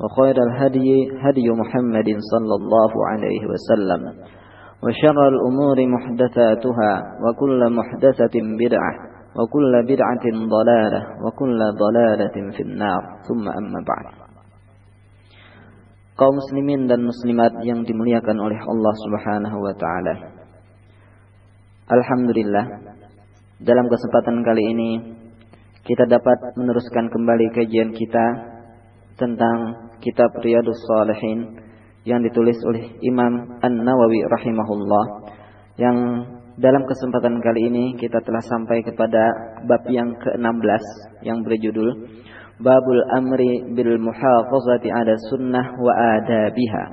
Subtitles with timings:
[0.00, 0.88] وخير الهدي
[1.24, 4.02] هدي محمد صلى الله عليه وسلم
[4.84, 6.92] وشر الأمور محدثاتها
[7.24, 8.92] وكل محدثة بدعة
[9.38, 10.24] وكل بدعة
[10.56, 14.26] ضلالة وكل ضلالة في النار ثم أما بعد
[16.16, 20.14] kaum muslimin dan muslimat yang dimuliakan oleh Allah Subhanahu wa taala.
[21.92, 22.64] Alhamdulillah
[23.60, 24.90] dalam kesempatan kali ini
[25.84, 28.49] kita dapat meneruskan kembali kajian kita
[29.21, 29.57] tentang
[30.01, 31.61] kitab Riyadus Salihin
[32.09, 35.05] yang ditulis oleh Imam An-Nawawi rahimahullah
[35.77, 35.97] yang
[36.57, 39.21] dalam kesempatan kali ini kita telah sampai kepada
[39.69, 40.83] bab yang ke-16
[41.21, 41.89] yang berjudul
[42.61, 46.83] Babul Amri bil Muhafazati ada Sunnah wa Adabiha.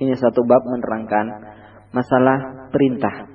[0.00, 1.26] Ini satu bab menerangkan
[1.92, 3.28] masalah perintah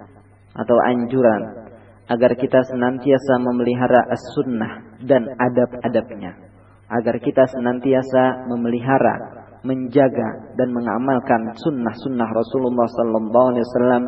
[0.58, 1.69] atau anjuran
[2.09, 6.44] agar kita senantiasa memelihara as-sunnah dan adab-adabnya
[6.90, 9.16] agar kita senantiasa memelihara,
[9.66, 14.03] menjaga dan mengamalkan sunnah-sunnah Rasulullah Sallallahu Alaihi Wasallam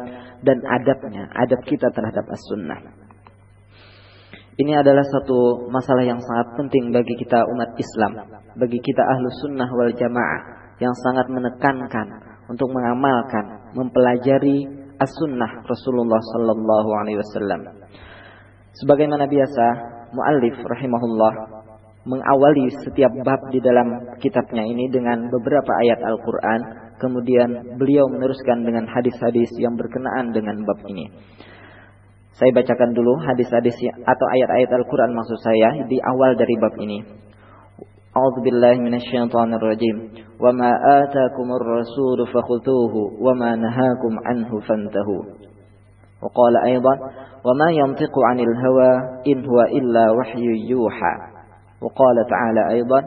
[0.45, 2.77] dan adabnya, adab kita terhadap as-sunnah.
[4.57, 8.13] Ini adalah satu masalah yang sangat penting bagi kita umat Islam,
[8.57, 10.41] bagi kita ahlu sunnah wal jamaah
[10.77, 12.07] yang sangat menekankan
[12.49, 14.66] untuk mengamalkan, mempelajari
[14.97, 17.61] as-sunnah Rasulullah Sallallahu Alaihi Wasallam.
[18.77, 19.66] Sebagaimana biasa,
[20.13, 21.56] muallif rahimahullah
[22.06, 26.60] mengawali setiap bab di dalam kitabnya ini dengan beberapa ayat Al-Quran.
[26.98, 31.10] Kemudian beliau meneruskan dengan hadis-hadis yang berkenaan dengan bab ini.
[32.38, 33.75] Saya bacakan dulu hadis-hadis
[34.06, 37.22] atau ayat-ayat Al-Quran maksud saya di awal dari bab ini.
[38.12, 39.97] أعوذ بالله من الشيطان الرجيم
[40.36, 40.70] وما
[41.00, 42.94] آتاكم الرسول فخذوه
[43.25, 45.22] وما نهاكم عنه فانتهوا
[46.22, 46.94] وقال أيضا
[47.44, 48.92] وما ينطق عن الهوى
[49.32, 51.14] إن هو إلا وحي يوحى
[51.81, 52.99] وقال تعالى أيضا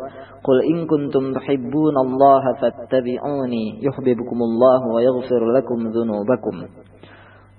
[0.47, 6.57] قل إن كنتم تحبون الله فاتبعوني يحببكم الله ويغفر لكم ذنوبكم.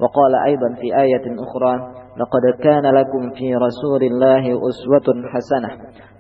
[0.01, 1.73] وقال أيضا في آية أخرى
[2.17, 5.69] لقد كان لكم في رسول الله أسوة حسنة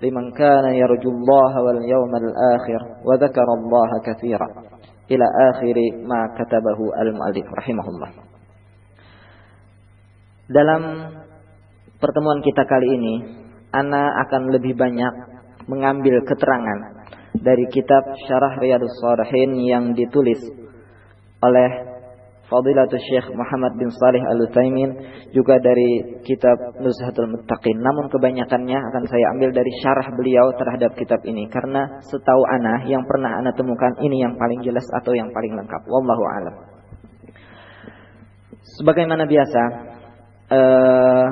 [0.03, 4.47] لمن كان يرجو الله واليوم الآخر وذكر الله كثيرا.
[5.11, 8.09] إلى آخر ما كتبه المؤلف رحمه الله.
[10.51, 10.81] Dalam
[11.95, 13.40] pertemuan kita kali ini
[13.71, 15.13] ana akan lebih banyak
[15.67, 16.79] mengambil keterangan
[17.39, 20.39] dari kitab Syarah Riyadus Shalihin yang ditulis
[21.41, 21.91] oleh
[22.51, 24.91] Fadilatul Syekh Muhammad bin Salih Al-Utsaimin
[25.31, 27.79] juga dari kitab Nuzhatul Muttaqin.
[27.79, 33.07] Namun kebanyakannya akan saya ambil dari syarah beliau terhadap kitab ini karena setahu ana yang
[33.07, 35.79] pernah ana temukan ini yang paling jelas atau yang paling lengkap.
[35.87, 36.55] Wallahu alam.
[38.83, 39.61] Sebagaimana biasa,
[40.51, 41.25] uh,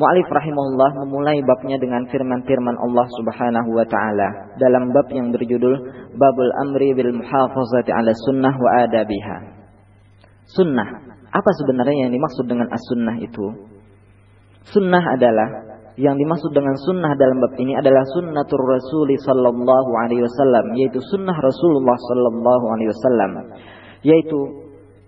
[0.00, 4.56] Mu'alif rahimahullah memulai babnya dengan firman-firman Allah subhanahu wa ta'ala.
[4.56, 5.76] Dalam bab yang berjudul
[6.16, 9.36] Babul Amri bil Muhafazati ala Sunnah wa Adabiha.
[10.56, 10.88] Sunnah.
[11.36, 13.46] Apa sebenarnya yang dimaksud dengan as-sunnah itu?
[14.72, 15.48] Sunnah adalah
[16.00, 21.36] yang dimaksud dengan sunnah dalam bab ini adalah sunnatur Rasuli sallallahu alaihi wasallam yaitu sunnah
[21.36, 23.30] Rasulullah sallallahu alaihi wasallam
[24.00, 24.38] yaitu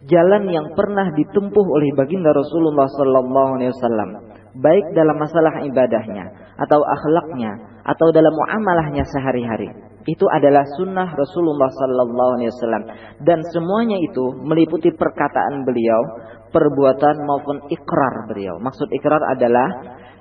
[0.04, 6.81] jalan yang pernah ditempuh oleh baginda Rasulullah sallallahu alaihi wasallam baik dalam masalah ibadahnya atau
[6.84, 9.72] akhlaknya atau dalam muamalahnya sehari-hari.
[10.02, 12.84] Itu adalah sunnah Rasulullah Sallallahu Alaihi Wasallam
[13.22, 16.00] dan semuanya itu meliputi perkataan beliau,
[16.50, 18.58] perbuatan maupun ikrar beliau.
[18.58, 19.69] Maksud ikrar adalah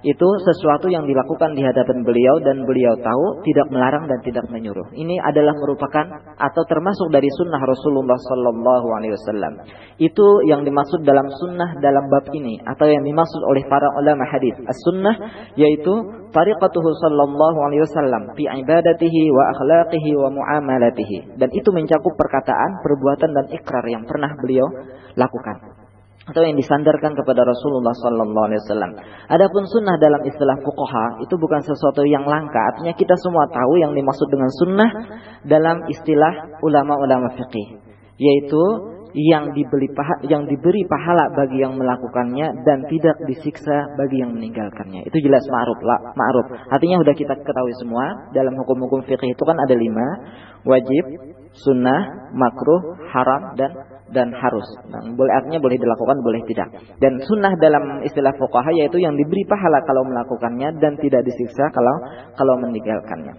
[0.01, 4.89] itu sesuatu yang dilakukan di hadapan beliau dan beliau tahu tidak melarang dan tidak menyuruh.
[4.97, 6.05] Ini adalah merupakan
[6.41, 9.53] atau termasuk dari sunnah Rasulullah Sallallahu Alaihi Wasallam.
[10.01, 14.57] Itu yang dimaksud dalam sunnah dalam bab ini atau yang dimaksud oleh para ulama hadis.
[14.65, 15.15] As-sunnah
[15.53, 15.93] yaitu
[16.33, 23.29] tariqatuhu sallallahu alaihi wasallam fi ibadatihi wa akhlaqihi wa muamalatihi dan itu mencakup perkataan, perbuatan
[23.35, 24.65] dan ikrar yang pernah beliau
[25.19, 25.80] lakukan
[26.21, 28.91] atau yang disandarkan kepada Rasulullah Sallallahu Alaihi Wasallam.
[29.25, 32.61] Adapun sunnah dalam istilah fuqaha itu bukan sesuatu yang langka.
[32.75, 34.89] Artinya kita semua tahu yang dimaksud dengan sunnah
[35.49, 37.81] dalam istilah ulama-ulama fikih,
[38.21, 38.63] yaitu
[39.11, 45.03] yang diberi pahala, yang diberi pahala bagi yang melakukannya dan tidak disiksa bagi yang meninggalkannya.
[45.03, 46.47] Itu jelas ma'ruf lah, ma'ruf.
[46.71, 50.07] Artinya sudah kita ketahui semua dalam hukum-hukum fikih itu kan ada lima
[50.63, 51.03] wajib,
[51.51, 53.71] sunnah, makruh, haram dan
[54.11, 54.67] dan harus.
[54.91, 56.67] Nah, boleh artinya boleh dilakukan, boleh tidak.
[56.99, 61.95] Dan sunnah dalam istilah fuqaha yaitu yang diberi pahala kalau melakukannya dan tidak disiksa kalau
[62.35, 63.33] kalau meninggalkannya.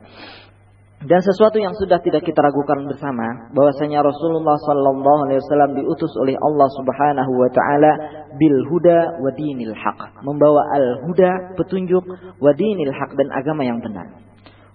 [1.03, 6.39] Dan sesuatu yang sudah tidak kita ragukan bersama bahwasanya Rasulullah sallallahu alaihi wasallam diutus oleh
[6.39, 7.93] Allah Subhanahu wa taala
[8.39, 12.07] bil huda wa dinil haq, membawa al huda petunjuk
[12.39, 14.15] wa dinil haq dan agama yang benar.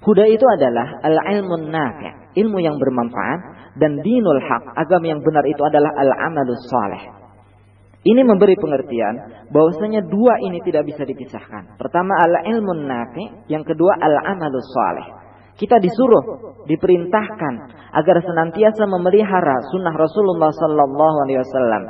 [0.04, 5.46] Huda itu adalah al ilmun nafi', ilmu yang bermanfaat dan dinul haq, agama yang benar
[5.46, 7.04] itu adalah al-amalus saleh.
[8.08, 11.76] Ini memberi pengertian bahwasanya dua ini tidak bisa dipisahkan.
[11.76, 15.08] Pertama al-ilmun nafi, yang kedua al-amalus saleh.
[15.58, 16.24] Kita disuruh,
[16.70, 17.54] diperintahkan
[17.98, 21.84] agar senantiasa memelihara sunnah Rasulullah sallallahu alaihi wasallam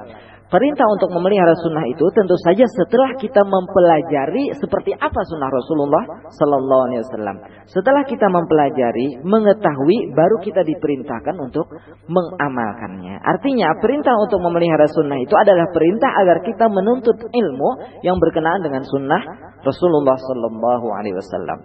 [0.48, 6.84] Perintah untuk memelihara sunnah itu tentu saja setelah kita mempelajari seperti apa sunnah Rasulullah Sallallahu
[6.88, 7.36] Alaihi Wasallam.
[7.68, 11.68] Setelah kita mempelajari, mengetahui, baru kita diperintahkan untuk
[12.08, 13.20] mengamalkannya.
[13.28, 18.88] Artinya perintah untuk memelihara sunnah itu adalah perintah agar kita menuntut ilmu yang berkenaan dengan
[18.88, 19.20] sunnah
[19.68, 21.60] Rasulullah Sallallahu Alaihi Wasallam.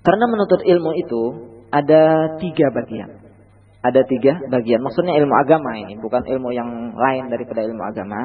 [0.00, 1.22] Karena menuntut ilmu itu
[1.68, 3.17] ada tiga bagian
[3.78, 4.82] ada tiga bagian.
[4.82, 8.20] Maksudnya ilmu agama ini, bukan ilmu yang lain daripada ilmu agama.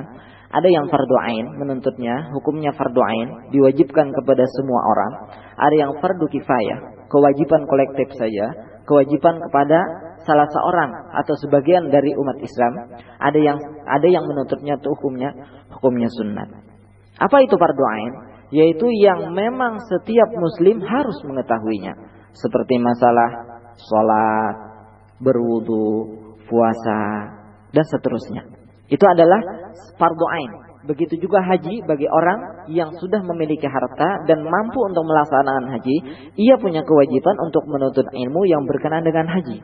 [0.54, 5.14] Ada yang fardu ain menuntutnya, hukumnya fardu ain, diwajibkan kepada semua orang.
[5.58, 8.54] Ada yang fardu kifayah, kewajiban kolektif saja,
[8.86, 9.80] kewajiban kepada
[10.26, 10.92] salah seorang
[11.22, 12.74] atau sebagian dari umat Islam.
[13.22, 15.30] Ada yang ada yang menuntutnya itu hukumnya
[15.74, 16.50] hukumnya sunat.
[17.22, 18.14] Apa itu fardu ain?
[18.54, 21.94] Yaitu yang memang setiap muslim harus mengetahuinya.
[22.34, 23.30] Seperti masalah
[23.78, 24.73] sholat,
[25.24, 27.02] berwudu, puasa,
[27.72, 28.44] dan seterusnya.
[28.92, 29.40] Itu adalah
[29.96, 30.28] fardu.
[30.84, 35.96] Begitu juga haji bagi orang yang sudah memiliki harta dan mampu untuk melaksanakan haji,
[36.36, 39.64] ia punya kewajiban untuk menuntut ilmu yang berkenaan dengan haji.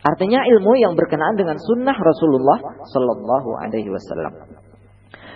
[0.00, 2.58] Artinya ilmu yang berkenaan dengan sunnah Rasulullah
[2.88, 4.32] Sallallahu Alaihi Wasallam.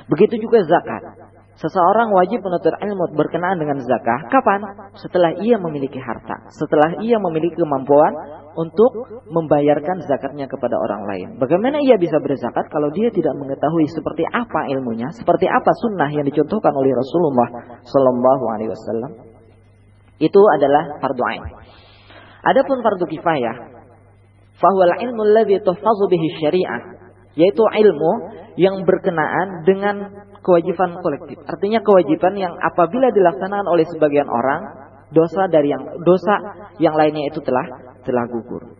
[0.08, 1.28] Begitu juga zakat.
[1.60, 4.20] Seseorang wajib menuntut ilmu berkenaan dengan zakah.
[4.32, 4.60] Kapan?
[4.96, 6.48] Setelah ia memiliki harta.
[6.48, 8.12] Setelah ia memiliki kemampuan
[8.54, 8.90] untuk
[9.26, 11.28] membayarkan zakatnya kepada orang lain.
[11.38, 16.26] Bagaimana ia bisa berzakat kalau dia tidak mengetahui seperti apa ilmunya, seperti apa sunnah yang
[16.26, 17.48] dicontohkan oleh Rasulullah
[17.82, 19.12] Sallallahu Alaihi Wasallam?
[20.22, 21.44] Itu adalah fardu ain.
[22.44, 23.56] Adapun fardu kifayah,
[24.58, 26.82] fahuwal ilmu alladhi tuhfazu bihi syariah,
[27.34, 28.12] yaitu ilmu
[28.54, 31.42] yang berkenaan dengan kewajiban kolektif.
[31.48, 34.62] Artinya kewajiban yang apabila dilaksanakan oleh sebagian orang,
[35.10, 36.34] dosa dari yang dosa
[36.82, 38.76] yang lainnya itu telah telah gugur.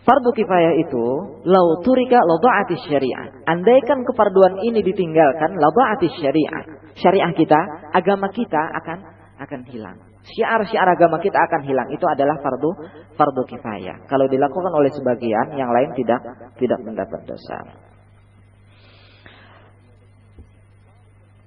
[0.00, 1.04] Fardu kifayah itu
[1.44, 3.46] lau turika lada'ati syariah.
[3.46, 6.62] Andaikan kefarduan ini ditinggalkan lada'ati syariah.
[6.98, 7.60] Syariah kita,
[7.94, 8.98] agama kita akan
[9.40, 9.96] akan hilang.
[10.20, 11.88] Syiar-syiar agama kita akan hilang.
[11.94, 12.70] Itu adalah fardu
[13.16, 14.04] fardu kifayah.
[14.08, 16.20] Kalau dilakukan oleh sebagian, yang lain tidak
[16.56, 17.58] tidak mendapat dosa.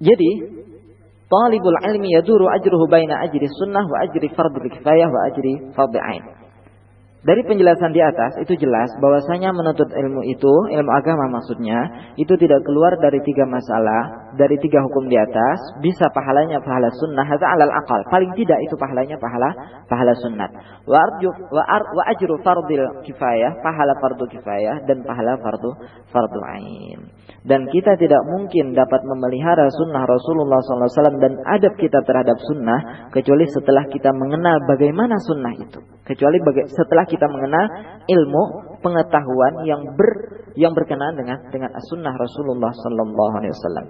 [0.02, 0.30] Jadi
[1.34, 6.24] talibul ilmi yaduru ajruhu baina ajri sunnah wa ajri fardhu kifayah wa ajri fardhu ain.
[7.24, 12.60] Dari penjelasan di atas itu jelas bahwasanya menuntut ilmu itu, ilmu agama maksudnya, itu tidak
[12.68, 17.72] keluar dari tiga masalah, dari tiga hukum di atas, bisa pahalanya pahala sunnah atau alal
[17.80, 17.96] akal.
[18.12, 19.56] Paling tidak itu pahalanya pahala
[19.88, 20.52] pahala sunnat.
[20.84, 25.70] Wa arju wa, ar, wa ajru fardil kifayah, pahala fardu kifayah dan pahala fardu
[26.12, 27.08] fardu ain.
[27.44, 33.44] Dan kita tidak mungkin dapat memelihara sunnah Rasulullah SAW dan adab kita terhadap sunnah kecuali
[33.48, 35.76] setelah kita mengenal bagaimana sunnah itu.
[36.08, 36.40] Kecuali
[36.72, 37.66] setelah kita mengenal
[38.04, 38.42] ilmu
[38.84, 43.86] pengetahuan yang ber yang berkenaan dengan dengan as-sunnah Rasulullah sallallahu alaihi wasallam.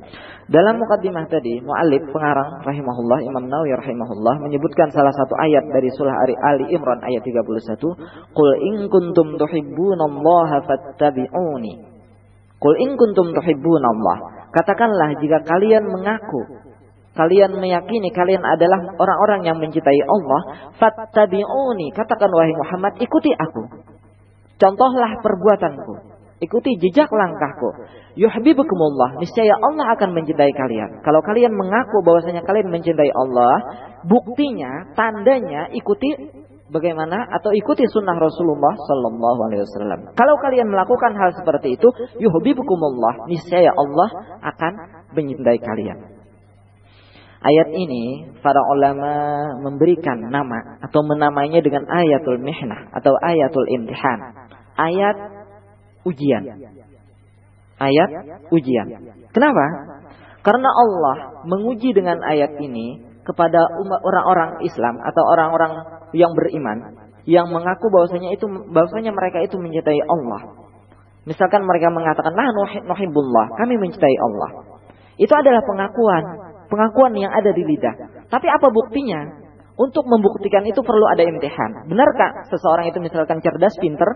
[0.49, 6.17] Dalam mukaddimah tadi, muallif pengarang rahimahullah Imam Nawawi rahimahullah menyebutkan salah satu ayat dari surah
[6.25, 7.93] Ali Imran ayat 31,
[8.33, 11.75] "Qul in kuntum tuhibbunallaha fattabi'uni."
[12.65, 14.17] Qul in kuntum Allah.
[14.57, 16.64] Katakanlah jika kalian mengaku
[17.15, 21.95] kalian meyakini kalian adalah orang-orang yang mencintai Allah, fattabi'uni.
[21.95, 23.87] Katakan wahai Muhammad, ikuti aku.
[24.59, 26.15] Contohlah perbuatanku.
[26.43, 27.89] Ikuti jejak langkahku.
[28.19, 29.23] Yuhibbukumullah.
[29.23, 31.01] Niscaya Allah akan mencintai kalian.
[31.01, 33.55] Kalau kalian mengaku bahwasanya kalian mencintai Allah,
[34.05, 36.13] buktinya, tandanya ikuti
[36.75, 40.01] bagaimana atau ikuti sunnah Rasulullah Sallallahu Alaihi Wasallam.
[40.19, 43.31] Kalau kalian melakukan hal seperti itu, yuhibbukumullah.
[43.31, 44.09] Niscaya Allah
[44.43, 44.73] akan
[45.15, 46.14] mencintai kalian.
[47.45, 49.13] Ayat ini para ulama
[49.61, 54.49] memberikan nama atau menamainya dengan ayatul mihnah atau ayatul imtihan.
[54.81, 55.17] Ayat
[56.09, 56.41] ujian.
[57.77, 58.11] Ayat
[58.49, 58.89] ujian.
[59.37, 59.65] Kenapa?
[60.41, 63.61] Karena Allah menguji dengan ayat ini kepada
[64.01, 65.73] orang-orang Islam atau orang-orang
[66.17, 66.97] yang beriman
[67.29, 70.65] yang mengaku bahwasanya itu bahwasanya mereka itu mencintai Allah.
[71.25, 72.53] Misalkan mereka mengatakan, "Nah,
[72.85, 74.65] nuhibbullah," kami mencintai Allah.
[75.17, 76.25] Itu adalah pengakuan
[76.75, 78.27] pengakuan yang ada di lidah.
[78.27, 79.47] Tapi apa buktinya?
[79.75, 81.83] Untuk membuktikan itu perlu ada imtihan.
[81.91, 84.07] Benarkah seseorang itu misalkan cerdas, pinter?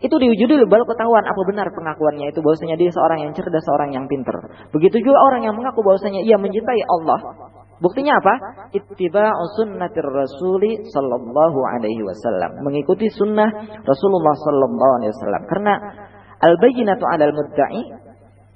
[0.00, 4.08] Itu diuji baru ketahuan apa benar pengakuannya itu bahwasanya dia seorang yang cerdas, seorang yang
[4.08, 4.32] pinter.
[4.72, 7.20] Begitu juga orang yang mengaku bahwasanya ia mencintai Allah.
[7.84, 8.34] Buktinya apa?
[8.72, 12.64] Ittiba sunnatir rasuli sallallahu alaihi wasallam.
[12.64, 13.52] Mengikuti sunnah
[13.84, 15.42] Rasulullah sallallahu alaihi wasallam.
[15.44, 15.74] Karena
[16.40, 17.82] al-bayyinatu 'alal mudda'i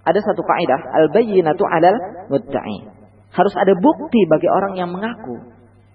[0.09, 1.99] ada satu kaidah, al-bayyinatu 'alal
[2.33, 2.97] mudda'i.
[3.37, 5.37] Harus ada bukti bagi orang yang mengaku.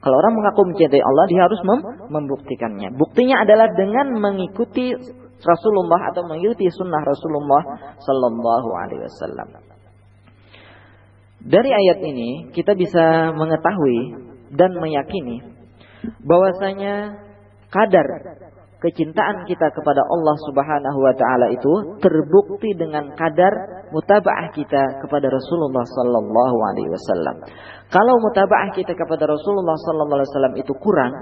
[0.01, 2.93] Kalau orang mengaku mencintai Allah, dia harus mem membuktikannya.
[2.97, 4.93] Buktinya adalah dengan mengikuti
[5.41, 7.61] Rasulullah atau mengikuti sunnah Rasulullah
[7.97, 9.49] Sallallahu Alaihi Wasallam.
[11.41, 15.41] Dari ayat ini kita bisa mengetahui dan meyakini
[16.21, 17.17] bahwasanya
[17.73, 18.05] kadar
[18.81, 25.85] kecintaan kita kepada Allah Subhanahu wa taala itu terbukti dengan kadar mutabaah kita kepada Rasulullah
[25.85, 27.35] sallallahu alaihi wasallam.
[27.93, 31.13] Kalau mutabaah kita kepada Rasulullah sallallahu alaihi wasallam itu kurang,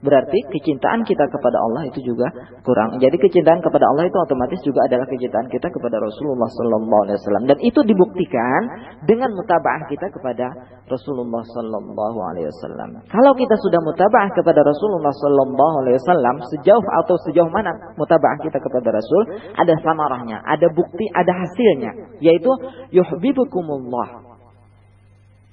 [0.00, 2.28] berarti kecintaan kita kepada Allah itu juga
[2.64, 2.96] kurang.
[2.96, 7.44] Jadi kecintaan kepada Allah itu otomatis juga adalah kecintaan kita kepada Rasulullah Sallallahu Alaihi Wasallam
[7.48, 8.60] dan itu dibuktikan
[9.04, 10.46] dengan mutabaah kita kepada
[10.88, 12.90] Rasulullah Sallallahu Alaihi Wasallam.
[13.12, 18.56] Kalau kita sudah mutabaah kepada Rasulullah Sallallahu Alaihi Wasallam sejauh atau sejauh mana mutabaah kita
[18.56, 22.50] kepada Rasul ada samarahnya, ada bukti, ada hasilnya, yaitu
[22.96, 24.32] yuhibbukumullah.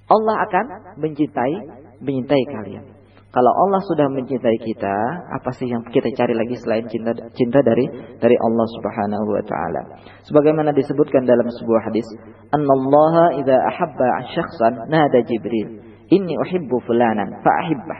[0.07, 0.65] Allah akan
[1.03, 2.96] mencintai mencintai kalian.
[3.27, 4.95] Kalau Allah sudah mencintai kita,
[5.35, 7.83] apa sih yang kita cari lagi selain cinta cinta dari
[8.23, 9.81] dari Allah Subhanahu wa taala?
[10.23, 12.07] Sebagaimana disebutkan dalam sebuah hadis,
[12.55, 17.99] "Annallaha idza ahabba syakhsan nada Jibril, inni uhibbu fulanan fa ahibbah."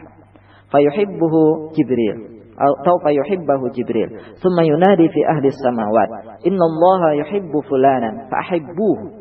[0.72, 4.10] Fayuhibbuhu Jibril atau fayuhibbahu Jibril.
[4.42, 9.17] Thumma yunadi fi ahli samawat, "Innallaha yuhibbu fulanan fa ahibbuhu."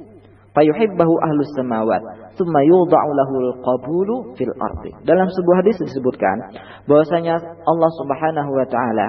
[0.56, 2.00] Fayuhibbahu ahlus samawat
[2.36, 4.92] Tsumma yudha'u lahul qabulu fil ardi.
[5.08, 6.52] Dalam sebuah hadis disebutkan
[6.84, 9.08] bahwasanya Allah Subhanahu wa taala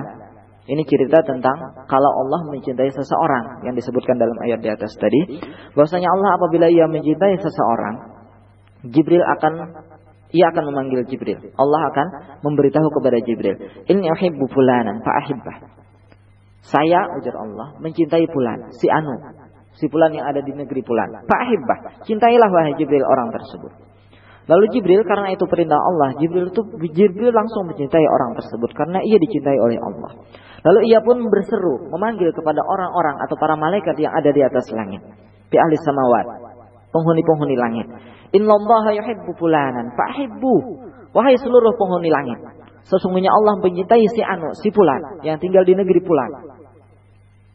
[0.67, 1.55] ini cerita tentang
[1.87, 5.43] kalau Allah mencintai seseorang yang disebutkan dalam ayat di atas tadi,
[5.75, 7.95] bahwasanya Allah apabila ia mencintai seseorang,
[8.91, 9.53] Jibril akan
[10.35, 11.39] ia akan memanggil Jibril.
[11.55, 12.07] Allah akan
[12.43, 13.55] memberitahu kepada Jibril,
[13.91, 15.55] "Inni uhibbu fulanan fa ahibbah."
[16.67, 19.46] Saya ujar Allah mencintai fulan, si Anu
[19.77, 21.21] si fulan yang ada di negeri fulan.
[21.29, 23.71] Fahibbah, cintailah wahai Jibril orang tersebut.
[24.47, 26.61] Lalu Jibril karena itu perintah Allah, Jibril itu
[26.95, 30.23] Jibril langsung mencintai orang tersebut karena ia dicintai oleh Allah.
[30.63, 35.03] Lalu ia pun berseru memanggil kepada orang-orang atau para malaikat yang ada di atas langit.
[35.51, 36.25] Fi ahli samawat,
[36.95, 37.87] penghuni-penghuni langit.
[38.35, 40.55] Innallaha yuhibbu fulanan fahibbu.
[41.11, 42.39] Wahai seluruh penghuni langit,
[42.87, 46.56] sesungguhnya Allah mencintai si anu, si fulan yang tinggal di negeri fulan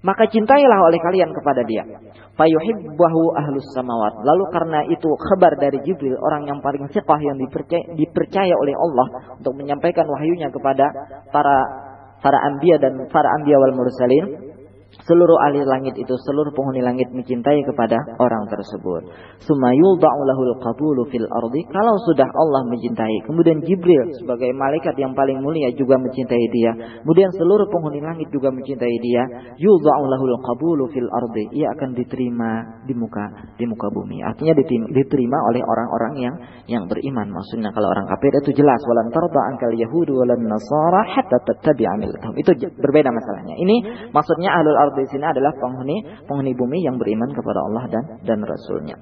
[0.02, 1.86] maka cintailah oleh kalian kepada dia.
[2.34, 4.18] Fayuhibbahu ahlus samawat.
[4.26, 9.06] Lalu karena itu kabar dari Jibril, orang yang paling cepat yang dipercaya, dipercaya oleh Allah
[9.38, 10.90] untuk menyampaikan wahyunya kepada
[11.30, 11.56] para
[12.22, 14.51] para anbiya dan para anbiya wal mursalin,
[15.00, 19.08] seluruh ahli langit itu, seluruh penghuni langit mencintai kepada orang tersebut.
[19.40, 21.64] Sumayul lahul qabulu fil ardi.
[21.72, 26.72] Kalau sudah Allah mencintai, kemudian Jibril sebagai malaikat yang paling mulia juga mencintai dia.
[27.02, 29.22] Kemudian seluruh penghuni langit juga mencintai dia.
[29.56, 31.44] Yulda'u lahul qabulu fil ardi.
[31.56, 32.50] Ia akan diterima
[32.84, 34.20] di muka di muka bumi.
[34.20, 34.52] Artinya
[34.92, 36.34] diterima oleh orang-orang yang
[36.68, 37.32] yang beriman.
[37.32, 41.94] Maksudnya kalau orang kafir itu jelas walan tarda ankal yahudu walan nasara hatta tattabi'a.
[42.36, 43.54] Itu berbeda masalahnya.
[43.56, 43.76] Ini
[44.10, 48.38] maksudnya ahlul ard di sini adalah penghuni penghuni bumi yang beriman kepada Allah dan dan
[48.42, 48.98] Rasulnya.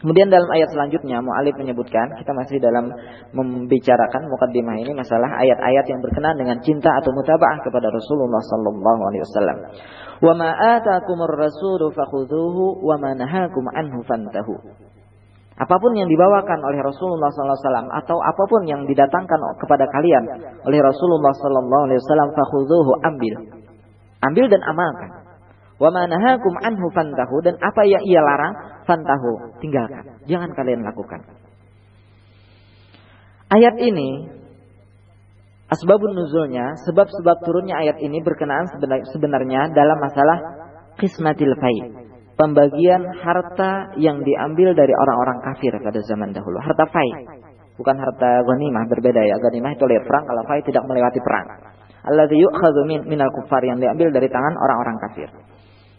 [0.00, 2.88] Kemudian dalam ayat selanjutnya Mu'alif menyebutkan kita masih dalam
[3.36, 9.22] membicarakan mukaddimah ini masalah ayat-ayat yang berkenaan dengan cinta atau mutabaah kepada Rasulullah sallallahu alaihi
[9.28, 9.58] wasallam.
[10.24, 14.56] Wa ma atakumur rasulu fakhudhuhu wa ma nahakum anhu fantahu.
[15.60, 20.24] Apa pun yang dibawakan oleh Rasulullah SAW atau apa pun yang didatangkan kepada kalian
[20.64, 23.59] oleh Rasulullah SAW, fakhudhuhu ambil,
[24.20, 25.10] ambil dan amalkan.
[25.80, 30.20] Wa ma nahakum anhu fantahu dan apa yang ia larang fantahu, tinggalkan.
[30.28, 31.24] Jangan kalian lakukan.
[33.50, 34.28] Ayat ini
[35.72, 38.68] asbabun nuzulnya, sebab-sebab turunnya ayat ini berkenaan
[39.08, 40.38] sebenarnya dalam masalah
[41.00, 42.06] qismatil fai.
[42.36, 46.56] Pembagian harta yang diambil dari orang-orang kafir pada zaman dahulu.
[46.60, 47.10] Harta fai.
[47.76, 49.36] Bukan harta ghanimah, berbeda ya.
[49.40, 51.46] Ghanimah itu oleh perang, kalau fai tidak melewati perang.
[52.00, 55.28] Alladhi yu'khadhu min minal kufar yang diambil dari tangan orang-orang kafir.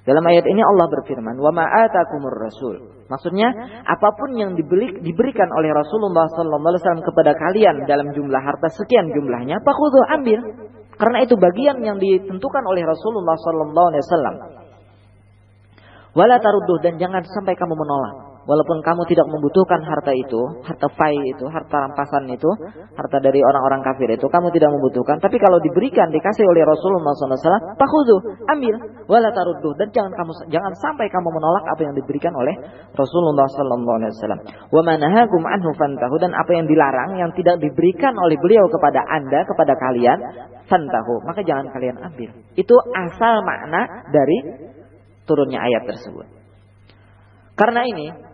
[0.01, 3.53] Dalam ayat ini Allah berfirman, "Wa ma atakumur rasul." Maksudnya,
[3.85, 8.71] apa pun yang dibeli, diberikan oleh Rasulullah sallallahu alaihi wasallam kepada kalian dalam jumlah harta
[8.73, 10.39] sekian jumlahnya, pakhudhu ambil.
[10.97, 14.35] Karena itu bagian yang ditentukan oleh Rasulullah sallallahu alaihi wasallam.
[16.17, 18.30] Wala tarudduh dan jangan sampai kamu menolak.
[18.41, 22.49] Walaupun kamu tidak membutuhkan harta itu, harta fai itu, harta rampasan itu,
[22.97, 25.21] harta dari orang-orang kafir itu, kamu tidak membutuhkan.
[25.21, 28.17] Tapi kalau diberikan, dikasih oleh Rasulullah SAW, pakhudhu,
[28.49, 29.77] ambil, wala tarudduh.
[29.77, 32.57] Dan jangan kamu jangan sampai kamu menolak apa yang diberikan oleh
[32.97, 34.41] Rasulullah SAW.
[34.73, 36.17] Wa manahakum anhu fantahu.
[36.17, 40.17] Dan apa yang dilarang, yang tidak diberikan oleh beliau kepada anda, kepada kalian,
[40.65, 41.21] fantahu.
[41.29, 42.29] Maka jangan kalian ambil.
[42.57, 44.65] Itu asal makna dari
[45.29, 46.25] turunnya ayat tersebut.
[47.53, 48.30] Karena ini,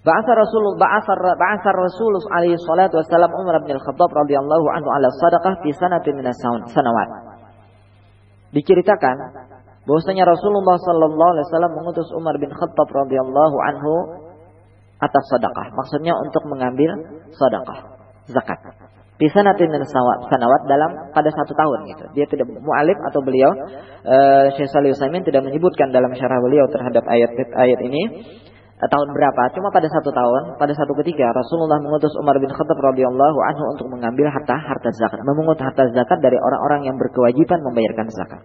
[0.00, 5.76] Ba'asa Rasul ba'asa Rasul alaihi salatu wasallam Umar bin Al-Khattab radhiyallahu anhu ala sadaqah fi
[5.76, 6.24] sanatin min
[6.72, 7.08] sanawat.
[8.56, 9.16] Diceritakan
[9.84, 13.92] bahwasanya Rasulullah sallallahu alaihi wasallam mengutus Umar bin Khattab radhiyallahu anhu
[15.04, 15.68] atas sedekah.
[15.76, 16.96] Maksudnya untuk mengambil
[17.36, 17.78] sedekah,
[18.32, 18.56] zakat.
[19.20, 22.04] Di sanatin min sanawat dalam pada satu tahun gitu.
[22.16, 23.52] Dia tidak mualif atau beliau
[24.08, 28.02] uh, Syekh Salih Utsaimin tidak menyebutkan dalam syarah beliau terhadap ayat ayat ini
[28.88, 29.52] tahun berapa?
[29.52, 33.92] Cuma pada satu tahun, pada satu ketika Rasulullah mengutus Umar bin Khattab radhiyallahu anhu untuk
[33.92, 38.40] mengambil harta harta zakat, memungut harta zakat dari orang-orang yang berkewajiban membayarkan zakat.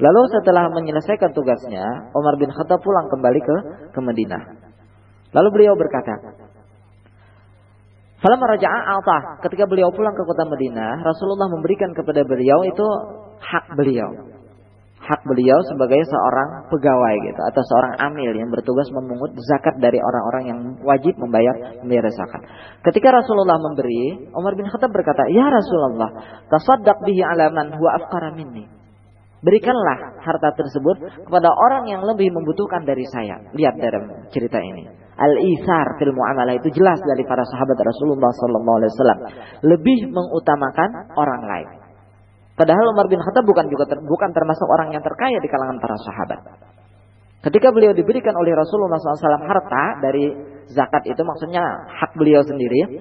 [0.00, 1.84] Lalu setelah menyelesaikan tugasnya,
[2.16, 3.56] Umar bin Khattab pulang kembali ke
[3.92, 4.42] ke Madinah.
[5.36, 6.40] Lalu beliau berkata,
[8.20, 12.86] Falamma raja'a altah, ketika beliau pulang ke kota Madinah, Rasulullah memberikan kepada beliau itu
[13.44, 14.39] hak beliau
[15.10, 20.44] hak beliau sebagai seorang pegawai gitu atau seorang amil yang bertugas memungut zakat dari orang-orang
[20.46, 22.46] yang wajib membayar membayar zakat.
[22.86, 26.14] Ketika Rasulullah memberi, Umar bin Khattab berkata, "Ya Rasulullah,
[26.46, 28.70] tasaddaq bihi ala man huwa afqara minni."
[29.40, 33.40] Berikanlah harta tersebut kepada orang yang lebih membutuhkan dari saya.
[33.56, 34.84] Lihat dalam cerita ini.
[35.16, 39.20] Al-isar fil muamalah itu jelas dari para sahabat Rasulullah sallallahu alaihi wasallam
[39.64, 41.68] lebih mengutamakan orang lain.
[42.60, 45.96] Padahal Umar bin Khattab bukan juga ter, bukan termasuk orang yang terkaya di kalangan para
[45.96, 46.40] sahabat.
[47.40, 50.28] Ketika beliau diberikan oleh Rasulullah SAW harta dari
[50.68, 53.00] zakat itu maksudnya hak beliau sendiri.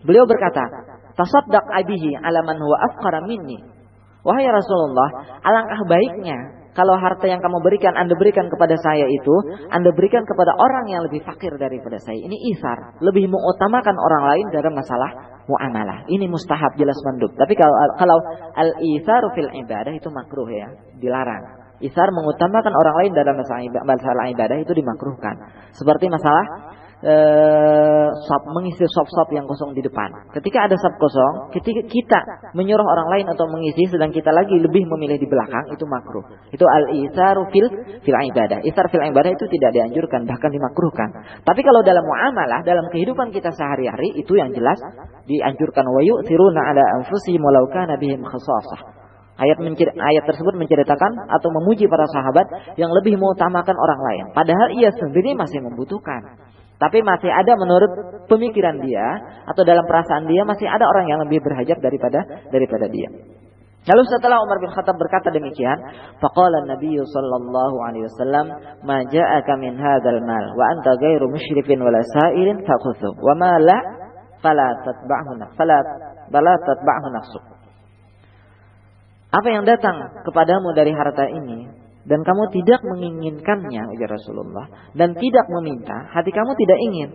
[0.00, 0.64] Beliau berkata,
[1.12, 3.60] Tasaddaq abihi ala man huwa afqara minni.
[4.24, 9.34] Wahai Rasulullah, alangkah baiknya kalau harta yang kamu berikan, Anda berikan kepada saya itu,
[9.68, 12.16] Anda berikan kepada orang yang lebih fakir daripada saya.
[12.16, 12.96] Ini isar.
[13.04, 16.06] Lebih mengutamakan orang lain dalam masalah muamalah.
[16.10, 17.32] Ini mustahab, jelas mandub.
[17.34, 18.18] Tapi kalau kalau
[18.54, 21.66] al-isar fil ibadah itu makruh ya, dilarang.
[21.76, 23.36] Isar mengutamakan orang lain dalam
[23.84, 25.36] masalah ibadah itu dimakruhkan.
[25.76, 30.08] Seperti masalah eh, sop mengisi sop-sop yang kosong di depan.
[30.32, 32.20] Ketika ada sop kosong, ketika kita
[32.56, 36.24] menyuruh orang lain atau mengisi sedang kita lagi lebih memilih di belakang itu makruh.
[36.48, 37.68] Itu al-isaru fil
[38.00, 38.64] fil ibadah.
[38.64, 41.08] Isar fil ibadah itu tidak dianjurkan bahkan dimakruhkan.
[41.44, 44.80] Tapi kalau dalam muamalah, dalam kehidupan kita sehari-hari itu yang jelas
[45.28, 49.06] dianjurkan wa yu'thiruna ala anfusihim walau kana bihim khasasah.
[49.36, 52.48] Ayat, ayat tersebut menceritakan atau memuji para sahabat
[52.80, 54.24] yang lebih mengutamakan orang lain.
[54.32, 56.45] Padahal ia sendiri masih membutuhkan.
[56.76, 59.16] Tapi masih ada menurut pemikiran dia
[59.48, 62.20] atau dalam perasaan dia masih ada orang yang lebih berhajat daripada
[62.52, 63.08] daripada dia.
[63.86, 65.78] Lalu setelah Umar bin Khattab berkata demikian,
[66.18, 68.46] faqala Nabi sallallahu alaihi wasallam,
[68.82, 73.78] "Ma ja'aka min hadzal mal wa anta ghairu musyrifin wala sa'irin fakhudhu wa ma la
[74.42, 75.78] fala tatba'hu fala
[76.34, 77.44] bala tatba'hu nafsuk."
[79.30, 85.46] Apa yang datang kepadamu dari harta ini dan kamu tidak menginginkannya ujar Rasulullah dan tidak
[85.50, 87.10] meminta, hati kamu tidak ingin.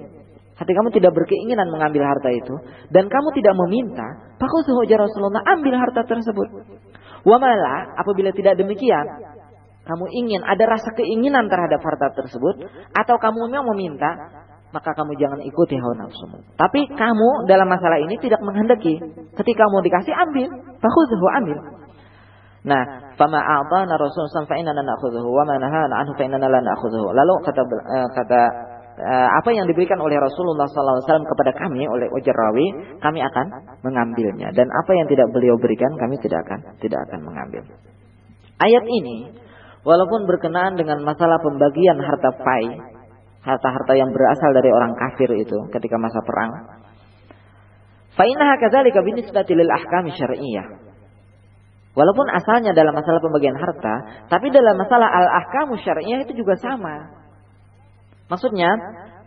[0.59, 2.53] Hati kamu tidak berkeinginan mengambil harta itu
[2.93, 4.05] dan kamu tidak meminta,
[4.37, 6.47] pakusuh ujar Rasulullah, ambil harta tersebut.
[7.25, 9.07] Wamala apabila tidak demikian,
[9.81, 14.11] kamu ingin ada rasa keinginan terhadap harta tersebut atau kamu memang meminta,
[14.69, 16.45] maka kamu jangan ikuti hawa nafsumu.
[16.55, 19.01] Tapi kamu dalam masalah ini tidak menghendaki.
[19.35, 20.47] Ketika kamu dikasih ambil,
[20.79, 21.57] fakhudhu ambil.
[22.61, 22.81] Nah,
[23.17, 27.09] fama a'tana Rasul sallallahu alaihi wasallam ma nahana anhu fa innana la na'khudhuhu.
[27.09, 28.41] Lalu kata uh, kata
[29.01, 32.67] uh, apa yang diberikan oleh Rasulullah wasallam kepada kami oleh ujar rawi,
[33.01, 33.45] kami akan
[33.81, 37.65] mengambilnya dan apa yang tidak beliau berikan kami tidak akan tidak akan mengambil.
[38.61, 39.33] Ayat ini
[39.81, 42.77] walaupun berkenaan dengan masalah pembagian harta fai
[43.41, 46.51] harta-harta yang berasal dari orang kafir itu ketika masa perang.
[48.13, 50.90] Fa innaha kadzalika binisbati lil ahkam syar'iyyah.
[51.91, 57.11] Walaupun asalnya dalam masalah pembagian harta, tapi dalam masalah al-ahkam syar'iyyah itu juga sama.
[58.31, 58.71] Maksudnya,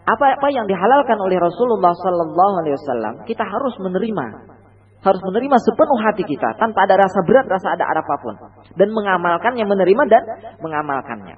[0.05, 4.57] apa-apa yang dihalalkan oleh Rasulullah sallallahu alaihi wasallam, kita harus menerima.
[5.05, 8.35] Harus menerima sepenuh hati kita tanpa ada rasa berat, rasa ada apa pun
[8.72, 10.22] dan mengamalkannya, menerima dan
[10.64, 11.37] mengamalkannya.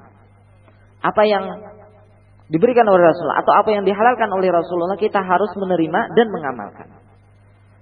[1.02, 1.50] Apa yang
[2.46, 6.88] diberikan oleh Rasulullah atau apa yang dihalalkan oleh Rasulullah kita harus menerima dan mengamalkan.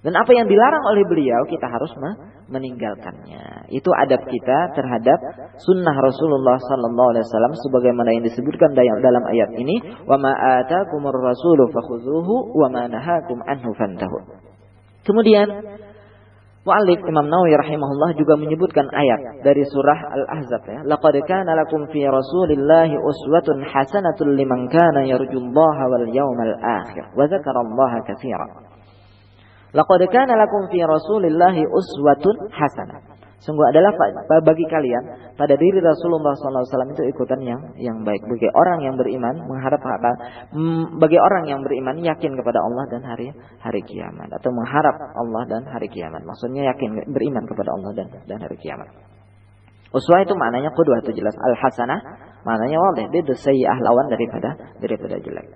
[0.05, 1.89] Dan apa yang dilarang oleh beliau kita harus
[2.45, 3.73] meninggalkannya.
[3.73, 5.17] Itu adab kita terhadap
[5.57, 11.73] sunnah Rasulullah sallallahu alaihi wasallam sebagaimana yang disebutkan dalam ayat ini, "Wa ma atakumur rasulu
[11.73, 14.45] fakhudhuhu wa nahakum anhu fantahu."
[15.09, 15.49] Kemudian
[16.65, 20.81] Mu'allif Imam Nawawi rahimahullah juga menyebutkan ayat dari surah Al-Ahzab ya.
[20.81, 28.01] Laqad kana lakum fi Rasulillahi uswatun hasanatun liman kana yarjullaha wal yawmal akhir wa dzakarallaha
[28.09, 28.64] katsiran.
[29.75, 33.15] Laqad kana lakum fi Rasulillahi uswatun hasanah.
[33.43, 33.93] Sungguh adalah
[34.41, 38.23] bagi kalian pada diri Rasulullah SAW itu ikutan yang yang baik.
[38.25, 39.83] Bagi orang yang beriman mengharap
[40.49, 43.29] mm, bagi orang yang beriman yakin kepada Allah dan hari
[43.61, 46.25] hari kiamat atau mengharap Allah dan hari kiamat.
[46.25, 48.89] Maksudnya yakin beriman kepada Allah dan dan hari kiamat.
[49.93, 51.37] Uswah itu maknanya kedua itu jelas.
[51.37, 51.99] Al hasanah
[52.47, 55.53] maknanya walih dia sayyi'ah lawan daripada daripada jelek.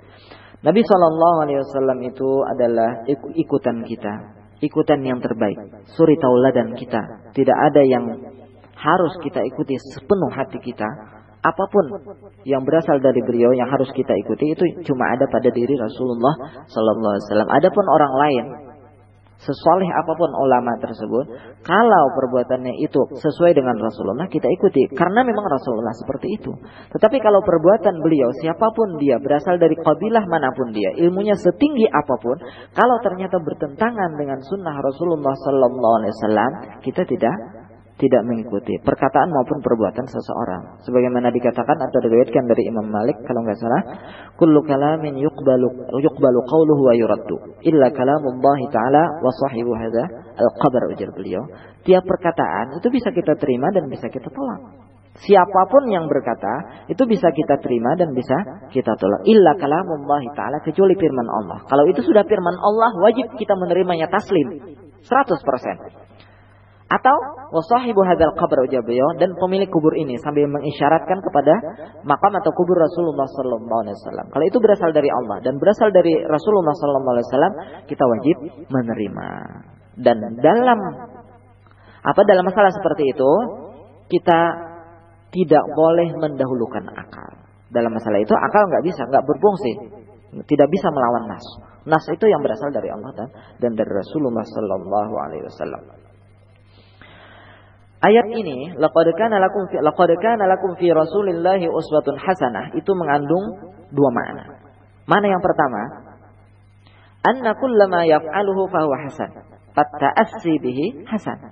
[0.60, 4.13] Nabi Shallallahu Alaihi Wasallam itu adalah ikutan kita,
[4.60, 5.56] ikutan yang terbaik,
[5.95, 7.32] suri tauladan kita.
[7.32, 8.04] Tidak ada yang
[8.76, 10.88] harus kita ikuti sepenuh hati kita.
[11.39, 11.86] Apa pun
[12.43, 17.13] yang berasal dari beliau yang harus kita ikuti itu cuma ada pada diri Rasulullah Sallallahu
[17.15, 17.50] Alaihi Wasallam.
[17.56, 18.45] Adapun orang lain
[19.39, 21.25] sesoleh apa pun ulama tersebut,
[21.63, 24.91] kalau perbuatannya itu sesuai dengan Rasulullah, kita ikuti.
[24.91, 26.52] Karena memang Rasulullah seperti itu.
[26.91, 31.88] Tetapi kalau perbuatan beliau, siapa pun dia, berasal dari kabilah mana pun dia, ilmunya setinggi
[31.88, 32.36] apa pun,
[32.75, 36.52] kalau ternyata bertentangan dengan sunnah Rasulullah Sallallahu Alaihi Wasallam,
[36.84, 37.59] kita tidak
[37.99, 40.79] tidak mengikuti perkataan maupun perbuatan seseorang.
[40.88, 43.81] Sebagaimana dikatakan atau diriwayatkan dari Imam Malik kalau nggak salah,
[44.39, 45.67] kullu kalamin yuqbalu
[45.99, 50.07] yuqbalu qawluhu wa yuraddu illa kalamullah taala wa sahibu hadza
[50.39, 51.43] al-qabr ujar beliau.
[51.83, 54.88] Tiap perkataan itu bisa kita terima dan bisa kita tolak.
[55.19, 59.27] Siapa pun yang berkata itu bisa kita terima dan bisa kita tolak.
[59.27, 61.67] Illa kalamullah taala kecuali firman Allah.
[61.67, 66.09] Kalau itu sudah firman Allah wajib kita menerimanya taslim 100%.
[66.89, 67.15] Atau
[67.54, 71.54] wasahibu hadzal qabr ujar beliau dan pemilik kubur ini sambil mengisyaratkan kepada
[72.02, 74.25] makam atau kubur Rasulullah sallallahu alaihi wasallam.
[74.34, 77.54] Kalau itu berasal dari Allah dan berasal dari Rasulullah sallallahu alaihi wasallam,
[77.86, 78.38] kita wajib
[78.73, 79.28] menerima.
[80.02, 80.80] Dan dalam
[82.02, 83.32] apa dalam masalah seperti itu,
[84.10, 84.39] kita
[85.30, 87.38] tidak boleh mendahulukan akal.
[87.69, 89.71] Dalam masalah itu akal nggak bisa, nggak berfungsi,
[90.49, 91.45] tidak bisa melawan nas.
[91.86, 93.30] Nas itu yang berasal dari Allah dan,
[93.62, 95.98] dan dari Rasulullah sallallahu alaihi wasallam.
[97.99, 103.75] Ayat ini laqad kana lakum fi laqad kana lakum fi Rasulillahi uswatun hasanah itu mengandung
[103.91, 104.55] dua makna.
[105.03, 106.07] Mana yang pertama?
[107.27, 109.43] Anna kullama yaf'aluhu fahuwa hasan.
[109.75, 111.51] Fatta'assi bihi hasan.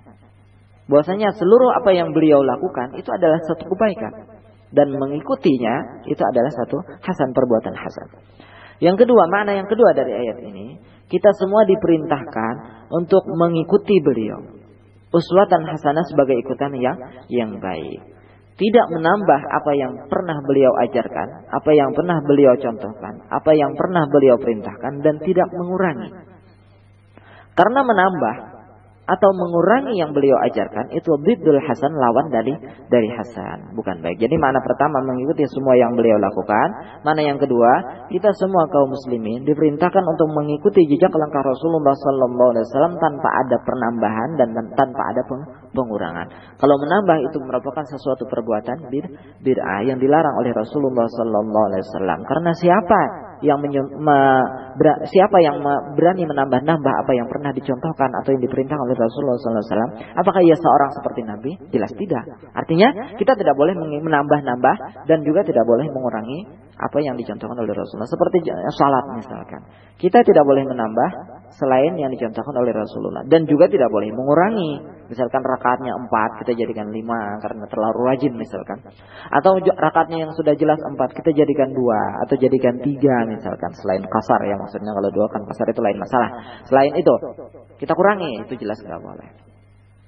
[0.87, 4.39] Bahwasanya seluruh apa yang beliau lakukan itu adalah satu kebaikan
[4.71, 8.07] dan mengikutinya itu adalah satu hasan perbuatan hasan.
[8.79, 10.79] Yang kedua, makna yang kedua dari ayat ini,
[11.11, 14.56] kita semua diperintahkan untuk mengikuti beliau
[15.13, 16.97] uswatan hasanah sebagai ikutan yang
[17.31, 18.01] yang baik.
[18.57, 24.09] Tidak menambah apa yang pernah beliau ajarkan, apa yang pernah beliau contohkan, apa yang pernah
[24.09, 26.09] beliau perintahkan dan tidak mengurangi.
[27.53, 28.56] Karena menambah
[29.07, 32.51] atau mengurangi yang beliau ajarkan itu bidul hasan lawan dari
[32.91, 33.71] dari hasan.
[33.71, 34.19] Bukan baik.
[34.19, 36.99] Jadi mana pertama mengikuti semua yang beliau lakukan.
[37.07, 42.65] Mana yang kedua kita semua kaum muslimin diperintahkan untuk mengikuti jejak langkah Rasulullah sallallahu alaihi
[42.67, 45.21] wasallam tanpa ada penambahan dan tanpa ada
[45.71, 46.27] pengurangan.
[46.59, 48.91] Kalau menambah itu merupakan sesuatu perbuatan
[49.39, 52.19] bid'ah yang dilarang oleh Rasulullah sallallahu alaihi wasallam.
[52.27, 54.19] Karena siapa yang me,
[54.77, 55.61] ber, siapa yang
[55.93, 60.17] berani menambah-nambah apa yang pernah dicontohkan atau yang diperintahkan oleh Rasulullah SAW?
[60.17, 61.51] Apakah ia seorang seperti Nabi?
[61.69, 62.23] Jelas tidak.
[62.53, 68.09] Artinya kita tidak boleh menambah-nambah dan juga tidak boleh mengurangi apa yang dicontohkan oleh Rasulullah.
[68.09, 68.37] Seperti
[68.77, 69.61] salat misalkan.
[69.97, 74.99] Kita tidak boleh menambah selain yang dicontohkan oleh Rasulullah dan juga tidak boleh mengurangi.
[75.07, 78.83] Misalkan rakaatnya empat kita jadikan lima karena terlalu rajin misalkan.
[79.31, 84.43] Atau rakaatnya yang sudah jelas empat kita jadikan dua atau jadikan tiga misalkan selain kasar
[84.43, 86.29] ya maksudnya kalau dua kan kasar itu lain masalah.
[86.67, 87.13] Selain itu
[87.79, 89.56] kita kurangi itu jelas nggak boleh.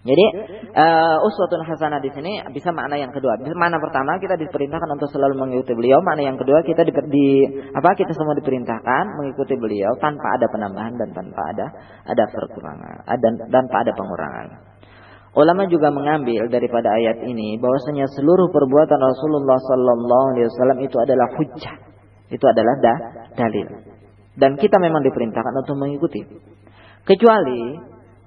[0.10, 0.26] Jadi
[0.74, 3.38] uh, uswatun hasanah di sini bisa makna yang kedua.
[3.54, 7.28] Mana pertama kita diperintahkan untuk selalu mengikuti beliau, Mana yang kedua kita di, di
[7.78, 11.65] apa kita semua diperintahkan mengikuti beliau tanpa ada penambahan dan tanpa ada
[12.10, 14.48] ada perkurangan dan tanpa ada pengurangan.
[15.38, 21.28] Ulama juga mengambil daripada ayat ini bahwasanya seluruh perbuatan Rasulullah sallallahu alaihi wasallam itu adalah
[21.38, 21.76] hujjah.
[22.34, 22.93] Itu adalah da,
[23.38, 23.67] dalil.
[24.34, 26.26] Dan kita memang diperintahkan untuk mengikuti.
[27.06, 27.78] Kecuali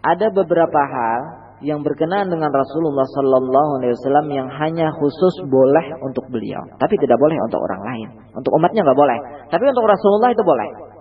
[0.02, 6.26] ada beberapa hal yang berkenaan dengan Rasulullah Sallallahu Alaihi Wasallam yang hanya khusus boleh untuk
[6.28, 8.08] beliau, tapi tidak boleh untuk orang lain.
[8.34, 10.92] Untuk umatnya nggak boleh, tapi untuk Rasulullah itu boleh.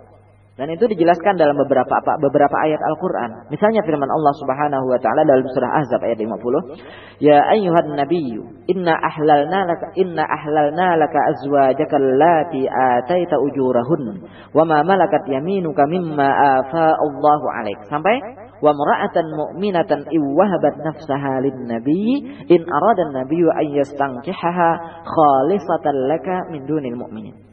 [0.52, 3.48] Dan itu dijelaskan dalam beberapa apa, beberapa ayat Al-Qur'an.
[3.48, 6.76] Misalnya firman Allah Subhanahu wa taala dalam surah Ahzab ayat 50,
[7.24, 14.84] "Ya ayyuhan nabiyyu, inna ahlalna laka inna ahlalna laka azwajaka allati ataita ujurahun wa ma
[14.84, 16.28] malakat yaminuka mimma
[16.60, 18.20] afa Allahu 'alaik." Sampai
[18.62, 24.70] wa mar'atan mu'minatan iwahabat nafsaha lin nabi in arada an-nabiyyu an yastankihaha
[25.02, 27.52] khalisatan laka min dunil mu'minin.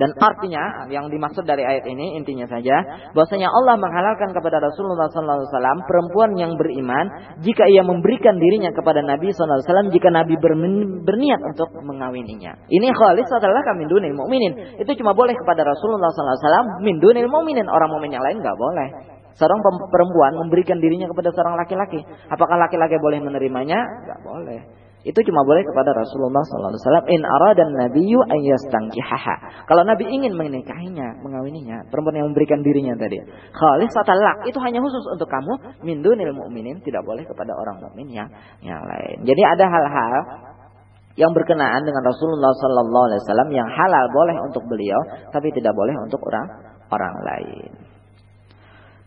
[0.00, 2.72] Dan artinya yang dimaksud dari ayat ini intinya saja
[3.12, 9.28] bahwasanya Allah menghalalkan kepada Rasulullah SAW perempuan yang beriman jika ia memberikan dirinya kepada Nabi
[9.28, 10.40] SAW jika Nabi
[11.04, 12.64] berniat untuk mengawininya.
[12.72, 14.80] Ini khalis adalah kami dunil mukminin.
[14.80, 19.19] Itu cuma boleh kepada Rasulullah SAW min dunil mukminin orang mukmin yang lain nggak boleh.
[19.38, 22.00] Seorang perempuan memberikan dirinya kepada seorang laki-laki.
[22.30, 23.78] Apakah laki-laki boleh menerimanya?
[23.82, 24.60] Tidak boleh.
[25.00, 27.08] Itu cuma boleh kepada Rasulullah SAW.
[27.08, 29.64] In aradan nabiyyu ayyastangkihaha.
[29.64, 33.16] Kalau Nabi ingin menikahinya, mengawininya, perempuan yang memberikan dirinya tadi.
[33.56, 34.44] Khalis talak.
[34.44, 35.80] Itu hanya khusus untuk kamu.
[35.80, 36.84] Min dunil mu'minin.
[36.84, 38.28] Tidak boleh kepada orang mukmin yang,
[38.60, 39.24] yang lain.
[39.24, 40.14] Jadi ada hal-hal
[41.16, 45.00] yang berkenaan dengan Rasulullah SAW yang halal boleh untuk beliau,
[45.32, 46.44] tapi tidak boleh untuk orang
[46.92, 47.89] orang lain.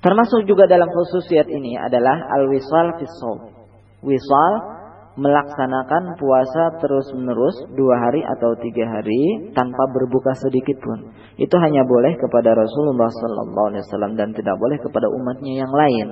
[0.03, 3.37] Termasuk juga dalam khususiat ini adalah al-wisal fisol.
[4.03, 4.51] Wisal
[5.13, 11.13] melaksanakan puasa terus-menerus dua hari atau tiga hari tanpa berbuka sedikit pun.
[11.37, 16.07] Itu hanya boleh kepada Rasulullah Sallallahu Alaihi Wasallam dan tidak boleh kepada umatnya yang lain.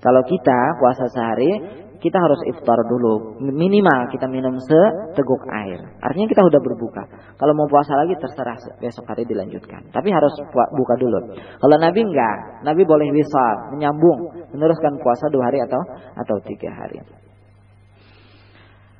[0.00, 1.52] Kalau kita puasa sehari,
[1.98, 3.42] kita harus iftar dulu.
[3.42, 5.82] Minimal kita minum seteguk air.
[5.98, 7.02] Artinya kita sudah berbuka.
[7.34, 9.90] Kalau mau puasa lagi terserah besok hari dilanjutkan.
[9.90, 11.34] Tapi harus buka dulu.
[11.34, 15.82] Kalau Nabi enggak, Nabi boleh bisa menyambung, meneruskan puasa dua hari atau
[16.14, 17.02] atau tiga hari.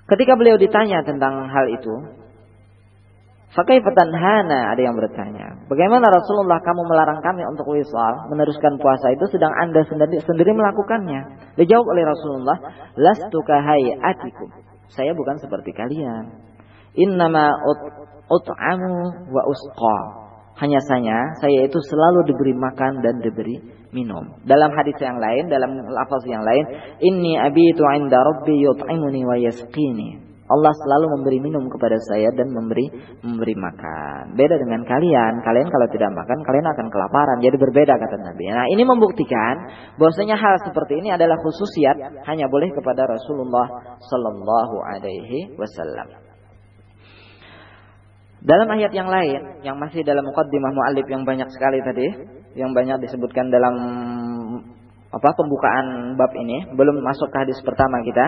[0.08, 1.94] Ketika beliau ditanya tentang hal itu,
[3.48, 5.56] Fakai hana ada yang bertanya.
[5.72, 11.56] Bagaimana Rasulullah kamu melarang kami untuk wisal meneruskan puasa itu sedang anda sendiri, sendiri melakukannya?
[11.56, 12.58] Dijawab oleh Rasulullah,
[13.00, 13.40] lastu
[14.04, 14.52] atikum.
[14.92, 16.28] Saya bukan seperti kalian.
[16.92, 17.80] Innama ut,
[18.28, 18.96] ut'amu
[19.32, 19.98] wa usqa.
[20.60, 23.64] Hanya saja saya itu selalu diberi makan dan diberi
[23.96, 24.44] minum.
[24.44, 26.64] Dalam hadis yang lain, dalam lafaz yang lain,
[27.00, 30.27] inni abitu 'inda rabbi yut'imuni wa yasqini.
[30.48, 32.88] Allah selalu memberi minum kepada saya dan memberi
[33.20, 34.32] memberi makan.
[34.32, 35.44] Beda dengan kalian.
[35.44, 37.38] Kalian kalau tidak makan, kalian akan kelaparan.
[37.44, 38.44] Jadi berbeda kata Nabi.
[38.48, 39.54] Nah, ini membuktikan
[40.00, 46.28] bahwasanya hal seperti ini adalah khususiat hanya boleh kepada Rasulullah sallallahu alaihi wasallam.
[48.38, 52.06] Dalam ayat yang lain, yang masih dalam muqaddimah mu'alif yang banyak sekali tadi,
[52.54, 53.74] yang banyak disebutkan dalam
[55.08, 58.26] apa pembukaan bab ini, belum masuk ke hadis pertama kita.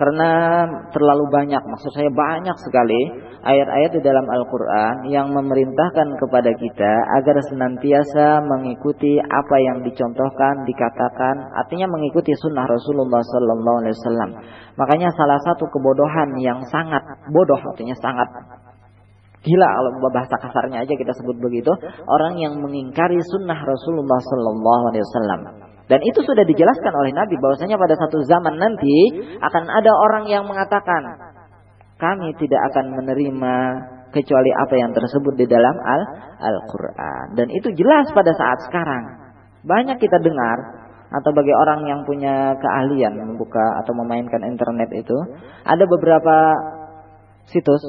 [0.00, 0.64] Karena
[0.96, 7.36] terlalu banyak, maksud saya banyak sekali ayat-ayat di dalam Al-Quran yang memerintahkan kepada kita agar
[7.44, 14.30] senantiasa mengikuti apa yang dicontohkan, dikatakan, artinya mengikuti sunnah Rasulullah Sallallahu Alaihi Wasallam.
[14.80, 18.28] Makanya salah satu kebodohan yang sangat bodoh, artinya sangat
[19.44, 21.76] gila kalau bahasa kasarnya aja kita sebut begitu,
[22.08, 25.40] orang yang mengingkari sunnah Rasulullah Sallallahu Alaihi Wasallam.
[25.90, 30.46] Dan itu sudah dijelaskan oleh Nabi bahwasanya pada satu zaman nanti akan ada orang yang
[30.46, 31.02] mengatakan
[31.98, 33.54] kami tidak akan menerima
[34.14, 36.02] kecuali apa yang tersebut di dalam Al
[36.38, 37.34] Al-Qur'an.
[37.34, 39.34] Dan itu jelas pada saat sekarang.
[39.66, 40.58] Banyak kita dengar
[41.10, 45.18] atau bagi orang yang punya keahlian membuka atau memainkan internet itu,
[45.66, 46.54] ada beberapa
[47.50, 47.82] situs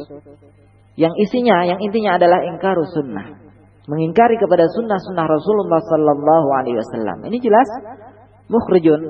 [0.97, 3.50] yang isinya, yang intinya adalah ingkar sunnah.
[3.89, 7.17] Mengingkari kepada sunnah-sunnah Rasulullah sallallahu alaihi wasallam.
[7.25, 7.67] Ini jelas
[8.51, 9.01] mukhrijun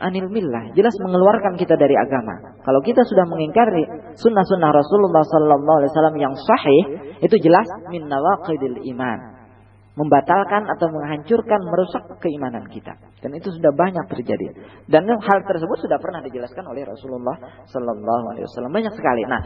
[0.00, 2.56] anil millah, jelas mengeluarkan kita dari agama.
[2.64, 3.84] Kalau kita sudah mengingkari
[4.18, 6.82] sunnah-sunnah Rasulullah sallallahu alaihi wasallam yang sahih,
[7.22, 9.36] itu jelas min nawaqidil iman.
[9.96, 13.00] Membatalkan atau menghancurkan, merusak keimanan kita.
[13.24, 14.52] Dan itu sudah banyak terjadi.
[14.84, 19.24] Dan hal tersebut sudah pernah dijelaskan oleh Rasulullah sallallahu alaihi wasallam banyak sekali.
[19.24, 19.40] Nah,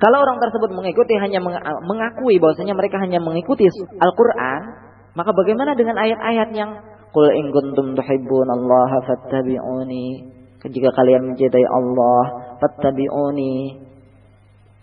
[0.00, 1.44] kalau orang tersebut mengikuti hanya
[1.84, 3.68] mengakui bahwasanya mereka hanya mengikuti
[4.00, 4.60] Al-Qur'an,
[5.12, 6.72] maka bagaimana dengan ayat-ayat yang
[7.10, 10.06] Qul in kuntum tuhibbunallaha fattabi'uni.
[10.62, 12.24] Jika kalian mencintai Allah,
[12.62, 13.82] fattabi'uni.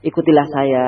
[0.03, 0.85] Ikutilah saya,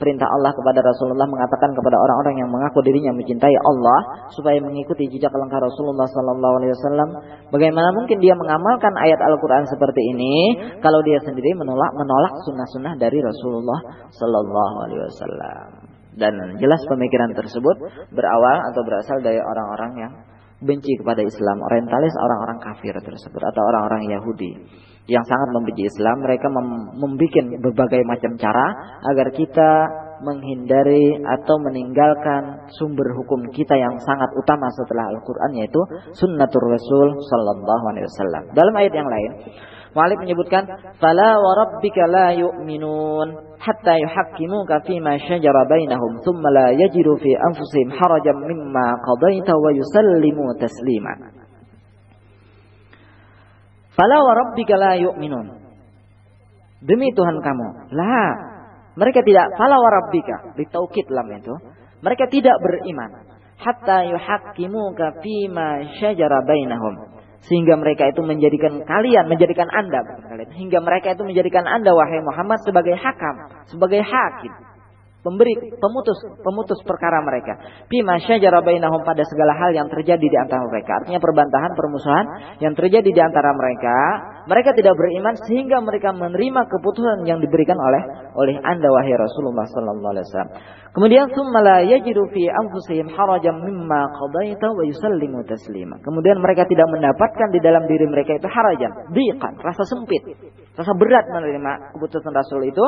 [0.00, 5.28] perintah Allah kepada Rasulullah mengatakan kepada orang-orang yang mengaku dirinya mencintai Allah supaya mengikuti jejak
[5.36, 7.08] langkah Rasulullah sallallahu alaihi wasallam.
[7.52, 10.34] Bagaimana mungkin dia mengamalkan ayat Al-Qur'an seperti ini
[10.80, 15.66] kalau dia sendiri menolak menolak sunnah-sunnah dari Rasulullah sallallahu alaihi wasallam.
[16.16, 17.76] Dan jelas pemikiran tersebut
[18.10, 20.12] berawal atau berasal dari orang-orang yang
[20.60, 24.52] benci kepada Islam, orientalis orang-orang kafir tersebut atau orang-orang Yahudi
[25.08, 28.66] yang sangat membenci Islam, mereka membuat berbagai macam cara
[29.10, 29.70] agar kita
[30.20, 35.80] menghindari atau meninggalkan sumber hukum kita yang sangat utama setelah Al-Qur'an yaitu
[36.12, 38.42] sunnatur Rasul sallallahu alaihi wasallam.
[38.52, 39.30] Dalam ayat yang lain,
[39.90, 40.70] Malik menyebutkan,
[41.02, 47.90] "Fala wa rabbika la yu'minun hatta yuhaqqimuka ma shajara bainahum thumma la yajidu fi anfusihim
[47.98, 51.39] harajan mimma qadaita wa yusallimu taslima."
[54.00, 54.96] Fala wa rabbika la.
[56.80, 57.92] Demi Tuhan kamu.
[57.92, 58.32] Lah.
[58.96, 60.56] Mereka tidak fala wa rabbika.
[61.12, 61.54] Lam itu.
[62.00, 63.28] Mereka tidak beriman.
[63.60, 67.20] Hatta yuhaqqimuka fima syajara bainahum.
[67.44, 70.04] Sehingga mereka itu menjadikan kalian, menjadikan anda,
[70.60, 74.52] hingga mereka itu menjadikan anda wahai Muhammad sebagai hakam, sebagai hakim
[75.20, 77.56] pemberi pemutus pemutus perkara mereka.
[77.86, 81.04] Bima syajara bainahum pada segala hal yang terjadi di antara mereka.
[81.04, 82.26] Artinya perbantahan, permusuhan
[82.64, 83.96] yang terjadi di antara mereka,
[84.48, 88.02] mereka tidak beriman sehingga mereka menerima keputusan yang diberikan oleh
[88.36, 90.52] oleh Anda wahai Rasulullah sallallahu alaihi wasallam.
[90.90, 96.02] Kemudian summa la yajidu fi anfusihim harajan mimma qadaita wa yusallimu taslima.
[96.02, 100.22] Kemudian mereka tidak mendapatkan di dalam diri mereka itu harajan, dhiqan, rasa sempit,
[100.80, 102.84] rasa berat menerima keputusan Rasul itu.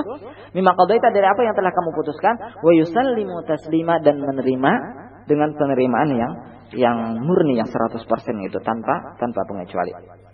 [0.57, 4.73] Mimma qadaita dari apa yang telah kamu putuskan wa yusallimu taslima dan menerima
[5.29, 6.33] dengan penerimaan yang
[6.73, 8.01] yang murni yang 100%
[8.49, 10.25] itu tanpa tanpa pengecualian.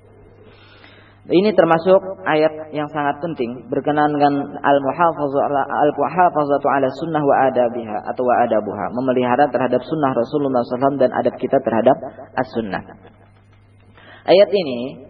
[1.28, 4.32] Ini termasuk ayat yang sangat penting berkenaan dengan
[4.64, 11.36] al-muhafazatu ala sunnah wa adabiha atau wa adabuha, memelihara terhadap sunnah Rasulullah SAW dan adab
[11.36, 12.00] kita terhadap
[12.32, 12.80] as-sunnah.
[14.24, 15.07] Ayat ini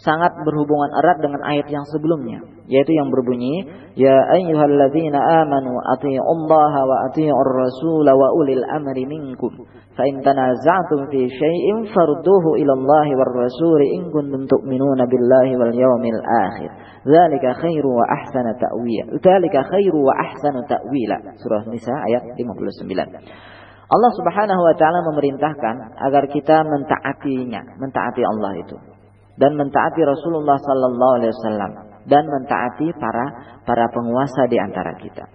[0.00, 3.62] sangat berhubungan erat dengan ayat yang sebelumnya yaitu yang berbunyi
[3.94, 9.54] ya ayyuhalladzina amanu athi'ullaha wa athi'ur rasul wa ulil amri minkum.
[9.96, 15.72] Fa in tanaza'tum fi syai'in farduhu ila Allah war rasul in kuntum tu'minuna billahi wal
[15.72, 16.70] yawmil akhir.
[17.06, 19.14] Dzalika khairu wa ahsana ta'wila.
[19.22, 21.16] Dzalika khairu wa ahsanu ta'wila.
[21.40, 23.46] Surah nisa ayat 59
[23.86, 28.95] Allah Subhanahu wa taala memerintahkan agar kita mentaatinya mentaati Allah itu
[29.36, 31.72] dan mentaati Rasulullah sallallahu alaihi wasallam
[32.08, 33.26] dan mentaati para
[33.68, 35.26] para penguasa di antara kita.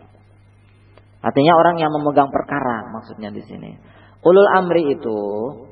[1.22, 3.78] Artinya orang yang memegang perkara maksudnya di sini.
[4.22, 5.18] Ulul amri itu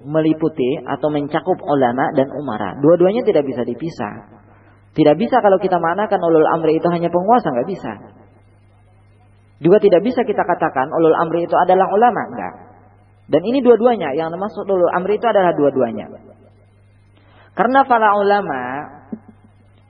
[0.10, 2.78] meliputi atau mencakup ulama dan umara.
[2.82, 4.42] Dua-duanya tidak bisa dipisah.
[4.94, 7.94] Tidak bisa kalau kita manakan ulul amri itu hanya penguasa, nggak bisa.
[9.62, 12.54] Juga tidak bisa kita katakan ulul amri itu adalah ulama, enggak.
[13.30, 16.10] Dan ini dua-duanya, yang termasuk ulul amri itu adalah dua-duanya.
[17.60, 18.62] Karena para ulama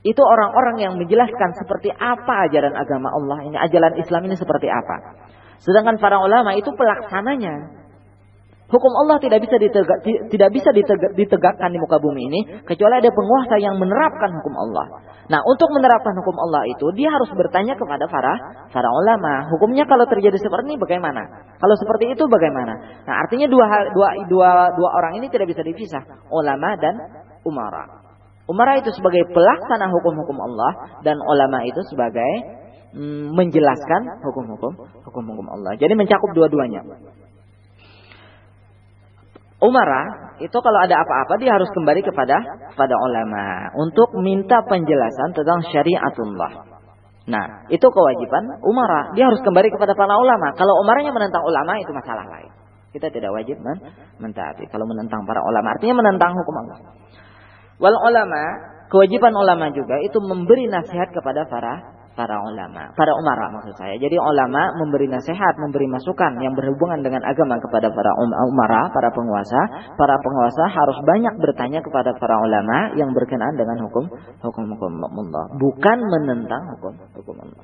[0.01, 5.21] itu orang-orang yang menjelaskan seperti apa ajaran agama Allah ini, ajaran Islam ini seperti apa.
[5.62, 7.77] Sedangkan para ulama itu pelaksananya.
[8.69, 13.10] Hukum Allah tidak bisa ditegak, tidak bisa ditegak, ditegakkan di muka bumi ini kecuali ada
[13.10, 14.86] penguasa yang menerapkan hukum Allah.
[15.29, 18.34] Nah, untuk menerapkan hukum Allah itu dia harus bertanya kepada para
[18.69, 19.45] para ulama.
[19.53, 21.21] Hukumnya kalau terjadi seperti ini bagaimana?
[21.58, 23.05] Kalau seperti itu bagaimana?
[23.10, 26.93] Nah, artinya dua dua dua dua orang ini tidak bisa dipisah, ulama dan
[27.50, 28.06] umara.
[28.50, 32.32] Umara itu sebagai pelaksana hukum-hukum Allah dan ulama itu sebagai
[32.98, 34.74] mm, menjelaskan hukum-hukum
[35.06, 35.78] hukum-hukum Allah.
[35.78, 36.82] Jadi mencakup dua-duanya.
[39.60, 42.40] Umara itu kalau ada apa-apa dia harus kembali kepada
[42.74, 46.80] kepada ulama untuk minta penjelasan tentang syariatullah.
[47.30, 49.14] Nah, itu kewajiban umara.
[49.14, 50.56] Dia harus kembali kepada para ulama.
[50.58, 52.50] Kalau umaranya menentang ulama itu masalah lain.
[52.89, 53.78] Kita tidak wajib men
[54.18, 54.66] mentaati.
[54.72, 56.78] Kalau menentang para ulama artinya menentang hukum Allah.
[57.80, 58.43] Wal ulama,
[58.91, 63.95] kewajiban ulama juga itu memberi nasihat kepada para para ulama, para umara maksud saya.
[63.95, 69.07] Jadi ulama memberi nasihat, memberi masukan yang berhubungan dengan agama kepada para um, umara, para
[69.15, 69.61] penguasa.
[69.95, 74.11] Para penguasa harus banyak bertanya kepada para ulama yang berkenaan dengan hukum
[74.43, 77.63] hukum hukum Allah, bukan menentang hukum hukum Allah.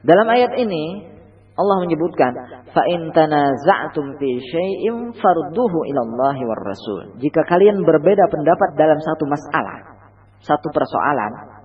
[0.00, 1.17] Dalam ayat ini
[1.58, 2.32] Allah menyebutkan
[2.70, 7.18] fa in tanaza'tum fi syai'in farduhu ila Allah war Rasul.
[7.18, 9.98] Jika kalian berbeda pendapat dalam satu masalah,
[10.38, 11.58] satu persoalan,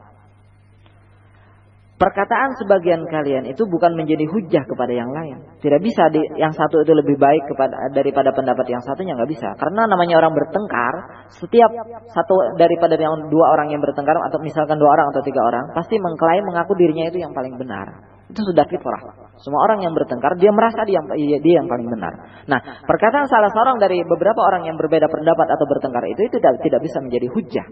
[2.02, 5.40] perkataan sebagian kalian itu bukan menjadi hujah kepada yang lain.
[5.62, 9.54] Tidak bisa di, yang satu itu lebih baik kepada daripada pendapat yang satunya nggak bisa.
[9.56, 10.94] Karena namanya orang bertengkar,
[11.38, 11.72] setiap
[12.12, 15.96] satu daripada yang dua orang yang bertengkar atau misalkan dua orang atau tiga orang pasti
[15.96, 17.88] mengklaim mengaku dirinya itu yang paling benar.
[18.28, 19.23] Itu sudah fitrah.
[19.42, 22.14] Semua orang yang bertengkar dia merasa dia, dia yang paling benar.
[22.46, 26.62] Nah, perkataan salah seorang dari beberapa orang yang berbeda pendapat atau bertengkar itu itu tidak
[26.62, 27.68] tidak bisa menjadi hujah.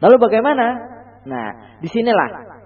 [0.00, 0.66] Lalu bagaimana?
[1.26, 1.46] Nah,
[1.82, 2.56] di sinilah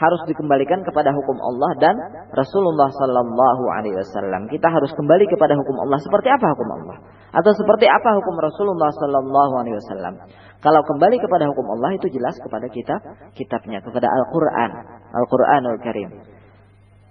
[0.00, 1.94] harus dikembalikan kepada hukum Allah dan
[2.32, 4.48] Rasulullah Sallallahu Alaihi Wasallam.
[4.48, 6.00] Kita harus kembali kepada hukum Allah.
[6.00, 6.96] Seperti apa hukum Allah?
[7.36, 10.14] Atau seperti apa hukum Rasulullah Sallallahu Alaihi Wasallam?
[10.60, 12.96] Kalau kembali kepada hukum Allah itu jelas kepada kita
[13.36, 14.70] kitabnya, kepada Al-Quran,
[15.12, 16.10] Al-Quranul Karim,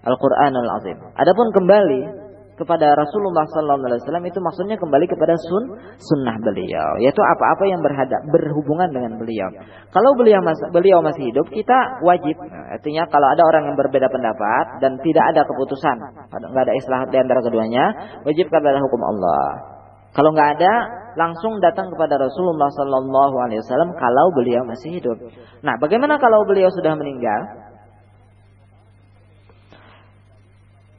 [0.05, 0.97] Al-Quranul Azim.
[1.15, 2.29] Adapun kembali
[2.59, 5.63] kepada Rasulullah Sallallahu Alaihi Wasallam itu maksudnya kembali kepada sun
[5.95, 9.47] sunnah beliau, yaitu apa-apa yang berhadap berhubungan dengan beliau.
[9.95, 12.35] Kalau beliau mas, beliau masih hidup, kita wajib.
[12.35, 15.97] Nah, artinya kalau ada orang yang berbeda pendapat dan tidak ada keputusan,
[16.35, 17.83] nggak ada istilah di antara keduanya,
[18.27, 19.79] wajib kepada hukum Allah.
[20.09, 20.73] Kalau nggak ada,
[21.15, 25.15] langsung datang kepada Rasulullah Sallallahu Alaihi Wasallam kalau beliau masih hidup.
[25.61, 27.58] Nah, bagaimana kalau beliau sudah meninggal?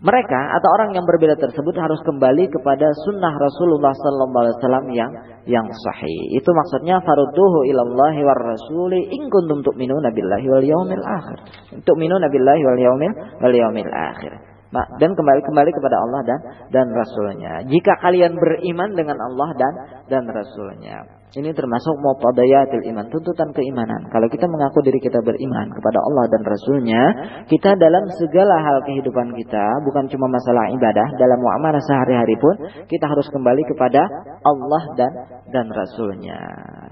[0.01, 5.11] Mereka atau orang yang berbeda tersebut harus kembali kepada sunnah Rasulullah Sallallahu Alaihi Wasallam yang
[5.45, 6.41] yang sahih.
[6.41, 11.39] Itu maksudnya farudduhu ilallahi war rasuli in kuntum tu'minuna billahi wal yaumil akhir.
[11.85, 13.13] Tu'minuna billahi wal yaumil
[13.45, 14.50] wal yaumil akhir.
[14.71, 16.41] Dan kembali kembali kepada Allah dan
[16.71, 17.67] dan Rasulnya.
[17.67, 19.73] Jika kalian beriman dengan Allah dan
[20.07, 21.21] dan Rasulnya.
[21.31, 24.11] Ini termasuk muqtadayatil iman, tuntutan keimanan.
[24.11, 27.03] Kalau kita mengaku diri kita beriman kepada Allah dan Rasulnya,
[27.47, 32.55] kita dalam segala hal kehidupan kita, bukan cuma masalah ibadah, dalam muamalah sehari-hari pun,
[32.91, 34.03] kita harus kembali kepada
[34.43, 35.13] Allah dan
[35.55, 36.41] dan Rasulnya.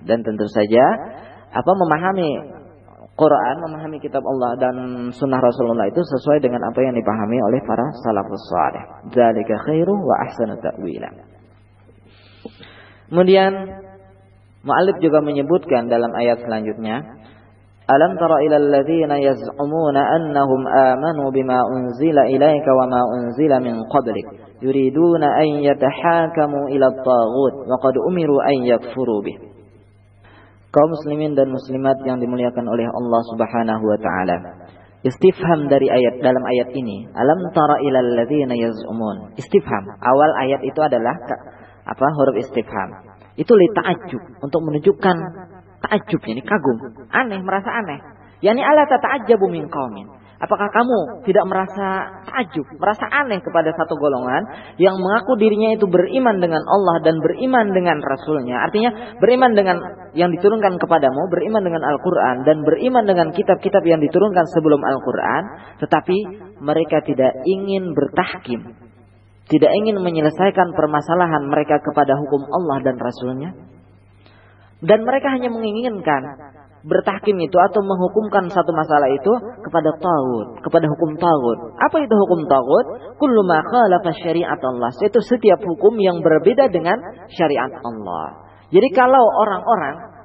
[0.06, 0.86] Dan tentu saja,
[1.50, 2.57] apa memahami
[3.18, 4.74] Quran, memahami kitab Allah dan
[5.10, 8.84] sunnah Rasulullah itu sesuai dengan apa yang dipahami oleh para salafus saleh.
[9.10, 11.10] Dzalika khairu wa ahsanu ta'wila.
[13.10, 13.52] Kemudian
[14.62, 17.18] Mu'alif juga menyebutkan dalam ayat selanjutnya,
[17.88, 24.28] Alam tara ila alladhina yaz'umuna annahum amanu bima unzila ilaika wa ma unzila min qablik
[24.60, 29.47] yuriduna an yatahakamu ila at-taghut wa qad umiru an yakfuru bih.
[30.68, 34.36] Kaum muslimin dan muslimat yang dimuliakan oleh Allah Subhanahu wa taala.
[35.00, 39.32] Istifham dari ayat dalam ayat ini, alam tara ila alladhina yaz'umun.
[39.38, 41.14] Istifham, awal ayat itu adalah
[41.86, 42.06] apa?
[42.18, 43.14] huruf istifham.
[43.38, 45.16] Itu li ta'ajub untuk menunjukkan
[45.86, 48.02] ta'ajub ini kagum, aneh, merasa aneh.
[48.42, 50.17] Yani ala tata'ajjabu min qaumin.
[50.38, 54.46] Apakah kamu tidak merasa takjub, merasa aneh kepada satu golongan
[54.78, 58.62] yang mengaku dirinya itu beriman dengan Allah dan beriman dengan Rasulnya?
[58.62, 59.82] Artinya beriman dengan
[60.14, 65.42] yang diturunkan kepadamu, beriman dengan Al-Quran dan beriman dengan kitab-kitab yang diturunkan sebelum Al-Quran.
[65.82, 66.16] Tetapi
[66.62, 68.78] mereka tidak ingin bertahkim,
[69.50, 73.50] tidak ingin menyelesaikan permasalahan mereka kepada hukum Allah dan Rasulnya.
[74.78, 76.54] Dan mereka hanya menginginkan
[76.86, 79.32] bertahkim itu atau menghukumkan satu masalah itu
[79.66, 81.58] kepada tauhid, kepada hukum tauhid.
[81.78, 82.86] Apa itu hukum tauhid?
[83.18, 84.90] Kullu ma khalafa syariat Allah.
[85.02, 86.98] Itu setiap hukum yang berbeda dengan
[87.34, 88.46] syariat Allah.
[88.68, 90.18] Jadi kalau orang-orang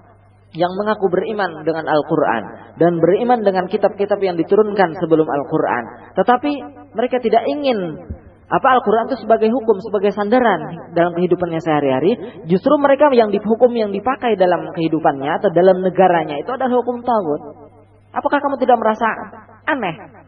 [0.53, 2.43] yang mengaku beriman dengan Al-Quran
[2.77, 6.51] dan beriman dengan kitab-kitab yang diturunkan sebelum Al-Quran, tetapi
[6.93, 7.77] mereka tidak ingin
[8.53, 12.45] apa Al-Quran itu sebagai hukum, sebagai sandaran dalam kehidupannya sehari-hari.
[12.45, 17.41] Justru mereka yang dihukum, yang dipakai dalam kehidupannya atau dalam negaranya itu adalah hukum tawud.
[18.13, 19.09] Apakah kamu tidak merasa
[19.65, 20.21] aneh?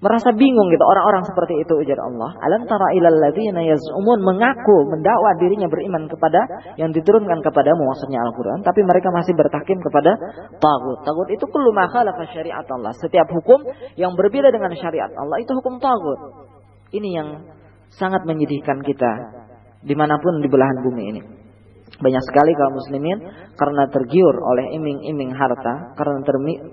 [0.00, 2.32] Merasa bingung gitu orang-orang seperti itu ujar Allah.
[2.40, 6.40] Alam tara ilal ladzina yaz'umun mengaku mendakwa dirinya beriman kepada
[6.80, 10.16] yang diturunkan kepadamu maksudnya Al-Qur'an tapi mereka masih bertakim kepada
[10.56, 10.98] tagut.
[11.04, 12.96] Tagut itu kullu ma khalafa syariat Allah.
[12.96, 13.60] Setiap hukum
[14.00, 16.39] yang berbeda dengan syariat Allah itu hukum tagut.
[16.90, 17.28] Ini yang
[17.94, 19.12] sangat menyedihkan kita
[19.80, 21.22] di mana pun di belahan bumi ini.
[22.00, 23.18] Banyak sekali kaum muslimin
[23.60, 26.24] karena tergiur oleh iming-iming harta, karena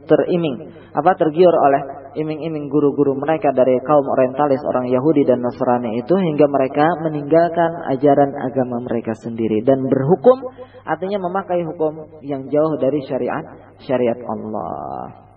[0.07, 0.55] teriming,
[0.95, 1.81] apa tergiur oleh
[2.15, 8.31] iming-iming guru-guru mereka dari kaum orientalis orang Yahudi dan Nasrani itu hingga mereka meninggalkan ajaran
[8.39, 10.47] agama mereka sendiri dan berhukum
[10.87, 13.43] artinya memakai hukum yang jauh dari syariat
[13.83, 15.27] syariat Allah.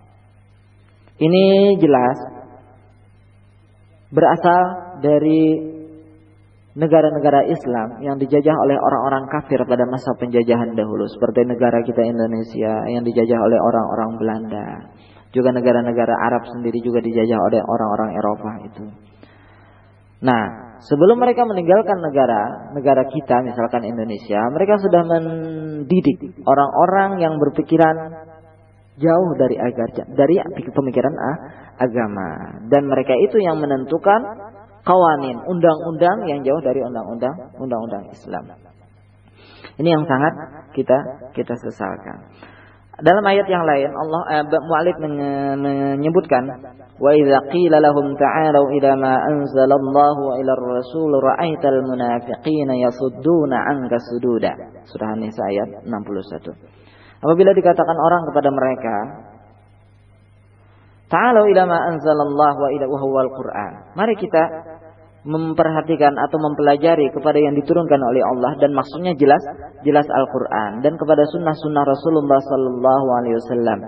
[1.19, 2.17] Ini jelas
[4.11, 4.63] berasal
[5.03, 5.71] dari
[6.75, 12.87] negara-negara Islam yang dijajah oleh orang-orang kafir pada masa penjajahan dahulu seperti negara kita Indonesia
[12.87, 14.69] yang dijajah oleh orang-orang Belanda.
[15.31, 18.85] Juga negara-negara Arab sendiri juga dijajah oleh orang-orang Eropa itu.
[20.27, 20.43] Nah
[20.83, 27.95] sebelum mereka meninggalkan negara negara kita misalkan Indonesia mereka sudah mendidik orang-orang yang berpikiran
[29.01, 30.35] jauh dari agar dari
[30.71, 31.15] pemikiran
[31.81, 34.21] agama dan mereka itu yang menentukan
[34.85, 38.45] kawanin, undang-undang yang jauh dari undang-undang undang-undang Islam.
[39.81, 40.35] Ini yang sangat
[40.77, 40.99] kita
[41.33, 42.29] kita sesalkan.
[43.01, 46.45] Dalam ayat yang lain Allah eh, Mu'alif menyebutkan
[47.01, 54.53] wa idza qila lahum ta'alu ila ma anzalallahu ila ar-rasul ra'aital munafiqina yasudduna 'anka sududa.
[54.85, 57.25] Surah An-Nisa ayat 61.
[57.25, 58.95] Apabila dikatakan orang kepada mereka,
[61.11, 63.99] Ta'alu ila ma anzalallah wa ila huwal Qur'an.
[63.99, 64.43] Mari kita
[65.27, 69.43] memperhatikan atau mempelajari kepada yang diturunkan oleh Allah dan maksudnya jelas
[69.85, 73.79] jelas Al-Qur'an dan kepada sunnah-sunnah Rasulullah sallallahu alaihi wasallam.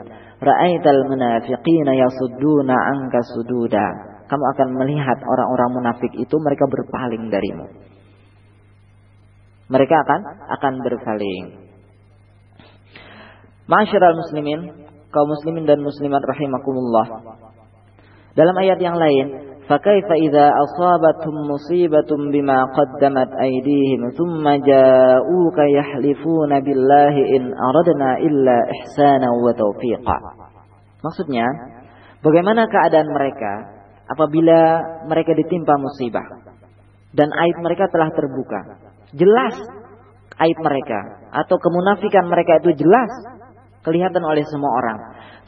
[0.42, 3.86] Ra'aital munafiqina yasudduna anka sududa.
[4.26, 7.70] Kamu akan melihat orang-orang munafik itu mereka berpaling darimu.
[9.70, 10.20] Mereka akan
[10.58, 11.44] akan berpaling.
[13.70, 14.81] Masyarul muslimin,
[15.11, 17.07] kaum muslimin dan muslimat rahimakumullah.
[18.37, 27.13] Dalam ayat yang lain, فكيف إذا أصابتهم مصيبة بما قدمت أيديهم ثم جاءوك يحلفون بالله
[27.35, 30.17] إن أردنا إلا إحسانا وتوفيقا
[30.97, 31.45] Maksudnya,
[32.25, 33.53] bagaimana keadaan mereka
[34.09, 36.25] apabila mereka ditimpa musibah
[37.13, 38.81] dan aib mereka telah terbuka.
[39.13, 39.55] Jelas
[40.41, 43.11] aib mereka atau kemunafikan mereka itu jelas
[43.82, 44.98] kelihatan oleh semua orang.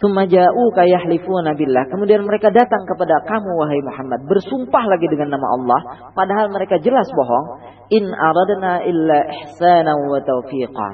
[0.02, 1.86] Sumaja'u kayahlifuna billah.
[1.86, 5.80] Kemudian mereka datang kepada kamu wahai Muhammad bersumpah lagi dengan nama Allah
[6.18, 7.46] padahal mereka jelas bohong.
[7.94, 10.88] In aradna illa ihsana wa taufiqa.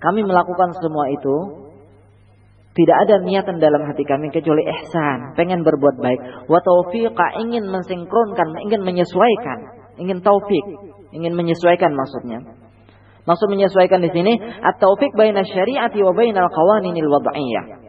[0.00, 1.36] Kami melakukan semua itu
[2.76, 6.20] tidak ada niatan dalam hati kami kecuali ihsan, pengen berbuat baik.
[6.48, 9.58] Wa taufiqa ingin mensinkronkan, ingin menyesuaikan,
[9.96, 10.64] ingin taufik,
[11.12, 12.65] ingin menyesuaikan maksudnya.
[13.26, 17.85] Maksud menyesuaikan di sini at-taufik baina syariati wa bainal qawaninil wad'iyah.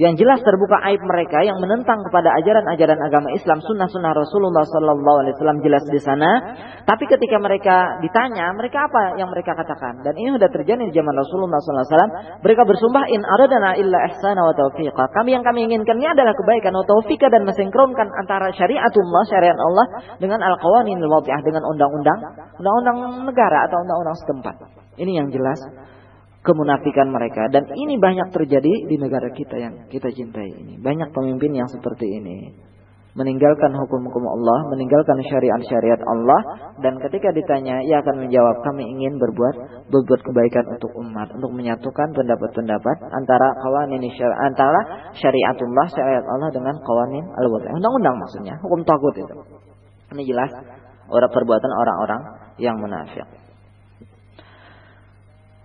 [0.00, 5.34] Yang jelas terbuka aib mereka yang menentang kepada ajaran-ajaran agama Islam, sunnah-sunnah Rasulullah Sallallahu Alaihi
[5.36, 6.56] Wasallam jelas di sana.
[6.88, 10.00] Tapi ketika mereka ditanya, mereka apa yang mereka katakan?
[10.00, 12.12] Dan ini sudah terjadi di zaman Rasulullah Sallallahu Alaihi Wasallam.
[12.40, 15.04] Mereka bersumpah in aradana illa ihsana wa taufiqa.
[15.12, 19.86] Kami yang kami inginkannya adalah kebaikan wa taufiqa dan mensinkronkan antara syariatullah, syariat Allah
[20.16, 22.20] dengan al-qawanin al dengan undang-undang,
[22.56, 24.56] undang-undang negara atau undang-undang setempat.
[24.96, 25.60] Ini yang jelas
[26.42, 30.74] kemunafikan mereka dan ini banyak terjadi di negara kita yang kita cintai ini.
[30.82, 32.50] Banyak pemimpin yang seperti ini.
[33.12, 36.40] Meninggalkan hukum-hukum Allah, meninggalkan syariat-syariat Allah
[36.80, 42.08] dan ketika ditanya ia akan menjawab kami ingin berbuat berbuat kebaikan untuk umat, untuk menyatukan
[42.16, 44.80] pendapat-pendapat antara kawanin syari antara
[45.12, 49.34] syariatullah syariat Allah dengan kawanin al Undang-undang maksudnya, hukum tagut itu.
[50.16, 50.50] Ini jelas
[51.12, 52.20] orang perbuatan orang-orang
[52.56, 53.41] yang munafik.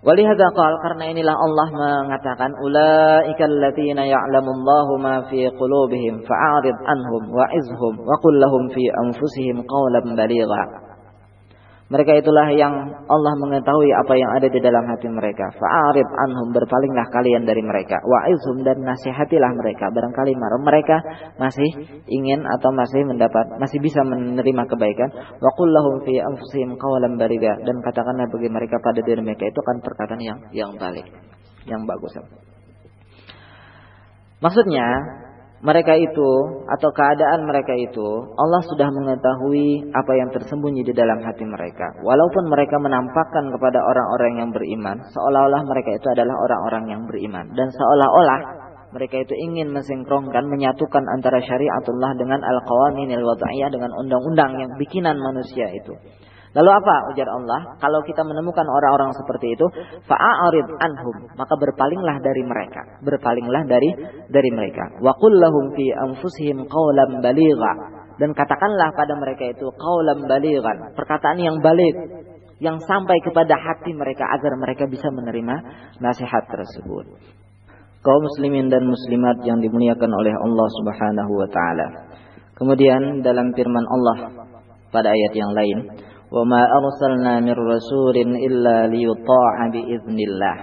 [0.08, 8.08] Walihada qal karena inilah Allah mengatakan ulaikal ladzina ya'lamullahu ma fi qulubihim fa'arid anhum wa'izhum
[8.08, 10.87] wa qul lahum fi anfusihim qawlan baligha.
[11.88, 12.74] Mereka itulah yang
[13.08, 15.48] Allah mengetahui apa yang ada di dalam hati mereka.
[15.56, 17.96] Fa'arib anhum berpalinglah kalian dari mereka.
[18.04, 19.88] Wa'izhum dan nasihatilah mereka.
[19.96, 20.36] Barangkali
[20.68, 21.00] mereka
[21.40, 21.72] masih
[22.12, 25.10] ingin atau masih mendapat masih bisa menerima kebaikan.
[25.40, 29.80] Wa lahum fi anfusihim qawlan bariga dan katakanlah bagi mereka pada diri mereka itu kan
[29.80, 31.08] perkataan yang yang balik,
[31.72, 32.20] yang bagus.
[34.44, 34.88] Maksudnya
[35.58, 36.30] mereka itu
[36.70, 41.98] atau keadaan mereka itu Allah sudah mengetahui apa yang tersembunyi di dalam hati mereka.
[42.06, 47.74] Walaupun mereka menampakkan kepada orang-orang yang beriman seolah-olah mereka itu adalah orang-orang yang beriman dan
[47.74, 48.40] seolah-olah
[48.88, 55.68] mereka itu ingin mensinkronkan menyatukan antara syariatullah dengan al-qawaninil wad'iyah dengan undang-undang yang bikinan manusia
[55.76, 55.92] itu.
[56.58, 57.78] Lalu apa ujar Allah?
[57.78, 59.66] Kalau kita menemukan orang-orang seperti itu,
[60.10, 63.94] fa'arid anhum, maka berpalinglah dari mereka, berpalinglah dari
[64.26, 64.98] dari mereka.
[64.98, 67.74] Wa lahum fi anfusihim qawlan baligha
[68.18, 71.94] dan katakanlah pada mereka itu qawlan balighan, perkataan yang balik
[72.58, 75.56] yang sampai kepada hati mereka agar mereka bisa menerima
[76.02, 77.06] nasihat tersebut.
[78.02, 81.88] Kaum muslimin dan muslimat yang dimuliakan oleh Allah Subhanahu wa taala.
[82.58, 84.18] Kemudian dalam firman Allah
[84.90, 90.57] pada ayat yang lain, وما أرسلنا من رسول إلا ليطاع بإذن الله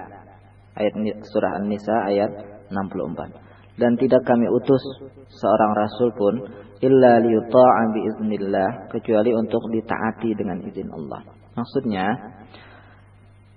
[0.80, 0.94] ayat
[1.28, 2.30] surah An-Nisa ayat
[2.72, 4.80] 64 dan tidak kami utus
[5.28, 6.34] seorang rasul pun
[6.80, 11.20] illa liyuta'a biiznillah kecuali untuk ditaati dengan izin Allah.
[11.56, 12.06] Maksudnya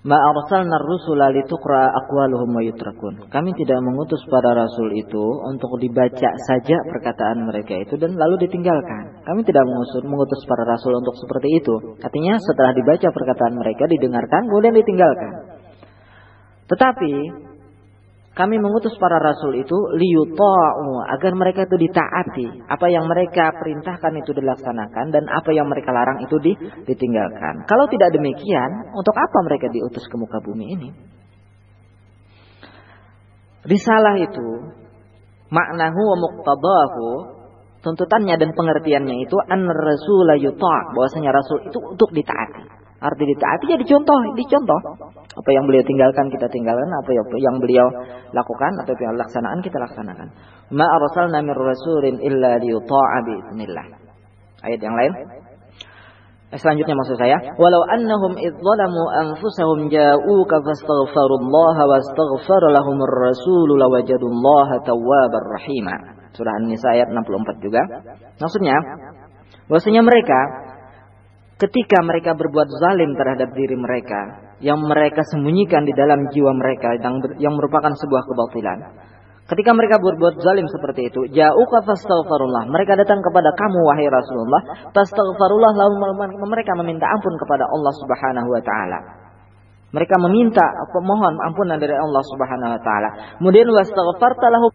[0.07, 3.27] Ma arsalna rusula lituqra aqwaluhum wa yutrakun.
[3.35, 9.27] Kami tidak mengutus para rasul itu untuk dibaca saja perkataan mereka itu dan lalu ditinggalkan.
[9.27, 11.75] Kami tidak mengutus, mengutus para rasul untuk seperti itu.
[11.99, 15.33] Artinya setelah dibaca perkataan mereka didengarkan kemudian ditinggalkan.
[16.71, 17.13] Tetapi
[18.39, 22.70] kami mengutus para rasul itu liyuta'u agar mereka itu ditaati.
[22.70, 26.39] Apa yang mereka perintahkan itu dilaksanakan dan apa yang mereka larang itu
[26.86, 27.66] ditinggalkan.
[27.66, 30.89] Kalau tidak demikian, untuk apa mereka diutus ke muka bumi ini?
[33.66, 34.49] Risalah itu
[35.51, 37.09] maknahu wa muqtadahu
[37.82, 42.88] tuntutannya dan pengertiannya itu an rasula yuta' bahwasanya rasul itu untuk ditaati.
[42.99, 44.81] Arti ditaati ya dicontoh, dicontoh.
[45.15, 47.87] Apa yang beliau tinggalkan kita tinggalkan, apa yang beliau
[48.35, 50.35] lakukan atau yang laksanaan kita laksanakan.
[50.75, 53.87] Ma arsalna mir rasulin illa liyuta'a biiznillah.
[54.67, 55.13] Ayat yang lain.
[56.49, 65.45] Eh, selanjutnya maksud saya, walau annahum idzalamu anfusahum ja'uka fastaghfirullaha wastaghfar lahumur rasul lawajadullaha tawwabar
[65.55, 66.19] rahima.
[66.35, 67.83] Surah An-Nisa ayat 64 juga.
[68.43, 68.75] Maksudnya,
[69.71, 70.68] bahwasanya mereka
[71.59, 77.19] ketika mereka berbuat zalim terhadap diri mereka yang mereka sembunyikan di dalam jiwa mereka yang,
[77.39, 78.79] yang merupakan sebuah kebatilan.
[79.49, 82.69] Ketika mereka berbuat zalim seperti itu, jauka fastaghfirullah.
[82.69, 85.95] Mereka datang kepada kamu wahai Rasulullah, fastaghfirullah lalu
[86.45, 88.99] mereka meminta ampun kepada Allah Subhanahu wa taala.
[89.89, 90.61] Mereka meminta
[91.01, 93.09] mohon ampunan dari Allah Subhanahu wa taala.
[93.41, 94.69] Kemudian wastaghfarta lahu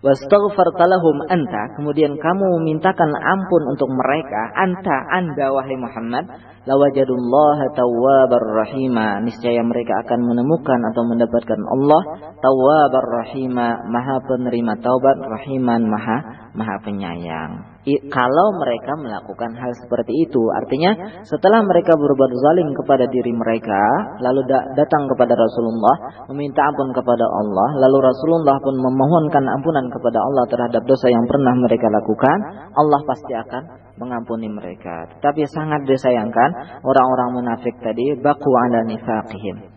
[0.00, 6.24] Wastaghfarta lahum anta, kemudian kamu memintakan ampun untuk mereka, anta, anda wahai Muhammad,
[6.64, 9.20] lawajadullaha tawwabar rahima.
[9.20, 12.02] Niscaya mereka akan menemukan atau mendapatkan Allah.
[12.40, 17.69] Tawwabar rahima, maha penerima taubat, rahiman, maha maha penyayang
[18.12, 20.42] kalau mereka melakukan hal seperti itu.
[20.52, 20.92] Artinya
[21.24, 23.80] setelah mereka berbuat zalim kepada diri mereka,
[24.20, 24.44] lalu
[24.76, 25.96] datang kepada Rasulullah
[26.28, 31.56] meminta ampun kepada Allah, lalu Rasulullah pun memohonkan ampunan kepada Allah terhadap dosa yang pernah
[31.56, 32.38] mereka lakukan,
[32.76, 33.62] Allah pasti akan
[33.96, 35.08] mengampuni mereka.
[35.16, 39.69] Tetapi sangat disayangkan orang-orang munafik tadi baku ala nifaqihim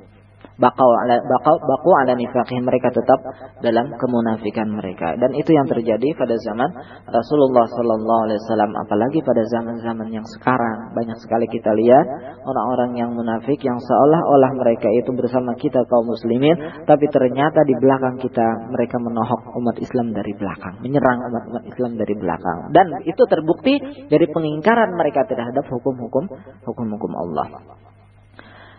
[0.61, 3.19] bakau ala bakau baku ala nifaqih mereka tetap
[3.65, 5.17] dalam kemunafikan mereka.
[5.17, 6.69] Dan itu yang terjadi pada zaman
[7.09, 10.93] Rasulullah sallallahu alaihi wasallam apalagi pada zaman-zaman yang sekarang.
[10.93, 12.05] Banyak sekali kita lihat
[12.45, 18.21] orang-orang yang munafik yang seolah-olah mereka itu bersama kita kaum muslimin tapi ternyata di belakang
[18.21, 22.59] kita mereka menohok umat Islam dari belakang menyerang umat-umat Islam dari belakang.
[22.73, 23.73] Dan itu terbukti
[24.09, 26.29] dari pengingkaran mereka terhadap hukum-hukum
[26.65, 27.47] hukum-hukum Allah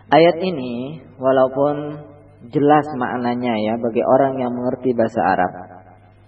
[0.05, 1.97] Ayat ini walaupun
[2.53, 5.51] jelas maknanya ya bagi orang yang mengerti bahasa Arab.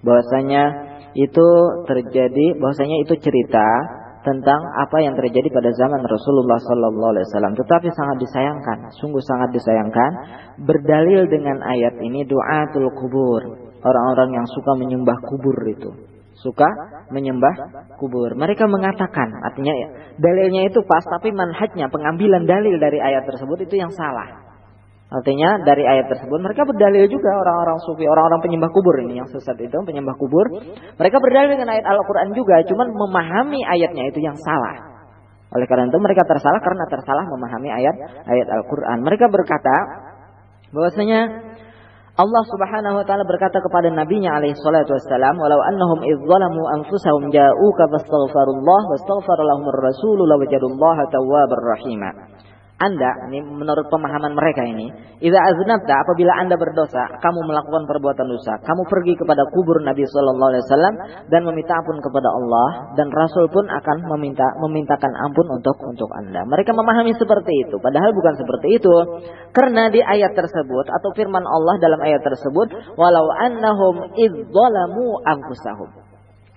[0.01, 0.63] Bahwasanya
[1.13, 1.47] itu
[1.85, 3.67] terjadi bahwasanya itu cerita
[4.25, 7.53] tentang apa yang terjadi pada zaman Rasulullah sallallahu alaihi wasallam.
[7.53, 10.11] Tetapi sangat disayangkan sungguh sangat disayangkan
[10.65, 13.41] berdalil dengan ayat ini doatul kubur.
[13.77, 16.69] Orang-orang yang suka menyembah kubur itu suka
[17.09, 17.53] menyembah
[17.97, 18.37] kubur.
[18.37, 19.73] Mereka mengatakan, artinya
[20.21, 24.47] dalilnya itu pas, tapi manhajnya, pengambilan dalil dari ayat tersebut itu yang salah.
[25.07, 29.55] Artinya dari ayat tersebut mereka berdalil juga orang-orang sufi, orang-orang penyembah kubur ini yang sesat
[29.55, 30.51] itu penyembah kubur.
[30.99, 34.99] Mereka berdalil dengan ayat Al-Qur'an juga, cuman memahami ayatnya itu yang salah.
[35.55, 37.95] Oleh karena itu mereka tersalah karena tersalah memahami ayat
[38.27, 38.99] ayat Al-Qur'an.
[38.99, 39.75] Mereka berkata
[40.75, 41.19] bahwasanya
[42.17, 47.29] Allah Subhanahu wa taala berkata kepada nabinya alaihi salatu wassalam, "Walau annahum idz zalamu anfusahum
[47.29, 52.09] ja'uka fastaghfirullah wastaghfara lahumur rasulu lawajadullaha tawwabar rahima."
[52.77, 58.61] Anda, ini menurut pemahaman mereka ini, idza aznabta apabila Anda berdosa, kamu melakukan perbuatan dosa,
[58.61, 63.49] kamu pergi kepada kubur Nabi sallallahu alaihi wasallam dan meminta ampun kepada Allah dan Rasul
[63.49, 66.45] pun akan meminta memintakan ampun untuk untuk Anda.
[66.45, 68.93] Mereka memahami seperti itu, padahal bukan seperti itu.
[69.57, 76.06] Karena di ayat tersebut atau firman Allah dalam ayat tersebut, walau annahum idzalamu anfusahum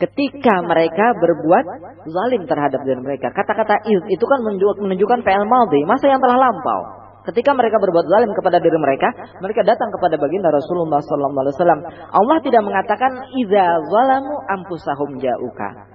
[0.00, 1.64] ketika mereka berbuat
[2.08, 3.28] zalim terhadap diri mereka.
[3.36, 4.40] Kata-kata iz itu kan
[4.80, 6.80] menunjukkan fi'il madhi, masa yang telah lampau.
[7.20, 9.12] Ketika mereka berbuat zalim kepada diri mereka,
[9.44, 11.80] mereka datang kepada baginda Rasulullah sallallahu alaihi wasallam.
[12.16, 15.89] Allah tidak mengatakan idza zalamu ampusahum ja'uka.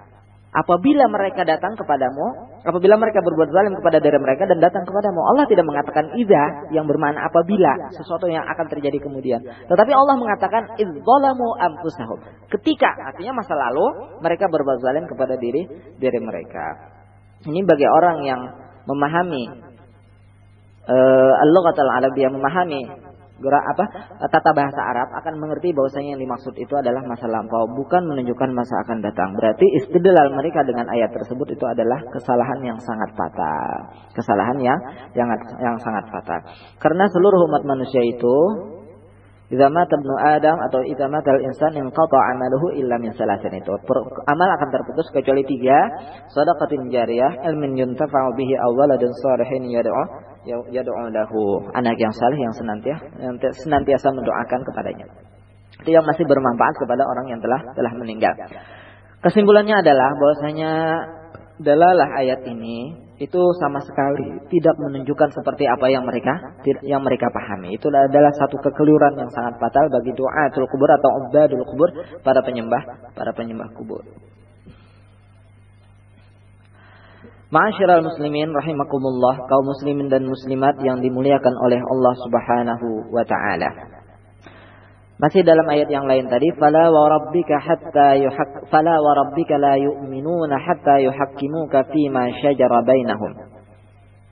[0.56, 5.44] Apabila mereka datang kepadamu, apabila mereka berbuat zalim kepada diri mereka dan datang kepadamu, Allah
[5.52, 9.44] tidak mengatakan idza yang bermakna apabila sesuatu yang akan terjadi kemudian.
[9.44, 12.20] Tetapi Allah mengatakan idzalamu anfusahum.
[12.48, 15.68] Ketika artinya masa lalu mereka berbuat zalim kepada diri
[16.00, 16.96] diri mereka.
[17.44, 18.42] Ini bagi orang yang
[18.88, 19.44] memahami
[20.88, 22.82] uh, al-lughat al-arabiyyah memahami
[23.36, 23.86] gerak apa
[24.32, 28.80] tata bahasa Arab akan mengerti bahwasanya yang dimaksud itu adalah masa lampau bukan menunjukkan masa
[28.88, 29.36] akan datang.
[29.36, 33.72] Berarti istidlal mereka dengan ayat tersebut itu adalah kesalahan yang sangat fatal.
[34.16, 34.80] Kesalahan yang
[35.20, 35.30] yang
[35.60, 36.40] yang sangat fatal.
[36.80, 38.36] Karena seluruh umat manusia itu
[39.46, 43.78] Idza mata ibnu Adam atau idza mata al-insan inqata amaluhu illa min salasin itu.
[44.26, 45.86] Amal akan terputus kecuali tiga,
[46.34, 49.94] shadaqatin jariyah, ilmin yuntafa'u bihi aw waladun shalihin yad'u
[50.50, 51.62] yad'u lahu.
[51.78, 55.06] Anak yang saleh yang senantiasa yang senantiasa mendoakan kepadanya.
[55.86, 58.34] Itu yang masih bermanfaat kepada orang yang telah telah meninggal.
[59.22, 60.72] Kesimpulannya adalah bahwasanya
[61.62, 66.36] dalalah ayat ini itu sama sekali tidak menunjukkan seperti apa yang mereka
[66.84, 67.80] yang mereka pahami.
[67.80, 71.90] Itu adalah satu kekeliruan yang sangat fatal bagi doa kubur atau ubadul kubur
[72.28, 74.04] para penyembah para penyembah kubur.
[77.56, 84.04] Ma'asyiral muslimin rahimakumullah, kaum muslimin dan muslimat yang dimuliakan oleh Allah Subhanahu wa taala.
[85.16, 89.80] Masih dalam ayat yang lain tadi, fala wa rabbika hatta yuhak fala wa rabbika la
[89.80, 93.56] yu'minuna hatta yuhakkimuka fi ma syajara bainahum.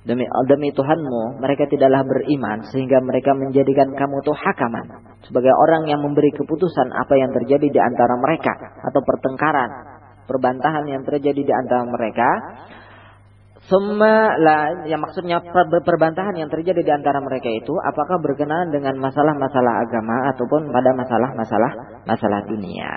[0.04, 6.04] Demi demi Tuhanmu, mereka tidaklah beriman sehingga mereka menjadikan kamu tuh hakaman sebagai orang yang
[6.04, 8.52] memberi keputusan apa yang terjadi di antara mereka
[8.84, 9.72] atau pertengkaran,
[10.28, 12.28] perbantahan yang terjadi di antara mereka
[13.72, 15.40] semua lah, yang maksudnya
[15.88, 21.72] perbantahan yang terjadi di antara mereka itu apakah berkenaan dengan masalah-masalah agama ataupun pada masalah-masalah
[22.04, 22.92] masalah dunia.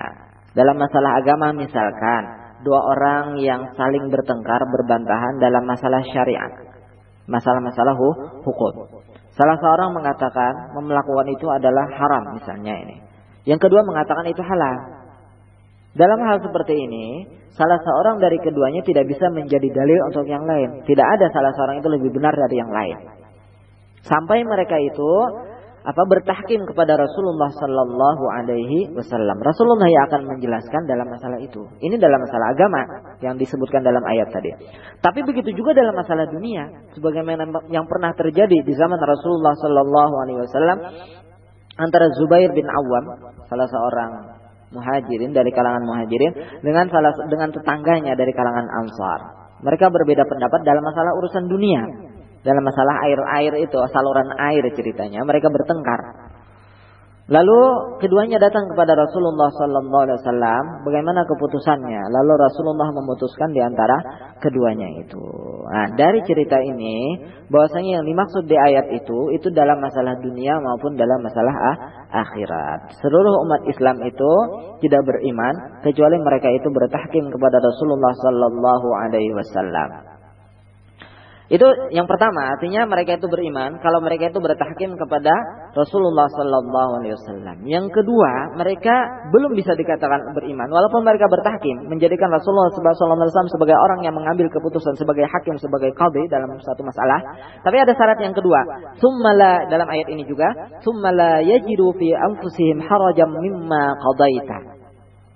[0.59, 2.23] Dalam masalah agama misalkan
[2.67, 6.51] dua orang yang saling bertengkar berbantahan dalam masalah syariat,
[7.31, 7.95] masalah-masalah
[8.43, 8.75] hukum.
[9.37, 12.97] Salah seorang mengatakan melakukan itu adalah haram misalnya ini.
[13.47, 14.96] Yang kedua mengatakan itu halal.
[15.97, 17.25] Dalam hal seperti ini,
[17.57, 20.85] salah seorang dari keduanya tidak bisa menjadi dalil untuk yang lain.
[20.85, 22.99] Tidak ada salah seorang itu lebih benar dari yang lain.
[24.05, 25.11] Sampai mereka itu
[25.87, 29.39] apa bertahkim kepada Rasulullah Sallallahu Alaihi Wasallam.
[29.39, 31.63] Rasulullah yang akan menjelaskan dalam masalah itu.
[31.79, 32.83] Ini dalam masalah agama
[33.23, 34.51] yang disebutkan dalam ayat tadi.
[34.99, 40.39] Tapi begitu juga dalam masalah dunia, sebagaimana yang pernah terjadi di zaman Rasulullah Sallallahu Alaihi
[40.45, 40.79] Wasallam
[41.79, 43.05] antara Zubair bin Awam,
[43.47, 44.36] salah seorang
[44.77, 49.21] muhajirin dari kalangan muhajirin dengan salah dengan tetangganya dari kalangan ansar.
[49.65, 51.83] Mereka berbeda pendapat dalam masalah urusan dunia.
[52.45, 56.26] Dalam masalah air-air itu, saluran air ceritanya, mereka bertengkar.
[57.27, 57.61] Lalu
[57.99, 60.63] keduanya datang kepada Rasulullah Sallallahu Alaihi Wasallam.
[60.87, 61.99] Bagaimana keputusannya?
[62.07, 63.99] Lalu Rasulullah memutuskan di antara
[64.39, 65.27] keduanya itu.
[65.67, 67.19] Nah, dari cerita ini,
[67.51, 71.77] bahwasanya yang dimaksud di ayat itu, itu dalam masalah dunia maupun dalam masalah ah,
[72.15, 72.95] akhirat.
[73.03, 74.33] Seluruh umat Islam itu
[74.87, 80.06] tidak beriman kecuali mereka itu bertahkim kepada Rasulullah Sallallahu Alaihi Wasallam.
[81.47, 81.63] Itu
[81.95, 85.31] yang pertama, artinya mereka itu beriman kalau mereka itu bertahkim kepada
[85.79, 87.57] Rasulullah sallallahu alaihi wasallam.
[87.63, 93.53] Yang kedua, mereka belum bisa dikatakan beriman walaupun mereka bertahkim menjadikan Rasulullah sallallahu alaihi wasallam
[93.55, 97.23] sebagai orang yang mengambil keputusan sebagai hakim sebagai qadhi dalam satu masalah.
[97.63, 98.61] Tapi ada syarat yang kedua,
[98.99, 100.51] summala dalam ayat ini juga,
[100.83, 104.76] summala yajidu fi anfusihim harajam mimma qadaita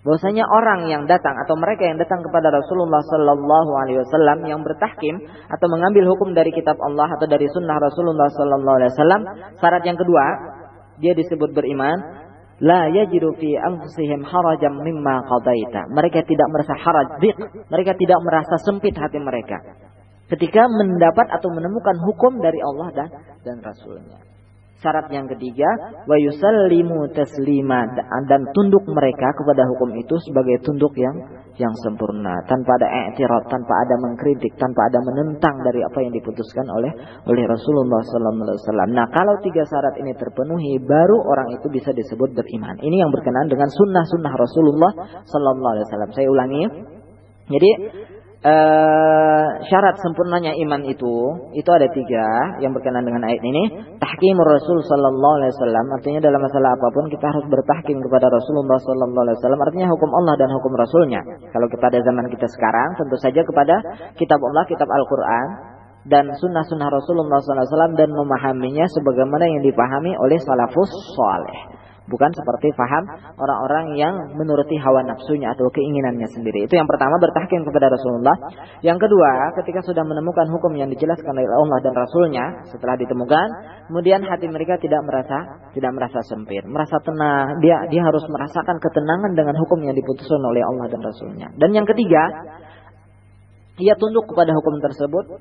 [0.01, 5.20] bahwasanya orang yang datang atau mereka yang datang kepada Rasulullah Sallallahu Alaihi Wasallam yang bertahkim
[5.53, 9.22] atau mengambil hukum dari kitab Allah atau dari sunnah Rasulullah Sallallahu Alaihi Wasallam
[9.61, 10.24] syarat yang kedua
[11.01, 12.01] dia disebut beriman
[12.64, 15.88] la yajidu fi anfusihim harajam mimma qadaita.
[15.92, 17.36] Mereka tidak merasa haraj dik
[17.68, 19.61] mereka tidak merasa sempit hati mereka
[20.30, 23.09] ketika mendapat atau menemukan hukum dari Allah dan
[23.42, 24.22] dan Rasulnya
[24.81, 25.68] Syarat yang ketiga,
[26.09, 27.85] wa yusallimu taslima
[28.24, 31.12] dan tunduk mereka kepada hukum itu sebagai tunduk yang
[31.61, 36.64] yang sempurna, tanpa ada i'tirad, tanpa ada mengkritik, tanpa ada menentang dari apa yang diputuskan
[36.72, 36.89] oleh
[37.28, 38.89] oleh Rasulullah sallallahu alaihi wasallam.
[38.97, 42.81] Nah, kalau tiga syarat ini terpenuhi, baru orang itu bisa disebut beriman.
[42.81, 44.93] Ini yang berkenaan dengan sunnah-sunnah Rasulullah
[45.28, 46.11] sallallahu alaihi wasallam.
[46.16, 46.64] Saya ulangi.
[47.51, 47.70] Jadi
[48.45, 51.14] uh, syarat sempurnanya iman itu
[51.53, 52.26] itu ada tiga
[52.64, 53.62] yang berkenaan dengan ayat ini
[54.01, 58.78] tahkimur Rasul Sallallahu Alaihi Wasallam artinya dalam masalah apa pun kita harus bertahkim kepada Rasulullah
[58.80, 61.20] Sallallahu Alaihi Wasallam artinya hukum Allah dan hukum Rasulnya
[61.53, 63.74] kalau kepada zaman kita sekarang tentu saja kepada
[64.16, 65.49] kitab Allah kitab Al Quran
[66.09, 71.80] dan sunnah-sunnah Rasulullah SAW dan memahaminya sebagaimana yang dipahami oleh salafus soleh.
[72.11, 73.06] Bukan seperti faham
[73.38, 76.66] orang-orang yang menuruti hawa nafsunya atau keinginannya sendiri.
[76.66, 78.34] Itu yang pertama bertahkim kepada Rasulullah.
[78.82, 83.46] Yang kedua, ketika sudah menemukan hukum yang dijelaskan oleh Allah dan Rasulnya, setelah ditemukan,
[83.86, 87.62] kemudian hati mereka tidak merasa tidak merasa sempit, merasa tenang.
[87.62, 91.48] Dia dia harus merasakan ketenangan dengan hukum yang diputuskan oleh Allah dan Rasulnya.
[91.54, 92.26] Dan yang ketiga,
[93.80, 95.26] ia tunduk kepada hukum tersebut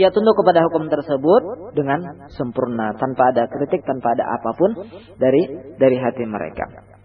[0.00, 1.42] ia tunduk kepada hukum tersebut
[1.76, 4.88] dengan sempurna tanpa ada kritik tanpa ada apapun
[5.20, 5.42] dari
[5.76, 6.96] dari hati mereka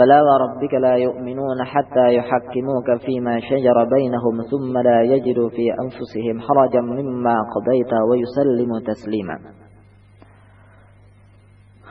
[0.00, 6.80] فلا وربك لا يؤمنون حتى يحكموك فيما شجر بينهم ثم لا يجدوا في أنفسهم حرجا
[6.80, 9.36] مما قضيت ويسلموا تسليما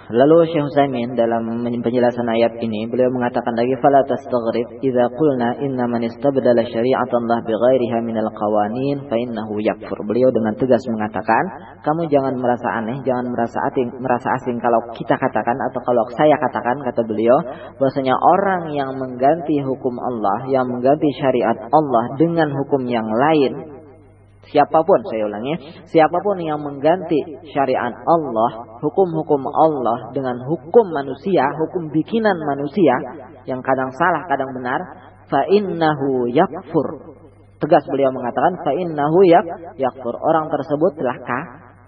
[0.05, 5.89] Lalu Syekh Utsaimin dalam penjelasan ayat ini beliau mengatakan lagi fala tastaghrib idza qulna inna
[5.89, 9.97] man istabdala syari'atallah bighairiha minal qawanin fa innahu yakfur.
[10.05, 11.41] Beliau dengan tegas mengatakan,
[11.81, 16.37] kamu jangan merasa aneh, jangan merasa asing, merasa asing kalau kita katakan atau kalau saya
[16.37, 17.41] katakan kata beliau
[17.81, 23.74] bahwasanya orang yang mengganti hukum Allah, yang mengganti syariat Allah dengan hukum yang lain
[24.51, 25.55] Siapa pun, saya ulangi,
[25.89, 27.17] siapa pun yang mengganti
[27.53, 32.95] syariat Allah, hukum-hukum Allah dengan hukum manusia, hukum bikinan manusia
[33.49, 34.81] yang kadang salah, kadang benar,
[35.29, 37.17] fa innahu yakfur.
[37.61, 39.47] Tegas beliau mengatakan fa innahu yak
[39.81, 40.13] yakfur.
[40.21, 41.45] Orang tersebut telah kah?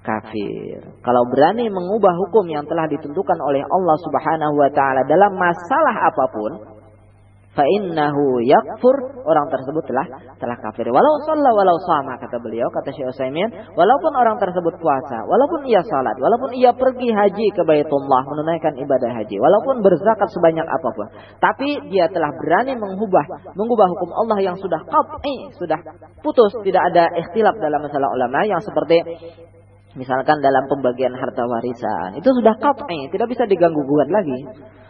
[0.07, 0.79] kafir.
[1.03, 6.25] Kalau berani mengubah hukum yang telah ditentukan oleh Allah Subhanahu wa taala dalam masalah apa
[6.31, 6.53] pun,
[7.57, 9.17] fa innahu yakfur.
[9.27, 10.07] Orang tersebut telah
[10.39, 10.87] telah kafir.
[10.87, 13.51] Walau shalla walau sama kata beliau kata Syekh Utsaimin.
[13.75, 19.11] Walaupun orang tersebut puasa walaupun ia salat walaupun ia pergi haji ke Baitullah menunaikan ibadah
[19.11, 21.09] haji walaupun berzakat sebanyak apa pun
[21.41, 23.25] tapi dia telah berani mengubah
[23.57, 25.81] mengubah hukum Allah yang sudah qat'i sudah
[26.21, 29.03] putus tidak ada ikhtilaf dalam masalah ulama yang seperti
[29.97, 32.21] misalkan dalam pembagian harta warisan.
[32.21, 34.39] Itu sudah qat'i tidak bisa diganggu gugat lagi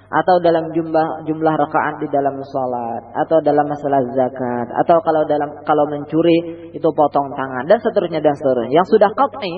[0.07, 4.67] atau dalam jumlah jumlah rakaat di dalam salat atau dalam masalah zakat.
[4.87, 7.67] Atau kalau dalam kalau mencuri itu potong tangan.
[7.67, 8.75] Dan seterusnya dan seterusnya.
[8.83, 9.55] Yang sudah qat'i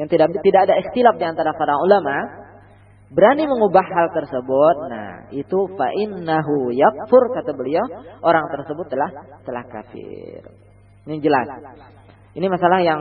[0.00, 2.16] yang tidak tidak ada ikhtilaf di antara para ulama
[3.12, 4.76] berani mengubah hal tersebut.
[4.88, 7.84] Nah itu fa innahu yakfur kata beliau
[8.24, 9.10] orang tersebut telah
[9.44, 10.42] telah kafir.
[11.04, 11.48] Ini jelas.
[12.34, 13.00] Ini masalah yang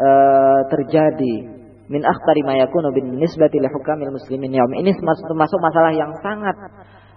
[0.00, 1.53] uh, terjadi
[1.88, 4.72] min akhtari ma yakunu bin nisbati li hukamil muslimin yaum.
[4.72, 6.56] Ini termasuk masalah yang sangat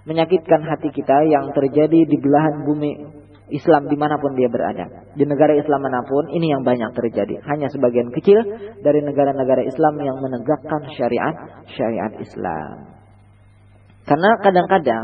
[0.07, 2.91] menyakitkan hati kita yang terjadi di belahan bumi
[3.47, 4.87] Islam di mana pun dia berada.
[5.15, 7.39] Di negara Islam mana pun ini yang banyak terjadi.
[7.47, 8.43] Hanya sebagian kecil
[8.83, 11.35] dari negara-negara Islam yang menegakkan syariat
[11.71, 12.97] syariat Islam.
[14.07, 15.03] Karena kadang-kadang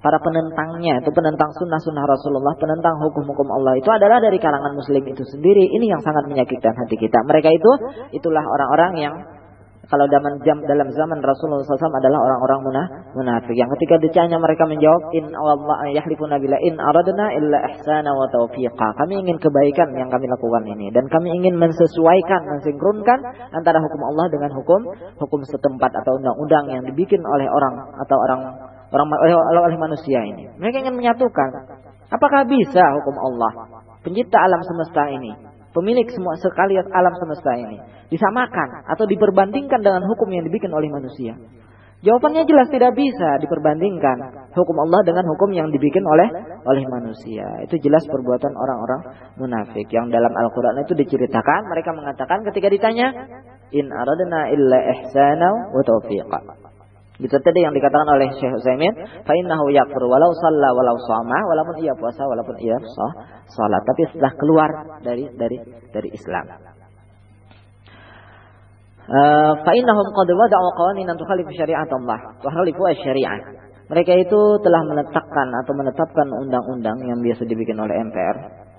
[0.00, 5.24] para penentangnya itu penentang sunnah-sunnah Rasulullah, penentang hukum-hukum Allah itu adalah dari kalangan muslim itu
[5.28, 5.64] sendiri.
[5.76, 7.20] Ini yang sangat menyakitkan hati kita.
[7.24, 7.70] Mereka itu
[8.16, 9.14] itulah orang-orang yang
[9.90, 14.62] kalau dalam jam dalam zaman Rasulullah SAW adalah orang-orang munah, munafik yang ketika ditanya mereka
[14.70, 18.94] menjawab in Allah yahlifuna bila in aradna illa ihsana wa taufiqa.
[18.94, 23.18] Kami ingin kebaikan yang kami lakukan ini dan kami ingin mensesuaikan, mensinkronkan
[23.50, 24.80] antara hukum Allah dengan hukum
[25.18, 29.34] hukum setempat atau undang-undang yang dibikin oleh orang atau orang orang oleh,
[29.70, 30.50] oleh manusia ini.
[30.58, 31.50] Mereka ingin menyatukan.
[32.10, 33.52] Apakah bisa hukum Allah,
[34.02, 35.30] pencipta alam semesta ini,
[35.70, 37.78] pemilik semua sekali alam semesta ini,
[38.10, 41.38] disamakan atau diperbandingkan dengan hukum yang dibikin oleh manusia?
[42.00, 46.32] Jawabannya jelas tidak bisa diperbandingkan hukum Allah dengan hukum yang dibikin oleh
[46.64, 47.44] oleh manusia.
[47.68, 49.00] Itu jelas perbuatan orang-orang
[49.36, 53.12] munafik yang dalam Al-Qur'an itu diceritakan mereka mengatakan ketika ditanya
[53.76, 56.69] in aradna illa ihsana wa taufiqa.
[57.20, 58.96] Itu tadi yang dikatakan oleh Syekh Utsaimin,
[59.28, 62.76] fa innahu yakfur walau shalla walau shama, walaupun ia puasa walaupun ia
[63.52, 64.70] salat, tapi setelah keluar
[65.04, 65.60] dari dari
[65.92, 66.48] dari Islam.
[69.10, 73.36] Uh, fa innahum qad wada'u qawaninan tukhalifu syariat Allah wa khalifu syariah.
[73.90, 78.69] Mereka itu telah meletakkan atau menetapkan undang-undang yang biasa dibikin oleh MPR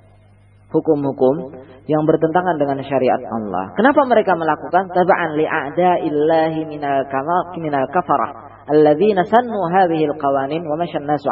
[0.72, 1.52] hukum-hukum
[1.86, 3.76] yang bertentangan dengan syariat Allah.
[3.76, 10.80] Kenapa mereka melakukan tab'an li a'da'illahi minal kamak minal kafarah alladzina sannu hadhihi alqawanin wa
[10.80, 11.28] masyan nasu.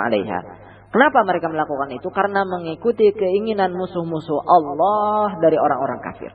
[0.90, 2.10] Kenapa mereka melakukan itu?
[2.10, 6.34] Karena mengikuti keinginan musuh-musuh Allah dari orang-orang kafir.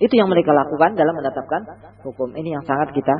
[0.00, 1.60] Itu yang mereka lakukan dalam menetapkan
[2.02, 3.14] hukum ini yang sangat kita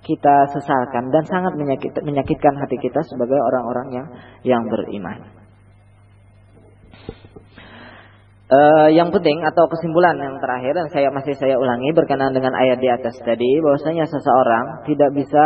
[0.00, 4.06] kita sesalkan dan sangat menyakit, menyakitkan hati kita sebagai orang-orang yang
[4.42, 5.41] yang beriman.
[8.52, 12.84] Uh, yang penting atau kesimpulan yang terakhir dan saya masih saya ulangi berkenaan dengan ayat
[12.84, 15.44] di atas tadi bahwasanya seseorang tidak bisa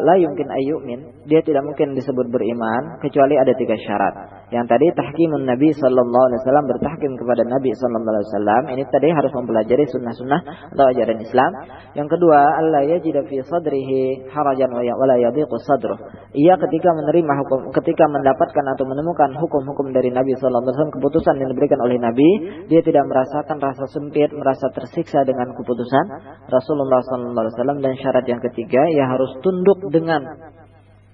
[0.00, 4.40] la yumkin ayyumin dia tidak mungkin disebut beriman kecuali ada tiga syarat.
[4.50, 9.08] Yang tadi tahkimun Nabi sallallahu alaihi wasallam bertahkim kepada Nabi sallallahu alaihi wasallam ini tadi
[9.14, 10.40] harus mempelajari sunnah-sunnah
[10.74, 11.50] atau ajaran Islam.
[11.94, 15.98] Yang kedua, Allah yajida fi sadrihi harajan wa la yadhiqu sadruh.
[16.34, 21.34] Ia ketika menerima hukum ketika mendapatkan atau menemukan hukum-hukum dari Nabi sallallahu alaihi wasallam keputusan
[21.38, 22.29] yang diberikan oleh Nabi,
[22.68, 26.04] dia tidak merasakan rasa sempit, merasa tersiksa dengan keputusan
[26.48, 30.22] Rasulullah wasallam dan syarat yang ketiga ia harus tunduk dengan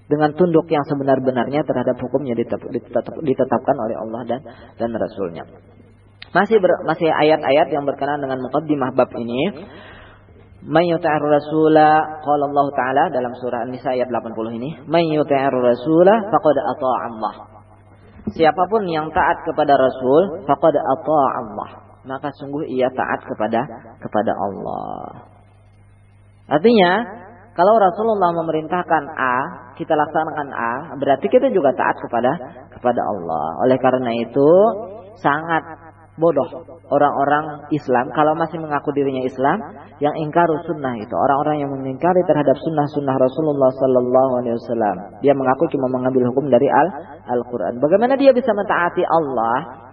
[0.07, 2.39] dengan tunduk yang sebenar-benarnya terhadap hukum yang
[3.23, 4.41] ditetapkan oleh Allah dan
[4.79, 5.45] dan Rasulnya.
[6.31, 9.67] Masih ber, masih ayat-ayat yang berkenaan dengan muqaddimah bab ini.
[10.67, 16.15] Man yuta'ir rasula qala Allah taala dalam surah An-Nisa ayat 80 ini, man yuta'ir rasula
[16.27, 17.56] faqad ata'a Allah.
[18.35, 21.71] Siapa pun yang taat kepada Rasul, faqad ata'a Allah.
[22.07, 23.67] Maka sungguh ia taat kepada
[24.03, 25.31] kepada Allah.
[26.47, 26.93] Artinya,
[27.55, 29.37] kalau Rasulullah memerintahkan A,
[29.75, 32.31] kita laksanakan A, berarti kita juga taat kepada
[32.71, 33.47] kepada Allah.
[33.67, 34.51] Oleh karena itu,
[35.19, 35.63] sangat
[36.17, 36.49] bodoh
[36.89, 39.59] orang-orang Islam kalau masih mengaku dirinya Islam
[39.97, 44.97] yang ingkar sunnah itu orang-orang yang mengingkari terhadap sunnah-sunnah Rasulullah Sallallahu Alaihi Wasallam.
[45.25, 46.89] Dia mengaku cuma mengambil hukum dari Al
[47.33, 47.81] Al-Quran.
[47.81, 49.89] Bagaimana dia bisa mentaati Allah?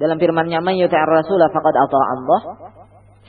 [0.00, 2.40] Dalam firman-Nya man yuti'ir rasulah faqad Allah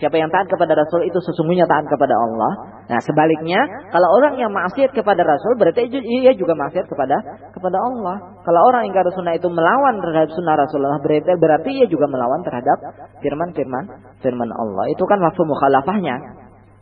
[0.03, 2.51] Siapa yang taat kepada Rasul itu sesungguhnya taat kepada Allah.
[2.91, 3.55] Nah sebaliknya,
[3.87, 7.15] kalau orang yang maksiat kepada Rasul berarti ia juga maksiat kepada
[7.55, 8.35] kepada Allah.
[8.43, 12.83] Kalau orang yang sunnah itu melawan terhadap sunnah Rasulullah berarti, berarti ia juga melawan terhadap
[13.23, 14.91] firman-firman firman Allah.
[14.91, 16.15] Itu kan waktu mukhalafahnya.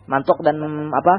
[0.10, 0.58] Mantuk dan
[0.90, 1.14] apa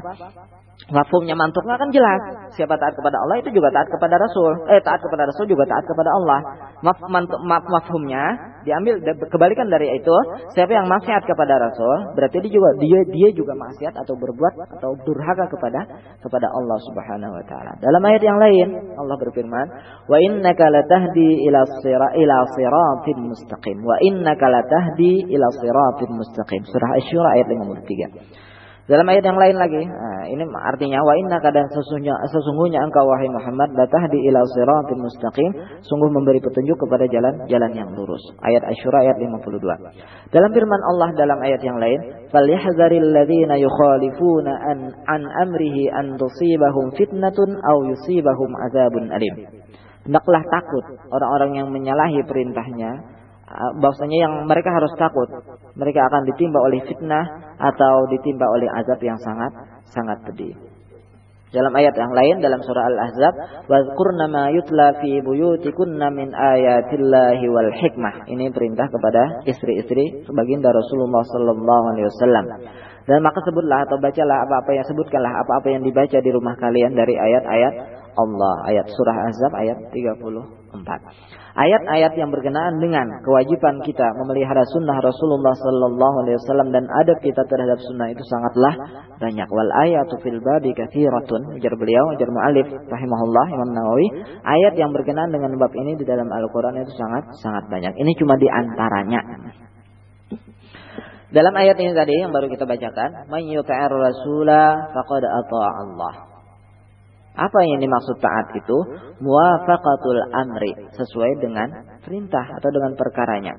[0.91, 2.21] Mafhumnya mantuknya kan jelas.
[2.59, 4.67] Siapa taat kepada Allah itu juga taat kepada Rasul.
[4.67, 6.39] Eh taat kepada Rasul juga taat kepada Allah.
[6.83, 8.99] Maf, mantuk, maf, mafhumnya diambil
[9.31, 10.15] kebalikan dari itu.
[10.51, 14.91] Siapa yang maksiat kepada Rasul, berarti dia juga dia dia juga maksiat atau berbuat atau
[15.07, 15.87] durhaka kepada
[16.19, 17.71] kepada Allah Subhanahu wa taala.
[17.79, 18.67] Dalam ayat yang lain
[18.99, 19.67] Allah berfirman,
[20.11, 26.61] "Wa innaka latahdi ila sira ila siratin mustaqim." Wa innaka latahdi ila siratin mustaqim.
[26.67, 28.42] Surah Asy-Syura ayat 53.
[28.83, 33.31] Dalam ayat yang lain lagi, nah, ini artinya wa inna kadang sesungguhnya sesungguhnya engkau wahai
[33.31, 33.71] Muhammad
[34.11, 35.51] di ila siratin mustaqim,
[35.87, 38.19] sungguh memberi petunjuk kepada jalan-jalan yang lurus.
[38.43, 40.35] Ayat Asy-Syura ayat 52.
[40.35, 46.91] Dalam firman Allah dalam ayat yang lain, "Falyahzaril ladzina yukhalifuna an an amrihi an tusibahum
[46.99, 49.63] fitnatun aw yusibahum adzabun alim."
[50.03, 53.22] Hendaklah takut orang-orang yang menyalahi perintahnya Ah,
[53.79, 55.29] bahwasanya yang mereka harus takut
[55.77, 57.25] mereka akan ditimpa oleh fitnah
[57.57, 59.51] atau ditimpa oleh azab yang sangat
[59.89, 60.53] sangat pedih.
[61.53, 63.33] Dalam ayat yang lain dalam surah Al-Ahzab,
[63.69, 70.73] "Wadhkurna ma yutla fi buyutikunna min ayatillahi wal hikmah." Ini perintah kepada istri-istri sebagian dari
[70.73, 72.45] Rasulullah sallallahu alaihi wasallam.
[73.05, 77.21] Dan maka sebutlah atau bacalah apa-apa yang sebutkanlah apa-apa yang dibaca di rumah kalian dari
[77.21, 77.73] ayat-ayat
[78.17, 80.73] Allah, ayat surah Ahzab ayat 34
[81.53, 87.45] ayat-ayat yang berkenaan dengan kewajiban kita memelihara sunnah Rasulullah Sallallahu Alaihi Wasallam dan adab kita
[87.45, 88.73] terhadap sunnah itu sangatlah
[89.21, 89.47] banyak.
[89.47, 91.57] Wal ayatu fil babi kathiratun.
[91.57, 94.07] Ujar beliau, ujar mu'alif rahimahullah Imam Nawawi.
[94.41, 97.93] Ayat yang berkenaan dengan bab ini di dalam Al-Quran itu sangat sangat banyak.
[97.95, 99.21] Ini cuma di antaranya.
[101.33, 106.32] Dalam ayat ini tadi yang baru kita bacakan, "Man yuti'ir rasula faqad ata'a Allah."
[107.33, 108.77] Apa yang dimaksud taat itu?
[109.17, 110.71] Muwafaqatul amri.
[110.93, 111.67] Sesuai dengan
[112.05, 113.53] perintah atau dengan perkaranya.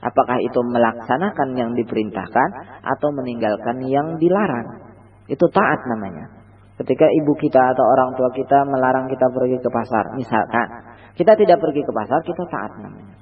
[0.00, 2.48] Apakah itu melaksanakan yang diperintahkan
[2.80, 4.96] atau meninggalkan yang dilarang.
[5.28, 6.44] Itu taat namanya.
[6.80, 10.04] Ketika ibu kita atau orang tua kita melarang kita pergi ke pasar.
[10.16, 10.68] Misalkan.
[11.14, 13.14] Kita tidak pergi ke pasar, kita taat namanya.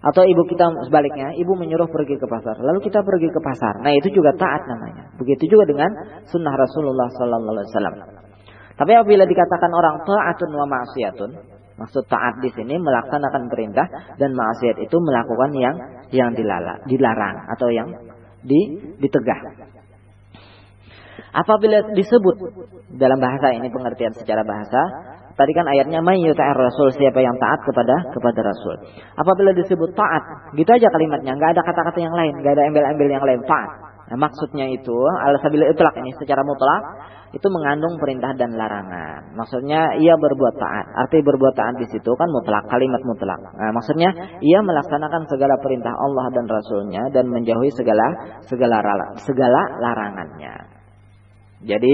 [0.00, 3.84] Atau ibu kita sebaliknya, ibu menyuruh pergi ke pasar, lalu kita pergi ke pasar.
[3.84, 5.12] Nah itu juga taat namanya.
[5.20, 5.92] Begitu juga dengan
[6.24, 7.96] sunnah Rasulullah Sallallahu Alaihi Wasallam.
[8.80, 11.30] Tapi apabila dikatakan orang taatun wa maksiatun,
[11.76, 13.84] maksud taat di sini melaksanakan perintah
[14.16, 15.76] dan maksiat itu melakukan yang
[16.08, 17.92] yang dilala, dilarang atau yang
[18.40, 19.68] di, ditegah.
[21.36, 22.36] Apabila disebut
[22.96, 24.80] dalam bahasa ini pengertian secara bahasa,
[25.36, 28.80] tadi kan ayatnya may rasul siapa yang taat kepada kepada rasul.
[29.20, 33.24] Apabila disebut taat, gitu aja kalimatnya, nggak ada kata-kata yang lain, nggak ada embel-embel yang
[33.28, 33.92] lain, taat.
[34.10, 36.82] Nah, maksudnya itu al sabila itlaq ini secara mutlak
[37.30, 39.38] itu mengandung perintah dan larangan.
[39.38, 40.86] Maksudnya ia berbuat taat.
[41.06, 43.38] Arti berbuat taat di situ kan mutlak, kalimat mutlak.
[43.38, 44.10] Nah, maksudnya
[44.42, 48.06] ia melaksanakan segala perintah Allah dan Rasulnya dan menjauhi segala
[48.50, 48.82] segala
[49.22, 50.80] segala larangannya.
[51.60, 51.92] Jadi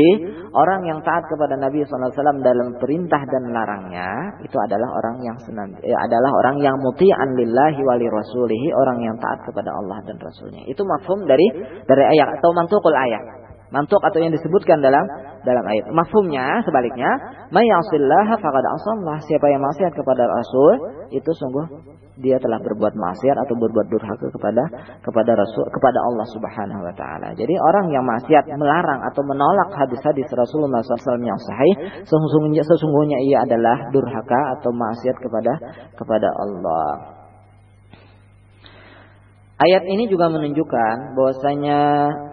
[0.55, 5.75] orang yang taat kepada Nabi SAW dalam perintah dan larangnya itu adalah orang yang senang,
[5.83, 10.63] eh, adalah orang yang muti'an lillahi wali rasulihi orang yang taat kepada Allah dan Rasulnya.
[10.71, 11.51] Itu mafhum dari
[11.83, 13.36] dari ayat atau mantukul ayat.
[13.75, 15.03] Mantuk atau yang disebutkan dalam
[15.43, 15.91] dalam ayat.
[15.91, 17.11] Mafhumnya sebaliknya,
[17.51, 19.19] mayyasillaha faqad asallah.
[19.27, 20.75] Siapa yang maksiat kepada Rasul
[21.11, 21.67] itu sungguh
[22.17, 24.65] dia telah berbuat maksiat atau berbuat durhaka kepada
[25.05, 27.29] kepada Rasul kepada Allah Subhanahu wa taala.
[27.37, 31.75] Jadi orang yang maksiat melarang atau menolak hadis-hadis Rasulullah SAW yang sahih,
[32.09, 35.53] sesungguhnya sesungguhnya ia adalah durhaka atau maksiat kepada
[35.93, 37.26] kepada Allah.
[39.57, 41.81] Ayat ini juga menunjukkan bahwasanya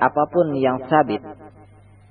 [0.03, 1.24] apa pun yang sabit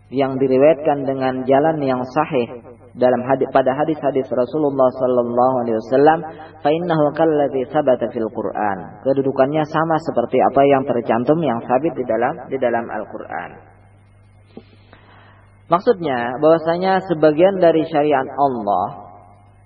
[0.09, 2.49] yang diriwayatkan dengan jalan yang sahih
[2.97, 6.19] dalam hadis pada hadis-hadis Rasulullah sallallahu alaihi wasallam
[6.61, 9.05] fa innahu kalladzi sabata fil Qur'an.
[9.05, 13.51] Kedudukannya sama seperti apa yang tercantum yang sabit di dalam di dalam Al-Qur'an.
[15.73, 19.12] Maksudnya bahwasanya sebagian dari syariat Allah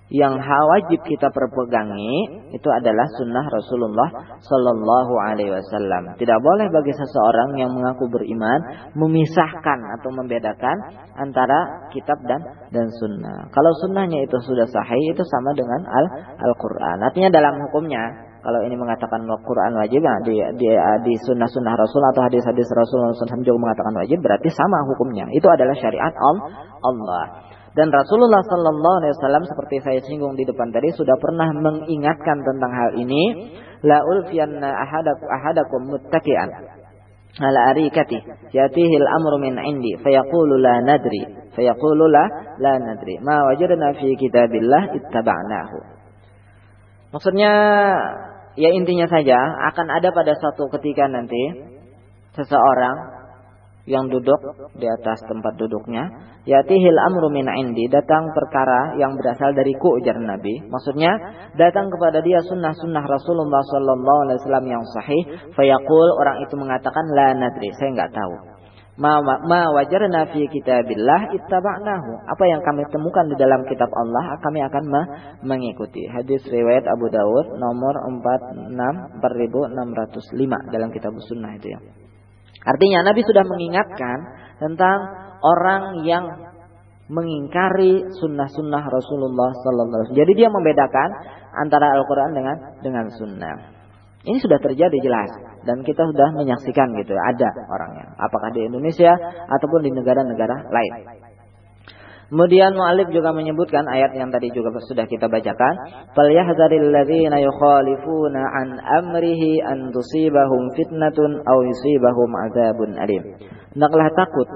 [0.06, 6.14] yang wajib kita perpegangi itu adalah sunnah Rasulullah Sallallahu Alaihi Wasallam.
[6.14, 8.62] Tidak boleh bagi seseorang yang mengaku beriman
[8.94, 10.76] memisahkan atau membedakan
[11.18, 12.38] antara kitab dan
[12.70, 13.50] dan sunnah.
[13.50, 16.06] Kalau sunnahnya itu sudah sahih itu sama dengan al
[16.38, 17.02] Al Quran.
[17.02, 20.70] Artinya dalam hukumnya kalau ini mengatakan Al-Quran wajib, nah di, di,
[21.02, 25.26] di sunnah-sunnah Rasul atau hadis-hadis Rasul SAW juga mengatakan wajib, berarti sama hukumnya.
[25.34, 27.45] Itu adalah syariat Allah.
[27.76, 32.72] Dan Rasulullah Sallallahu Alaihi Wasallam seperti saya singgung di depan tadi sudah pernah mengingatkan tentang
[32.72, 33.52] hal ini.
[33.84, 36.50] La ulfiyanna ahadakum ahadakum muttaki'an
[37.36, 38.16] ala arikati.
[38.56, 39.92] Yatihil amru min indi.
[40.00, 41.52] Fayaqulu la nadri.
[41.52, 42.24] Fayaqulu la
[42.56, 43.20] la nadri.
[43.20, 45.78] Ma wajadna fi kitabillah ittaba'nahu.
[47.12, 47.52] Maksudnya
[48.56, 49.36] ya intinya saja
[49.68, 51.76] akan ada pada suatu ketika nanti
[52.40, 53.15] seseorang
[53.86, 54.38] yang duduk
[54.74, 56.10] di atas tempat duduknya
[56.42, 60.66] yatihil amru min indi datang perkara yang berasal dari ku ujar Nabi.
[60.66, 61.14] Maksudnya
[61.54, 65.22] datang kepada dia sunnah-sunnah Rasulullah wasallam yang sahih
[65.54, 68.58] fayaqul orang itu mengatakan la nadri saya enggak tahu.
[68.96, 72.32] Ma, ma wajarna fi kitabillah ittaba'nahu.
[72.32, 74.84] Apa yang kami temukan di dalam kitab Allah kami akan
[75.44, 76.00] mengikuti.
[76.08, 77.92] Hadis riwayat Abu Dawud nomor
[78.24, 81.80] 46 4605 dalam kitab sunnah itu ya
[82.66, 84.18] Artinya Nabi sudah mengingatkan
[84.58, 84.98] tentang
[85.38, 86.24] orang yang
[87.06, 90.20] mengingkari sunnah-sunnah Rasulullah Sallallahu Alaihi Wasallam.
[90.26, 91.08] Jadi dia membedakan
[91.54, 93.56] antara Al-Quran dengan dengan sunnah.
[94.26, 95.30] Ini sudah terjadi jelas
[95.62, 98.10] dan kita sudah menyaksikan gitu ada orangnya.
[98.18, 99.14] Apakah di Indonesia
[99.46, 101.15] ataupun di negara-negara lain.
[102.26, 105.74] Kemudian mu'alif juga menyebutkan ayat yang tadi juga sudah kita bacakan.
[106.10, 113.22] Falyahzaril ladzina yukhalifuna an amrihi an tusibahum fitnatun aw yusibahum adzabun alim.
[114.18, 114.48] Takut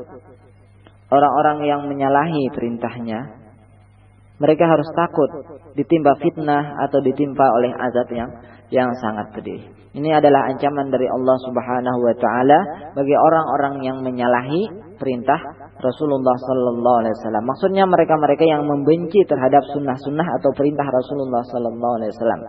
[1.15, 3.39] orang-orang yang menyalahi perintahnya.
[4.41, 5.31] Mereka harus takut
[5.79, 8.31] ditimpa fitnah atau ditimpa oleh azab yang
[8.71, 9.61] yang sangat pedih.
[9.91, 12.59] Ini adalah ancaman dari Allah Subhanahu wa taala
[12.95, 17.45] bagi orang-orang yang menyalahi perintah Rasulullah Sallallahu Alaihi Wasallam.
[17.49, 22.41] Maksudnya mereka-mereka yang membenci terhadap sunnah-sunnah atau perintah Rasulullah Sallallahu Alaihi Wasallam.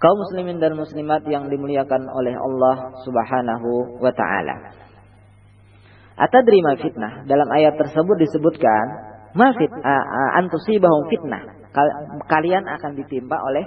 [0.00, 4.72] Kaum muslimin dan muslimat yang dimuliakan oleh Allah Subhanahu wa taala.
[6.16, 7.28] Atadri ma fitnah?
[7.28, 8.84] Dalam ayat tersebut disebutkan
[9.36, 9.68] ma fit
[10.40, 11.44] antusibahum fitnah.
[12.32, 13.64] Kalian akan ditimpa oleh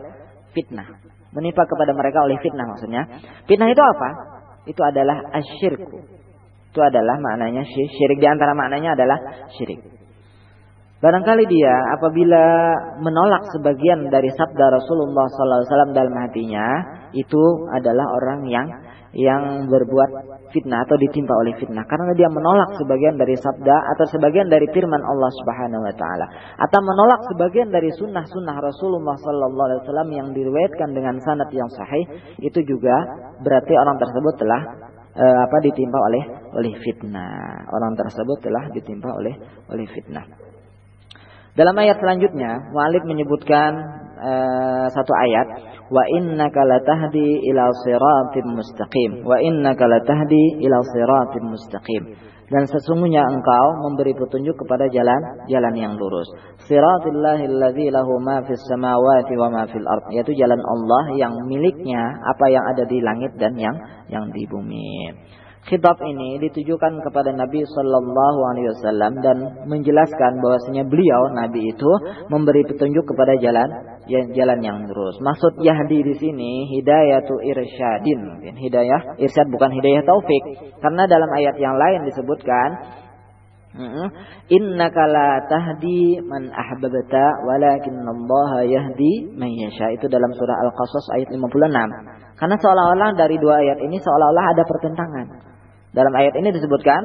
[0.57, 0.89] fitnah.
[1.37, 3.05] Menimpa kepada mereka oleh fitnah maksudnya.
[3.45, 4.09] Fitnah itu apa?
[4.65, 6.22] Itu adalah asyirku
[6.73, 8.17] itu adalah maknanya syirik.
[8.17, 9.77] Di antara maknanya adalah syirik.
[10.97, 12.43] Barangkali dia apabila
[12.97, 16.65] menolak sebagian dari sabda Rasulullah SAW dalam hatinya,
[17.13, 18.67] itu adalah orang yang
[19.13, 20.09] yang berbuat
[20.49, 25.05] fitnah atau ditimpa oleh fitnah karena dia menolak sebagian dari sabda atau sebagian dari firman
[25.05, 26.25] Allah Subhanahu wa taala
[26.57, 32.09] atau menolak sebagian dari sunnah-sunnah Rasulullah wasallam yang diriwayatkan dengan sanad yang sahih
[32.41, 32.95] itu juga
[33.45, 34.61] berarti orang tersebut telah
[35.13, 36.23] uh, apa ditimpa oleh
[36.57, 37.67] oleh fitnah.
[37.69, 39.35] Orang tersebut telah ditimpa oleh
[39.69, 40.25] oleh fitnah.
[41.53, 43.77] Dalam ayat selanjutnya, Walid menyebutkan
[44.17, 45.47] uh, satu ayat,
[45.85, 49.21] wa innaka latahdi ila siratim mustaqim.
[49.21, 52.03] Wa innaka latahdi ila siratim mustaqim.
[52.49, 56.27] Dan sesungguhnya engkau memberi petunjuk kepada jalan jalan yang lurus.
[56.69, 60.05] Siratillahi alladzi lahu ma fis samawati wa ma fil ard.
[60.13, 63.73] Yaitu jalan Allah yang miliknya apa yang ada di langit dan yang
[64.09, 65.13] yang di bumi.
[65.63, 71.91] Khitab ini ditujukan kepada Nabi Shallallahu Alaihi Wasallam dan menjelaskan bahwasanya beliau Nabi itu
[72.27, 73.71] memberi petunjuk kepada jalan
[74.11, 75.15] ya, jalan yang lurus.
[75.23, 80.43] Maksud Yahdi di sini hidayah tu irsyadin, hidayah irsyad bukan hidayah taufik.
[80.83, 82.69] Karena dalam ayat yang lain disebutkan
[84.53, 89.95] Inna kala tahdi man ahbabta walakin Allah yahdi man yasha.
[89.97, 92.37] Itu dalam surah Al-Qasas ayat 56.
[92.37, 95.52] Karena seolah-olah dari dua ayat ini seolah-olah ada pertentangan.
[95.93, 97.01] Dalam ayat ini disebutkan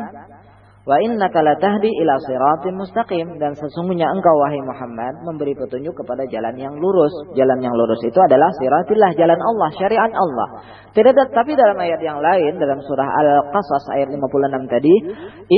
[0.88, 6.56] Wa innaka latahdi ila siratim mustaqim dan sesungguhnya engkau wahai Muhammad memberi petunjuk kepada jalan
[6.56, 7.12] yang lurus.
[7.36, 10.48] Jalan yang lurus itu adalah siratillah, jalan Allah, syariat Allah.
[10.96, 14.94] Tidak tapi dalam ayat yang lain dalam surah Al-Qasas ayat 56 tadi,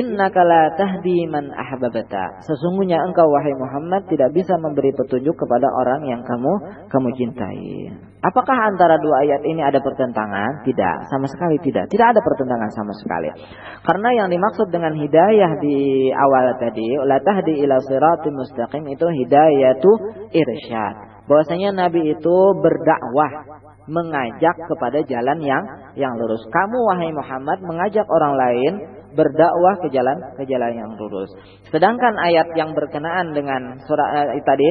[0.02, 2.43] innaka latahdi man ahbabta.
[2.51, 6.52] Sesungguhnya engkau wahai Muhammad tidak bisa memberi petunjuk kepada orang yang kamu
[6.90, 8.10] kamu cintai.
[8.21, 10.61] Apakah antara dua ayat ini ada pertentangan?
[10.61, 11.89] Tidak, sama sekali tidak.
[11.89, 13.33] Tidak ada pertentangan sama sekali.
[13.81, 19.73] Karena yang dimaksud dengan hidayah di awal tadi, la tahdi ila siratim mustaqim itu hidayah
[19.73, 19.93] itu
[20.37, 21.25] irsyad.
[21.33, 25.65] Bahwasanya Nabi itu berdakwah, mengajak kepada jalan yang
[25.97, 26.45] yang lurus.
[26.53, 28.73] Kamu wahai Muhammad mengajak orang lain
[29.15, 31.31] berdakwah ke jalan ke jalan yang lurus.
[31.70, 34.69] Sedangkan ayat yang berkenaan dengan surah eh, tadi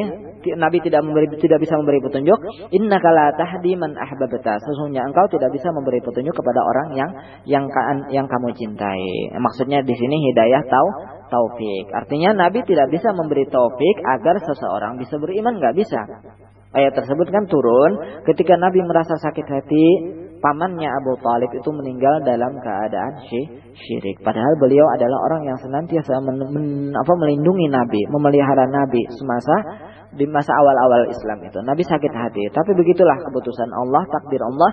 [0.56, 2.40] Nabi tidak memberi tidak bisa memberi petunjuk,
[2.72, 4.60] innaka la tahdi man ahbabta.
[4.64, 7.12] Sesungguhnya engkau tidak bisa memberi petunjuk kepada orang yang
[7.44, 7.66] yang
[8.12, 9.36] yang kamu cintai.
[9.36, 10.90] Maksudnya di sini hidayah tahu
[11.30, 11.88] taufik.
[11.94, 16.02] Artinya Nabi tidak bisa memberi taufik agar seseorang bisa beriman, nggak bisa.
[16.70, 19.88] Ayat tersebut kan turun ketika Nabi merasa sakit hati
[20.40, 23.14] pamannya Abu Talib itu meninggal dalam keadaan
[23.76, 24.18] syirik.
[24.24, 29.56] Padahal beliau adalah orang yang senantiasa men, men, apa, melindungi Nabi, memelihara Nabi semasa
[30.16, 31.60] di masa awal-awal Islam itu.
[31.62, 34.72] Nabi sakit hati, tapi begitulah keputusan Allah, takdir Allah.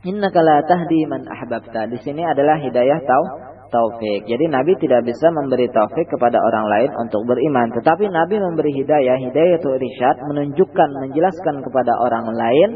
[0.00, 1.84] Inna la tahdi man ahbabta.
[1.92, 3.24] Di sini adalah hidayah tahu
[3.70, 4.26] taufik.
[4.26, 7.70] Jadi Nabi tidak bisa memberi taufik kepada orang lain untuk beriman.
[7.72, 12.70] Tetapi Nabi memberi hidayah, hidayah itu irsyad, menunjukkan, menjelaskan kepada orang lain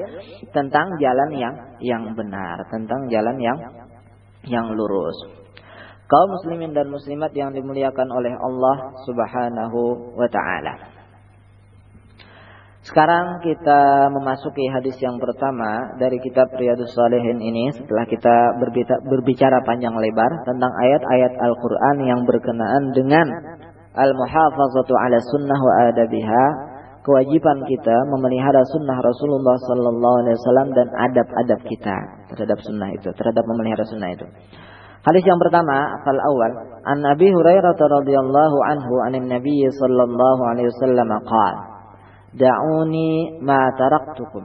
[0.55, 3.59] tentang jalan yang yang benar, tentang jalan yang
[4.47, 5.45] yang lurus.
[6.05, 8.77] Kaum muslimin dan muslimat yang dimuliakan oleh Allah
[9.09, 10.94] Subhanahu wa taala.
[12.85, 18.61] Sekarang kita memasuki hadis yang pertama dari kitab Riyadus Salihin ini setelah kita
[19.09, 23.24] berbicara panjang lebar tentang ayat-ayat Al-Quran yang berkenaan dengan
[23.97, 26.44] Al-Muhafazatu ala sunnah wa adabiha
[27.09, 31.97] kewajiban kita memelihara sunnah Rasulullah Sallallahu Alaihi Wasallam dan adab-adab kita
[32.36, 34.28] terhadap sunnah itu, terhadap memelihara sunnah itu.
[35.09, 36.52] Hadis yang pertama, fal awal,
[36.85, 41.73] an Nabi Hurairah radhiyallahu anhu anin Nabi sallallahu alaihi wasallam qala
[42.35, 44.44] da'uni ma taraktukum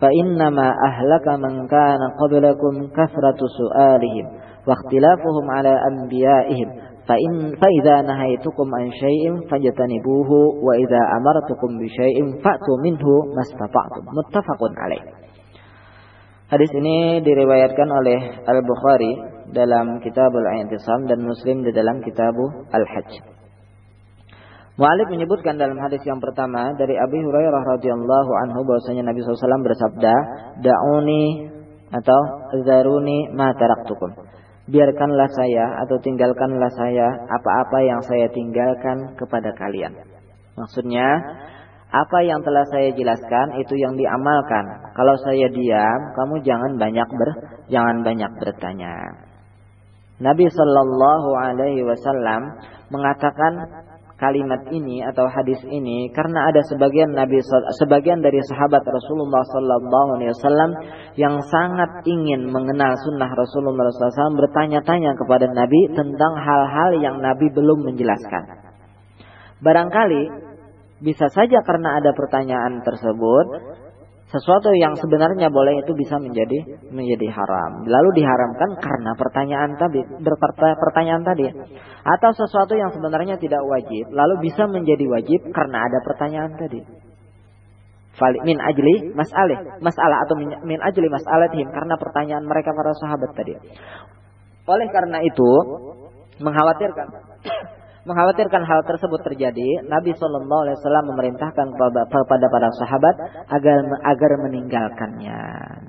[0.00, 4.26] fa innama ahlaka man kana qablakum kathratu su'alihim
[4.64, 6.68] wa ikhtilafuhum ala anbiya'ihim
[7.08, 15.02] idza nahaitukum an syai'in fajtanibuhu wa idza amartukum bi syai'in fa'tu minhu mastata'tum muttafaqun alaih
[16.48, 19.12] Hadis ini diriwayatkan oleh Al-Bukhari
[19.52, 23.37] dalam Kitabul I'tisam dan Muslim di dalam Kitabu Al-Hajj.
[24.78, 30.14] Mu'alib menyebutkan dalam hadis yang pertama dari Abi Hurairah radhiyallahu anhu bahwasanya Nabi SAW bersabda,
[30.62, 31.50] "Da'uni
[31.90, 32.20] atau
[32.62, 34.14] zaruni ma taraktukum."
[34.70, 39.98] Biarkanlah saya atau tinggalkanlah saya apa-apa yang saya tinggalkan kepada kalian.
[40.54, 41.26] Maksudnya,
[41.90, 44.62] apa yang telah saya jelaskan itu yang diamalkan.
[44.94, 47.30] Kalau saya diam, kamu jangan banyak ber,
[47.66, 48.94] jangan banyak bertanya.
[50.22, 52.42] Nabi Shallallahu Alaihi Wasallam
[52.94, 53.52] mengatakan
[54.18, 57.38] kalimat ini atau hadis ini karena ada sebagian nabi
[57.78, 60.70] sebagian dari sahabat Rasulullah sallallahu alaihi wasallam
[61.14, 67.90] yang sangat ingin mengenal sunnah Rasulullah SAW bertanya-tanya kepada Nabi tentang hal-hal yang Nabi belum
[67.90, 68.70] menjelaskan.
[69.58, 70.30] Barangkali
[71.02, 73.67] bisa saja karena ada pertanyaan tersebut
[74.28, 77.88] sesuatu yang sebenarnya boleh itu bisa menjadi menjadi haram.
[77.88, 80.04] Lalu diharamkan karena pertanyaan tadi,
[80.76, 81.48] pertanyaan tadi.
[82.04, 86.80] Atau sesuatu yang sebenarnya tidak wajib, lalu bisa menjadi wajib karena ada pertanyaan tadi.
[88.44, 93.54] Min ajli mas'alih, masalah atau min ajli mas'alatihim karena pertanyaan mereka para sahabat tadi.
[94.68, 95.50] Oleh karena itu,
[96.42, 97.08] mengkhawatirkan
[98.08, 103.14] mengkhawatirkan hal tersebut terjadi, Nabi Shallallahu Alaihi Wasallam memerintahkan kepada para sahabat
[103.52, 103.78] agar
[104.08, 105.40] agar meninggalkannya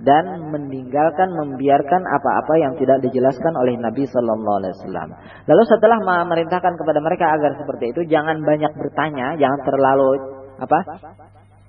[0.04, 5.10] dan meninggalkan membiarkan apa-apa yang tidak dijelaskan oleh Nabi Shallallahu Alaihi Wasallam.
[5.48, 10.10] Lalu setelah memerintahkan kepada mereka agar seperti itu, jangan banyak bertanya, jangan terlalu
[10.60, 10.80] apa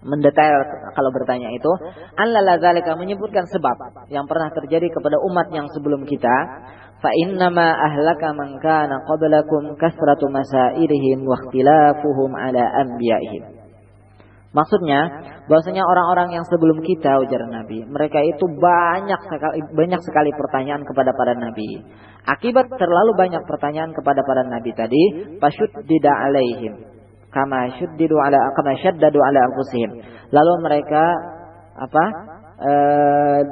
[0.01, 0.57] mendetail
[0.97, 1.71] kalau bertanya itu
[2.17, 6.37] Allah lazalika menyebutkan sebab yang pernah terjadi kepada umat yang sebelum kita
[7.01, 10.29] fa innama ahlaka man kana qablakum kasratu
[10.77, 13.61] ikhtilafuhum ala anbiya'ihim
[14.51, 15.07] Maksudnya
[15.47, 21.15] bahwasanya orang-orang yang sebelum kita ujar Nabi, mereka itu banyak sekali banyak sekali pertanyaan kepada
[21.15, 21.79] para nabi.
[22.27, 25.03] Akibat terlalu banyak pertanyaan kepada para nabi tadi,
[25.87, 26.83] tidak alaihim
[27.31, 29.41] kama syuddidu ala kama syaddadu ala.
[30.35, 31.03] Lalu mereka
[31.79, 32.05] apa?
[32.61, 32.73] E,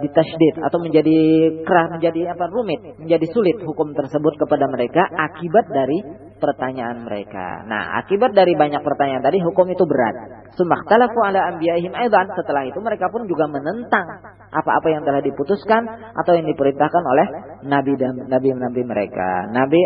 [0.05, 1.16] ditasydid atau menjadi
[1.64, 7.66] kerah menjadi apa rumit menjadi sulit hukum tersebut kepada mereka akibat dari pertanyaan mereka.
[7.66, 10.48] Nah, akibat dari banyak pertanyaan tadi hukum itu berat.
[10.56, 12.31] Sumakhtalafu ala anbiya'ihim aidan.
[12.35, 14.06] Setelah itu mereka pun juga menentang
[14.48, 15.85] apa-apa yang telah diputuskan
[16.16, 17.27] atau yang diperintahkan oleh
[17.69, 19.47] nabi dan nabi-nabi mereka.
[19.52, 19.77] Nabi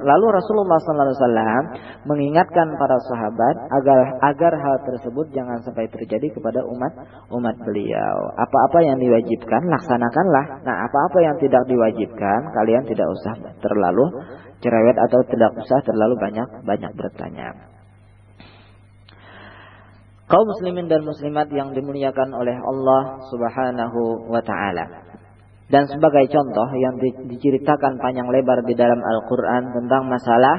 [0.00, 1.64] lalu Rasulullah SAW
[2.06, 3.98] mengingatkan para sahabat agar
[4.32, 6.92] agar hal tersebut jangan sampai terjadi kepada umat
[7.34, 8.16] umat beliau.
[8.38, 10.62] Apa-apa yang diwajibkan laksanakanlah.
[10.62, 14.06] Nah, apa-apa yang tidak diwajibkan kalian tidak usah terlalu
[14.64, 17.52] cerewet atau tidak usah terlalu banyak banyak bertanya.
[20.24, 24.88] Kaum muslimin dan muslimat yang dimuliakan oleh Allah Subhanahu wa taala.
[25.68, 26.96] Dan sebagai contoh yang
[27.28, 30.56] diceritakan panjang lebar di dalam Al-Qur'an tentang masalah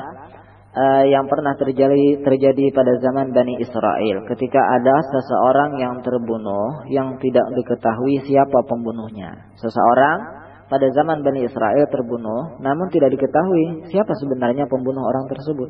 [0.76, 7.18] uh, yang pernah terjadi terjadi pada zaman Bani Israel ketika ada seseorang yang terbunuh yang
[7.18, 9.50] tidak diketahui siapa pembunuhnya.
[9.58, 15.70] Seseorang pada zaman Bani Israel terbunuh, namun tidak diketahui siapa sebenarnya pembunuh orang tersebut.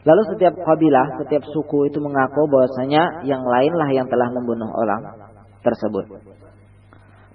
[0.00, 5.02] Lalu setiap kabilah, setiap suku itu mengaku bahwasanya yang lainlah yang telah membunuh orang
[5.60, 6.08] tersebut.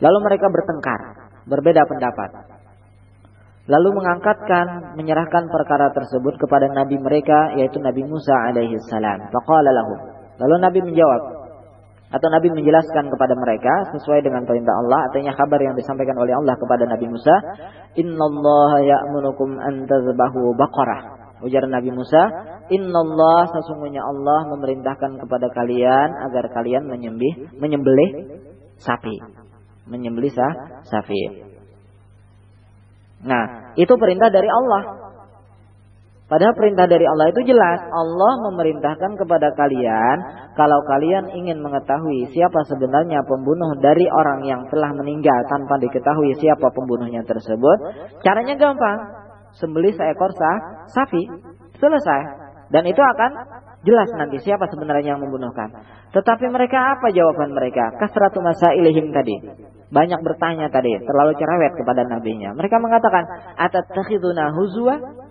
[0.01, 1.01] Lalu mereka bertengkar,
[1.45, 2.30] berbeda pendapat.
[3.65, 9.26] Lalu mengangkatkan, menyerahkan perkara tersebut kepada nabi mereka yaitu Nabi Musa alaihi salam.
[9.34, 9.99] Faqala lahum.
[10.38, 11.22] Lalu Nabi menjawab,
[12.16, 16.56] atau Nabi menjelaskan kepada mereka sesuai dengan perintah Allah artinya kabar yang disampaikan oleh Allah
[16.56, 17.36] kepada Nabi Musa
[18.00, 21.28] innallaha ya'munukum an tazbahu baqarah.
[21.44, 22.32] Ujar Nabi Musa
[22.72, 28.40] innallah sesungguhnya Allah memerintahkan kepada kalian agar kalian menyembih menyembelih
[28.80, 29.20] sapi.
[29.92, 30.32] Menyembelih
[30.88, 31.22] sapi.
[33.28, 35.05] Nah itu perintah dari Allah
[36.26, 37.85] Padahal perintah dari Allah itu jelas.
[37.85, 40.18] Allah memerintahkan kepada kalian
[40.57, 46.73] kalau kalian ingin mengetahui siapa sebenarnya pembunuh dari orang yang telah meninggal tanpa diketahui siapa
[46.73, 47.77] pembunuhnya tersebut,
[48.26, 49.22] caranya gampang.
[49.56, 51.30] Sembelih seekor sah, sapi,
[51.77, 52.22] selesai.
[52.73, 53.31] Dan itu akan
[53.85, 55.69] jelas nanti siapa sebenarnya yang membunuhkan.
[56.10, 57.93] Tetapi mereka apa jawaban mereka?
[58.02, 58.41] Kasratu
[58.73, 59.38] ilihim tadi.
[59.93, 62.57] Banyak bertanya tadi, terlalu cerewet kepada nabinya.
[62.57, 63.23] Mereka mengatakan,
[63.56, 65.24] "Atattakhiduna huzwa?"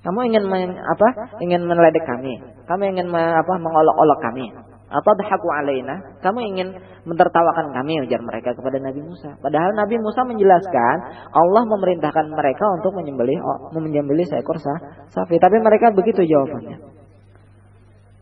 [0.00, 1.08] Kamu ingin men, apa?
[1.44, 2.40] Ingin meledek kami.
[2.64, 3.52] Kamu ingin me, apa?
[3.60, 4.48] Mengolok-olok kami.
[4.90, 6.18] Atau dhahaku alaina.
[6.24, 6.72] Kamu ingin
[7.04, 9.38] mentertawakan kami ujar mereka kepada Nabi Musa.
[9.38, 10.96] Padahal Nabi Musa menjelaskan
[11.30, 15.36] Allah memerintahkan mereka untuk menyembelih oh, menyembelih seekor sapi.
[15.38, 16.80] Tapi mereka begitu jawabannya.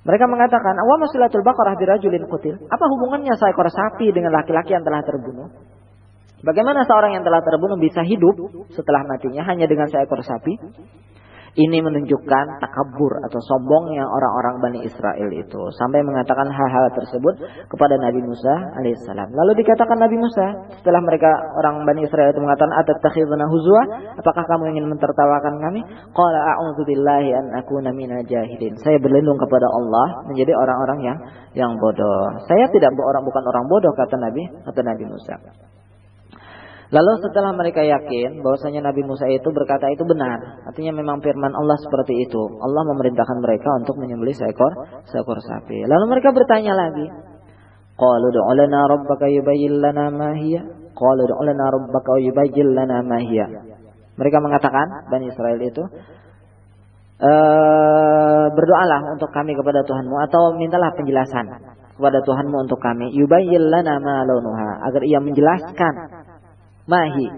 [0.04, 5.00] Mereka mengatakan, "Wa masilatul baqarah birajulin qutil." Apa hubungannya seekor sapi dengan laki-laki yang telah
[5.00, 5.48] terbunuh?
[6.44, 8.36] Bagaimana seorang yang telah terbunuh bisa hidup
[8.70, 10.54] setelah matinya hanya dengan seekor sapi?
[11.56, 15.62] Ini menunjukkan takabur atau sombongnya orang-orang Bani Israel itu.
[15.80, 17.40] Sampai mengatakan hal-hal tersebut
[17.72, 19.32] kepada Nabi Musa alaihissalam.
[19.32, 20.46] Lalu dikatakan Nabi Musa,
[20.76, 23.82] setelah mereka orang Bani Israel itu mengatakan, Atattakhiduna huzwa?
[24.20, 25.80] Apakah kamu ingin mentertawakan kami?
[26.12, 28.76] Qala a'udzu billahi an akuna minal jahilin.
[28.84, 31.18] Saya berlindung kepada Allah menjadi orang-orang yang
[31.56, 32.44] yang bodoh.
[32.44, 35.67] Saya tidak orang bukan orang bodoh kata Nabi, kata Nabi Musa.
[36.88, 41.76] Lalu setelah mereka yakin bahwasanya Nabi Musa itu berkata itu benar, artinya memang firman Allah
[41.84, 42.42] seperti itu.
[42.64, 44.72] Allah memerintahkan mereka untuk menyembelih seekor
[45.04, 45.84] seekor sapi.
[45.84, 47.12] Lalu mereka bertanya lagi,
[47.98, 50.62] Qalu du'u lana rabbaka yubayyin lana ma hiya.
[50.94, 53.02] Qalu du'u lana rabbaka yubayyin lana.
[54.18, 55.82] Mereka mengatakan Bani Israel itu
[57.18, 57.32] e,
[58.54, 61.46] berdoalah untuk kami kepada Tuhanmu atau mintalah penjelasan
[61.98, 63.10] kepada Tuhanmu untuk kami.
[63.18, 64.22] Yubayyin lana ma
[64.86, 66.17] agar ia menjelaskan
[66.88, 67.28] mahi.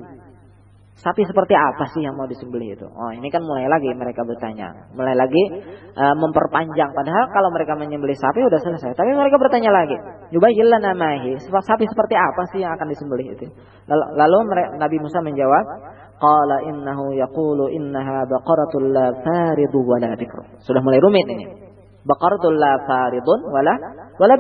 [1.01, 2.85] Sapi seperti apa sih yang mau disembelih itu?
[2.85, 4.68] Oh, ini kan mulai lagi mereka bertanya.
[4.93, 5.64] Mulai lagi
[5.97, 6.93] uh, memperpanjang.
[6.93, 8.93] Padahal kalau mereka menyembelih sapi udah selesai.
[8.93, 9.97] Tapi mereka bertanya lagi.
[10.28, 11.40] Yubayyilana mahi.
[11.40, 13.48] Sapi seperti apa sih yang akan disembelih itu?
[13.89, 14.36] Lalu, lalu
[14.77, 15.64] Nabi Musa menjawab,
[16.20, 20.60] Qala innahu yaqulu innaha baqaratul la faridu wala bikr.
[20.60, 21.48] Sudah mulai rumit ini.
[22.05, 23.72] Baqaratul la faridun wala
[24.20, 24.35] wala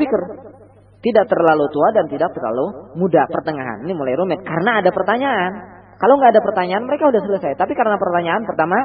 [1.00, 3.88] tidak terlalu tua dan tidak terlalu muda pertengahan.
[3.88, 5.52] Ini mulai rumit karena ada pertanyaan.
[6.00, 7.60] Kalau nggak ada pertanyaan mereka udah selesai.
[7.60, 8.76] Tapi karena pertanyaan pertama,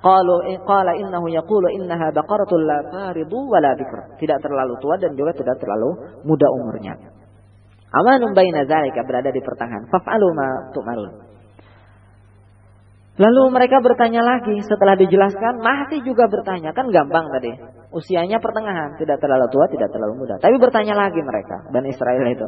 [0.00, 3.98] qalu qala innahu yaqulu innaha baqaratul la faridu bikr.
[4.16, 6.96] Tidak terlalu tua dan juga tidak terlalu muda umurnya.
[7.92, 9.88] Amanun baina zalika berada di pertengahan.
[9.92, 11.12] Faf'alu ma tu'marun.
[13.14, 17.52] Lalu mereka bertanya lagi setelah dijelaskan masih juga bertanya kan gampang tadi
[17.94, 18.98] usianya pertengahan.
[18.98, 20.34] Tidak terlalu tua tidak terlalu muda.
[20.42, 22.46] Tapi bertanya lagi mereka dan Israel itu.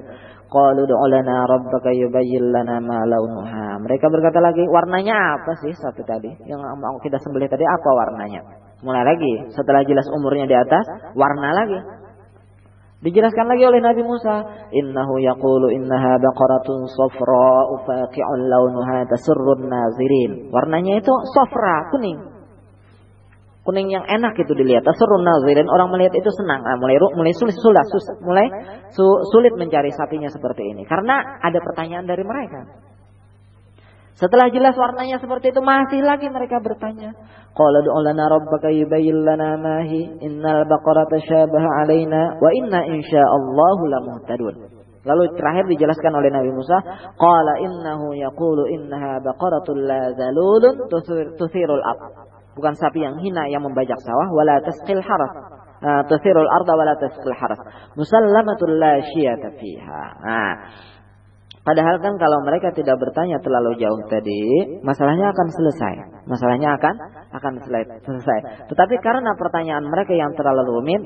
[0.51, 3.79] Qalu du'lana rabbaka yubayyin lana ma launuha.
[3.87, 6.35] Mereka berkata lagi warnanya apa sih satu tadi?
[6.51, 8.43] Yang mau kita sembelih tadi apa warnanya?
[8.83, 11.81] Mulai lagi setelah jelas umurnya di atas warna lagi.
[12.97, 20.99] Dijelaskan lagi oleh Nabi Musa, "Innahu yaqulu innaha baqaratun safra'u faqi'un launuha tasurrun nazirin." Warnanya
[21.05, 22.36] itu safra, kuning.
[23.67, 24.87] Kuning yang enak itu dilihat.
[24.87, 26.63] Tasurrun nazirin, orang melihat itu senang.
[26.63, 27.83] Nah, mulai mulai sulit sulit,
[28.23, 28.47] mulai
[28.95, 32.63] sulit mencari sapinya seperti ini karena ada pertanyaan dari mereka.
[34.17, 37.13] Setelah jelas warnanya seperti itu masih lagi mereka bertanya.
[37.53, 43.83] Qala du'a lana rabbaka yubayyin lana ma hi innal baqarata syabaha alaina wa inna insyaallahu
[43.93, 44.55] lamuhtadun.
[45.05, 46.81] Lalu terakhir dijelaskan oleh Nabi Musa,
[47.19, 50.89] qala innahu yaqulu innaha baqaratun la zalulun
[51.37, 52.36] tuthirul ard.
[52.57, 55.33] Bukan sapi yang hina yang membajak sawah wala tasqil haras.
[55.77, 57.61] Uh, tuthirul arda wala tasqil haras.
[58.01, 60.03] Musallamatul la syiyata fiha.
[60.25, 60.53] Nah,
[61.67, 65.95] Padahal kan kalau mereka tidak bertanya terlalu jauh tadi, masalahnya akan selesai.
[66.31, 66.95] Masalahnya akan
[67.35, 67.53] akan
[68.07, 68.39] selesai.
[68.71, 71.03] Tetapi karena pertanyaan mereka yang terlalu rumit,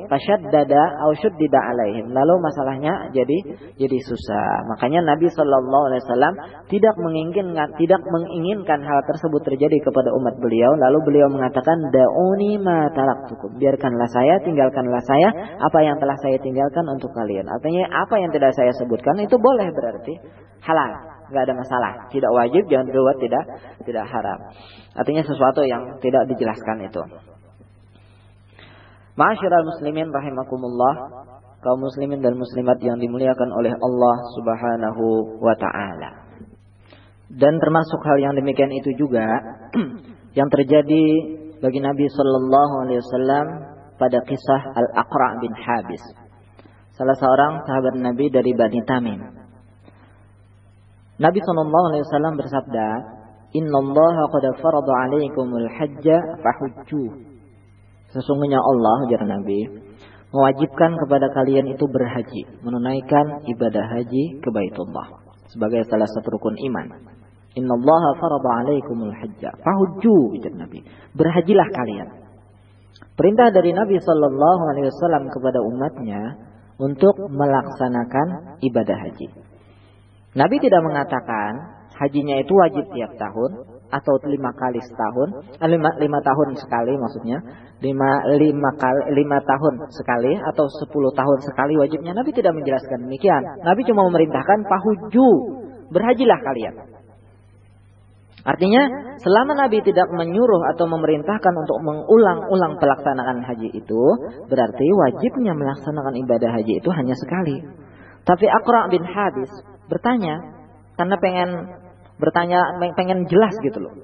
[0.52, 2.12] dada au syuddida alaihim.
[2.12, 4.68] Lalu masalahnya jadi jadi susah.
[4.68, 6.34] Makanya Nabi Shallallahu alaihi wasallam
[6.68, 10.76] tidak menginginkan tidak menginginkan hal tersebut terjadi kepada umat beliau.
[10.76, 13.56] Lalu beliau mengatakan dauni ma taraktukum.
[13.56, 17.48] Biarkanlah saya, tinggalkanlah saya apa yang telah saya tinggalkan untuk kalian.
[17.48, 20.14] Artinya apa yang tidak saya sebutkan itu boleh berarti
[20.60, 20.90] halal,
[21.30, 21.92] nggak ada masalah.
[22.10, 23.44] Tidak wajib, jangan dibuat tidak
[23.86, 24.38] tidak haram.
[24.98, 27.02] Artinya sesuatu yang tidak dijelaskan itu.
[29.14, 30.94] Ma'asyiral muslimin rahimakumullah,
[31.60, 35.04] kaum muslimin dan muslimat yang dimuliakan oleh Allah Subhanahu
[35.38, 36.10] wa taala.
[37.30, 39.22] Dan termasuk hal yang demikian itu juga
[40.38, 41.04] yang terjadi
[41.62, 43.46] bagi Nabi sallallahu alaihi wasallam
[44.00, 46.02] pada kisah Al-Aqra bin Habis.
[46.96, 49.39] Salah seorang sahabat Nabi dari Bani Tamim
[51.20, 52.86] Nabi Shallallahu Alaihi Wasallam bersabda,
[53.52, 57.28] Inna Allah qad farada alaikumul hajja fahujju.
[58.08, 59.68] Sesungguhnya Allah, ujar Nabi,
[60.32, 65.20] mewajibkan kepada kalian itu berhaji, menunaikan ibadah haji ke Baitullah
[65.52, 66.86] sebagai salah satu rukun iman.
[67.58, 70.80] Inna Allah farada alaikumul hajja fahujju, ujar Nabi.
[71.12, 72.08] Berhajilah kalian.
[73.12, 76.48] Perintah dari Nabi Shallallahu Alaihi Wasallam kepada umatnya
[76.80, 79.49] untuk melaksanakan ibadah haji.
[80.30, 85.28] Nabi tidak mengatakan hajinya itu wajib tiap tahun atau lima kali setahun,
[85.58, 87.42] eh, lima, lima tahun sekali maksudnya,
[87.82, 92.14] lima, lima, kali, lima tahun sekali atau sepuluh tahun sekali wajibnya.
[92.14, 93.42] Nabi tidak menjelaskan demikian.
[93.66, 95.28] Nabi cuma memerintahkan pahuju,
[95.90, 96.74] berhajilah kalian.
[98.40, 98.82] Artinya
[99.20, 104.02] selama Nabi tidak menyuruh atau memerintahkan untuk mengulang-ulang pelaksanaan haji itu,
[104.48, 107.60] berarti wajibnya melaksanakan ibadah haji itu hanya sekali.
[108.24, 109.50] Tapi Aqra bin Hadis
[109.90, 110.38] bertanya
[110.94, 111.50] karena pengen
[112.22, 112.60] bertanya
[112.94, 113.94] pengen jelas gitu loh.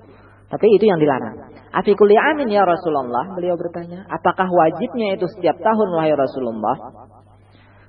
[0.47, 1.55] Tapi itu yang dilarang.
[1.75, 6.77] Afikul amin ya Rasulullah, beliau bertanya, apakah wajibnya itu setiap tahun wahai Rasulullah?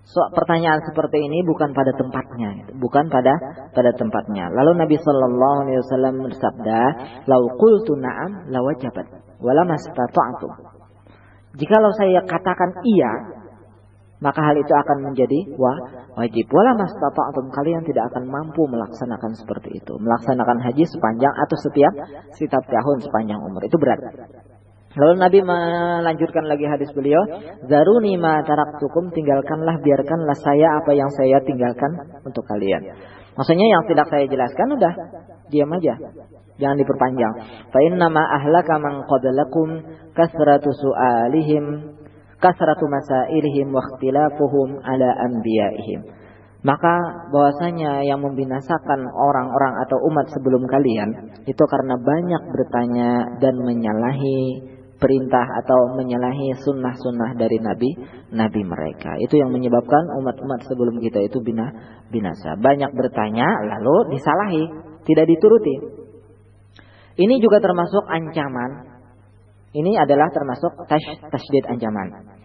[0.07, 3.33] So, pertanyaan seperti ini bukan pada tempatnya, bukan pada
[3.75, 4.47] pada tempatnya.
[4.55, 6.79] Lalu Nabi Shallallahu Alaihi Wasallam bersabda,
[7.27, 9.07] "Lau qultu na'am, la wajabat,
[9.43, 10.51] wala mastata'tum."
[11.59, 13.11] Jikalau saya katakan iya,
[14.23, 16.45] maka hal itu akan menjadi wah, wajib.
[16.49, 19.93] Wala mastata'tum kalian tidak akan mampu melaksanakan seperti itu.
[20.01, 21.93] Melaksanakan haji sepanjang atau setiap
[22.33, 23.61] setiap tahun sepanjang umur.
[23.63, 24.01] Itu berat.
[24.97, 27.21] Lalu Nabi melanjutkan lagi hadis beliau,
[27.69, 32.97] "Zaruni ma taraktukum, tinggalkanlah biarkanlah saya apa yang saya tinggalkan untuk kalian."
[33.37, 34.93] Maksudnya yang tidak saya jelaskan udah
[35.53, 35.93] diam aja.
[36.57, 37.33] Jangan diperpanjang.
[37.69, 39.85] Fa inna ma ahlaka man qablakum
[40.17, 41.96] kasratu su'alihim
[42.37, 46.01] kasratu masailihim wa ikhtilafuhum ala anbiya'ihim.
[46.65, 46.95] Maka
[47.29, 54.65] bahwasanya yang membinasakan orang-orang atau umat sebelum kalian itu karena banyak bertanya dan menyalahi
[54.97, 57.93] perintah atau menyalahi sunnah-sunnah dari nabi
[58.33, 59.15] nabi mereka.
[59.21, 61.69] Itu yang menyebabkan umat-umat sebelum kita itu bina,
[62.09, 62.57] binasa.
[62.57, 63.45] Banyak bertanya
[63.77, 64.63] lalu disalahi,
[65.05, 65.75] tidak dituruti.
[67.17, 68.96] Ini juga termasuk ancaman
[69.77, 72.37] ini adalah termasuk tash, tasydid ancaman.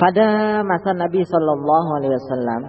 [0.00, 2.62] Pada masa Nabi Shallallahu Alaihi Wasallam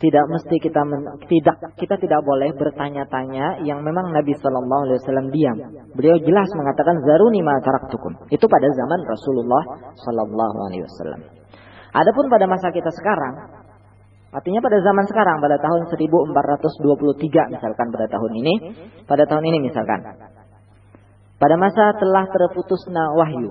[0.00, 5.26] tidak mesti kita men, tidak kita tidak boleh bertanya-tanya yang memang Nabi Shallallahu Alaihi Wasallam
[5.34, 5.56] diam.
[5.98, 8.30] Beliau jelas mengatakan zaruni ma taraktukum.
[8.30, 9.62] Itu pada zaman Rasulullah
[9.98, 11.20] Shallallahu Alaihi Wasallam.
[11.90, 13.34] Adapun pada masa kita sekarang,
[14.30, 18.54] artinya pada zaman sekarang pada tahun 1423 misalkan pada tahun ini,
[19.10, 20.00] pada tahun ini misalkan
[21.40, 23.48] pada masa telah terputusnya wahyu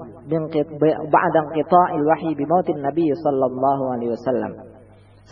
[1.10, 4.78] ba'da qita'il wahyi bi mautin nabi sallallahu alaihi wasallam.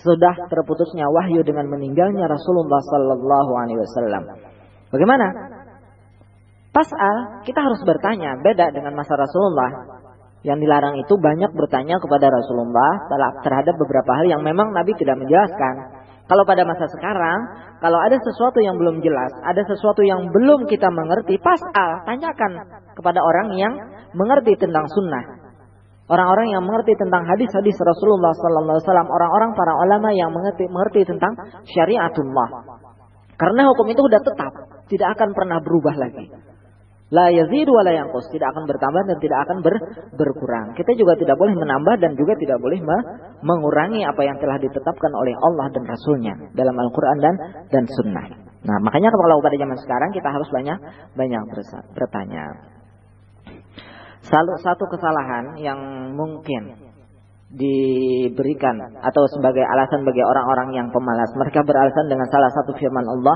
[0.01, 4.23] Sudah terputusnya wahyu dengan meninggalnya Rasulullah sallallahu alaihi wasallam.
[4.89, 5.27] Bagaimana?
[6.73, 10.01] Pasal kita harus bertanya beda dengan masa Rasulullah.
[10.41, 13.09] Yang dilarang itu banyak bertanya kepada Rasulullah
[13.41, 15.96] terhadap beberapa hal yang memang Nabi tidak menjelaskan
[16.27, 17.39] kalau pada masa sekarang,
[17.79, 22.67] kalau ada sesuatu yang belum jelas, ada sesuatu yang belum kita mengerti, pasal tanyakan
[22.99, 23.73] kepada orang yang
[24.11, 25.47] mengerti tentang sunnah.
[26.07, 31.35] Orang-orang yang mengerti tentang hadis-hadis Rasulullah Wasallam, orang-orang para ulama yang mengerti, mengerti tentang
[31.67, 32.49] syariatullah.
[33.39, 34.51] Karena hukum itu sudah tetap,
[34.87, 36.31] tidak akan pernah berubah lagi.
[37.07, 39.75] La yazidu wa la tidak akan bertambah dan tidak akan ber,
[40.19, 40.75] berkurang.
[40.75, 42.97] Kita juga tidak boleh menambah dan juga tidak boleh me,
[43.47, 47.35] mengurangi apa yang telah ditetapkan oleh Allah dan Rasulnya dalam Al-Quran dan
[47.71, 48.27] dan Sunnah.
[48.67, 50.77] Nah, makanya kalau pada zaman sekarang kita harus banyak
[51.15, 51.43] banyak
[51.95, 52.43] bertanya.
[54.27, 55.79] Salah satu kesalahan yang
[56.11, 56.86] mungkin
[57.47, 61.31] diberikan atau sebagai alasan bagi orang-orang yang pemalas.
[61.31, 63.35] Mereka beralasan dengan salah satu firman Allah,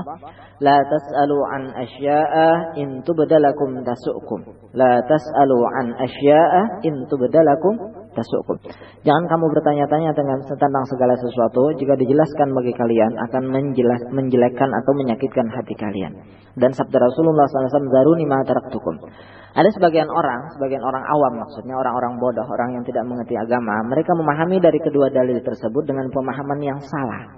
[0.60, 4.44] "La tas'alu an asya'a in tubdalakum tasukum."
[4.76, 8.60] La tas'alu an asya'a in tubdalakum tasukum.
[9.00, 14.92] Jangan kamu bertanya-tanya dengan tentang segala sesuatu jika dijelaskan bagi kalian akan menjelas, menjelekkan atau
[14.92, 16.12] menyakitkan hati kalian.
[16.52, 19.08] Dan sabda Rasulullah SAW, "Zaruni ma taraktukum."
[19.52, 24.16] Ada sebagian orang, sebagian orang awam maksudnya orang-orang bodoh, orang yang tidak mengerti agama, mereka
[24.16, 27.36] memahami dari kedua dalil tersebut dengan pemahaman yang salah.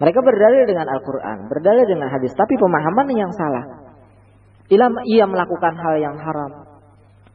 [0.00, 3.64] Mereka berdalil dengan Al-Quran, berdalil dengan hadis, tapi pemahaman yang salah.
[4.72, 6.52] Ia melakukan hal yang haram,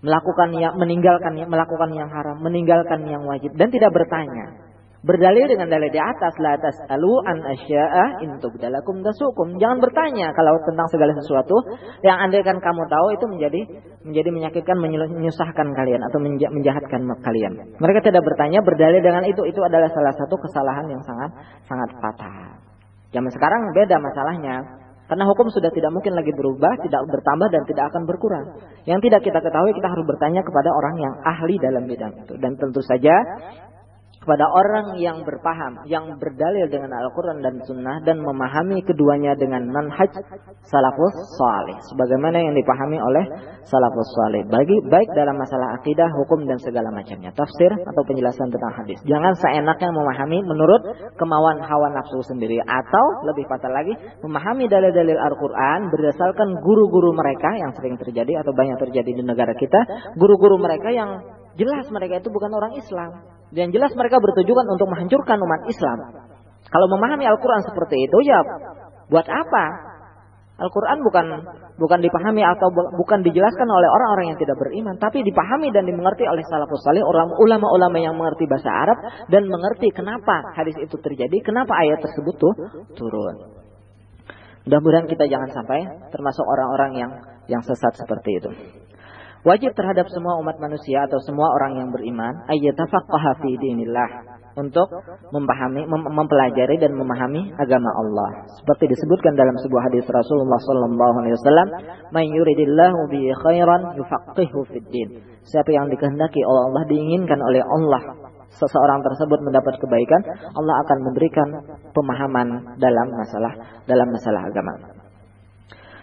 [0.02, 4.67] melakukan yang meninggalkan melakukan yang haram, meninggalkan yang wajib dan tidak bertanya.
[5.06, 9.62] Berdalil dengan dalil di atas la tasalu an asya'a in tubdalakum tasukum.
[9.62, 11.54] Jangan bertanya kalau tentang segala sesuatu
[12.02, 13.62] yang andaikan kamu tahu itu menjadi
[14.02, 17.78] menjadi menyakitkan menyusahkan kalian atau menjahatkan kalian.
[17.78, 21.30] Mereka tidak bertanya berdalil dengan itu itu adalah salah satu kesalahan yang sangat
[21.70, 22.58] sangat fatal.
[23.14, 24.56] Zaman sekarang beda masalahnya.
[25.08, 28.60] Karena hukum sudah tidak mungkin lagi berubah, tidak bertambah dan tidak akan berkurang.
[28.84, 32.36] Yang tidak kita ketahui kita harus bertanya kepada orang yang ahli dalam bidang itu.
[32.36, 33.16] Dan tentu saja
[34.28, 40.12] kepada orang yang berpaham, yang berdalil dengan Al-Quran dan Sunnah dan memahami keduanya dengan manhaj
[40.68, 41.80] salafus salih.
[41.88, 43.24] Sebagaimana yang dipahami oleh
[43.64, 44.44] salafus salih.
[44.52, 47.32] Bagi, baik dalam masalah akidah, hukum dan segala macamnya.
[47.32, 49.00] Tafsir atau penjelasan tentang hadis.
[49.08, 50.84] Jangan seenaknya memahami menurut
[51.16, 52.60] kemauan hawa nafsu sendiri.
[52.68, 53.96] Atau lebih fatal lagi,
[54.28, 60.12] memahami dalil-dalil Al-Quran berdasarkan guru-guru mereka yang sering terjadi atau banyak terjadi di negara kita.
[60.20, 61.24] Guru-guru mereka yang
[61.56, 65.98] jelas mereka itu bukan orang Islam dan jelas mereka bertujuan untuk menghancurkan umat Islam.
[66.68, 68.40] Kalau memahami Al-Quran seperti itu, ya
[69.08, 69.66] buat apa?
[70.58, 71.26] Al-Quran bukan
[71.78, 76.42] bukan dipahami atau bukan dijelaskan oleh orang-orang yang tidak beriman, tapi dipahami dan dimengerti oleh
[76.50, 77.06] salafus salih,
[77.38, 78.98] ulama-ulama yang mengerti bahasa Arab
[79.30, 82.54] dan mengerti kenapa hadis itu terjadi, kenapa ayat tersebut tuh
[82.98, 83.36] turun.
[84.66, 85.80] Mudah-mudahan kita jangan sampai
[86.12, 87.12] termasuk orang-orang yang
[87.48, 88.50] yang sesat seperti itu.
[89.48, 94.28] Wajib terhadap semua umat manusia atau semua orang yang beriman ayyatafaqqaha fi dinillah
[94.60, 94.92] untuk
[95.32, 98.44] memahami mem mempelajari dan memahami agama Allah.
[98.60, 101.68] Seperti disebutkan dalam sebuah hadis Rasulullah sallallahu alaihi wasallam,
[102.12, 108.04] "Man yuridillahu bi khairan yufaqihu fid din." Siapa yang dikehendaki oleh Allah diinginkan oleh Allah
[108.52, 110.28] seseorang tersebut mendapat kebaikan,
[110.60, 111.48] Allah akan memberikan
[111.96, 113.54] pemahaman dalam masalah
[113.88, 114.97] dalam masalah agama.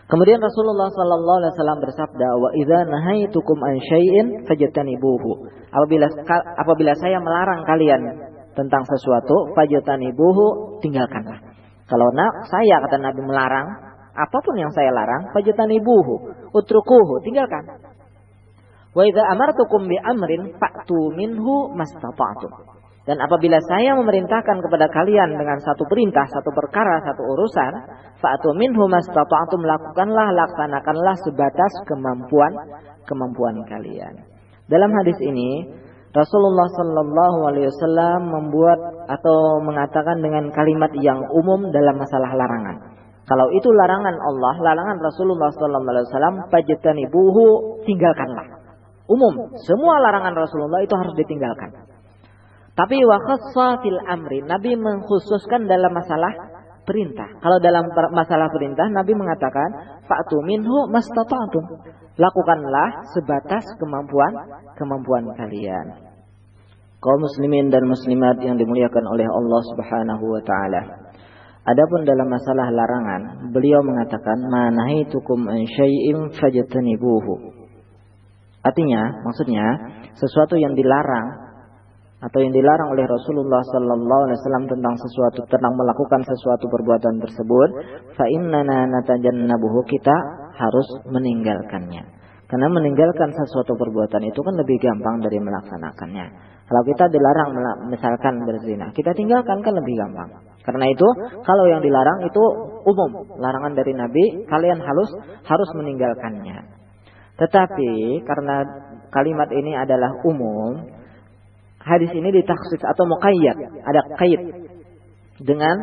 [0.05, 6.07] Kemudian Rasulullah sallallahu alaihi wasallam bersabda, "Wa idza nahaitukum an syai'in fajtanibuhu." Apabila
[6.61, 8.03] apabila saya melarang kalian
[8.53, 11.41] tentang sesuatu, fajtanibuhu, tinggalkanlah.
[11.89, 13.67] Kalau nak saya kata Nabi melarang,
[14.15, 16.15] apa pun yang saya larang, fajtanibuhu,
[16.53, 17.65] utrukuhu, tinggalkan.
[18.95, 22.74] Wa idza amartukum bi amrin fa'tu minhu mastata'tum.
[23.05, 27.73] Dan apabila saya memerintahkan kepada kalian dengan satu perintah, satu perkara, satu urusan,
[28.17, 32.53] fa'atu minhu mastata'tum lakukanlah, laksanakanlah sebatas kemampuan
[33.05, 34.25] kemampuan kalian.
[34.73, 35.69] Dalam hadis ini,
[36.17, 38.81] Rasulullah Shallallahu Alaihi Wasallam membuat
[39.13, 42.97] atau mengatakan dengan kalimat yang umum dalam masalah larangan.
[43.29, 46.37] Kalau itu larangan Allah, larangan Rasulullah Shallallahu Alaihi Wasallam,
[47.13, 47.47] buhu
[47.85, 48.65] tinggalkanlah.
[49.05, 51.93] Umum, semua larangan Rasulullah itu harus ditinggalkan.
[52.75, 53.19] Tapi wa
[53.79, 57.31] fil amri, Nabi mengkhususkan dalam masalah perintah.
[57.41, 60.91] Kalau dalam masalah perintah Nabi mengatakan fa'tu minhu.
[62.15, 64.31] Lakukanlah sebatas kemampuan
[64.79, 66.15] kemampuan kalian.
[67.03, 70.83] Kaum muslimin dan muslimat yang dimuliakan oleh Allah Subhanahu wa taala.
[71.65, 77.57] Adapun dalam masalah larangan, beliau mengatakan manahaitukum an syai'in fajtanibuhu.
[78.65, 79.67] Artinya, maksudnya
[80.17, 81.44] sesuatu yang dilarang
[82.25, 87.69] atau yang dilarang oleh Rasulullah sallallahu alaihi wasallam tentang sesuatu tentang melakukan sesuatu perbuatan tersebut,
[88.17, 90.17] fa innana natajannabuhu kita
[90.57, 92.25] harus meninggalkannya.
[92.49, 96.27] Karena meninggalkan sesuatu perbuatan itu kan lebih gampang dari melaksanakannya.
[96.65, 97.51] Kalau kita dilarang
[97.93, 100.33] misalkan berzina, kita tinggalkan kan lebih gampang.
[100.65, 101.05] Karena itu,
[101.45, 102.45] kalau yang dilarang itu
[102.89, 105.13] umum, larangan dari Nabi, kalian harus
[105.45, 106.73] harus meninggalkannya.
[107.37, 108.65] Tetapi karena
[109.13, 110.89] kalimat ini adalah umum,
[111.85, 114.41] hadis ini ditaksis atau muqayyad, ada kait
[115.41, 115.77] dengan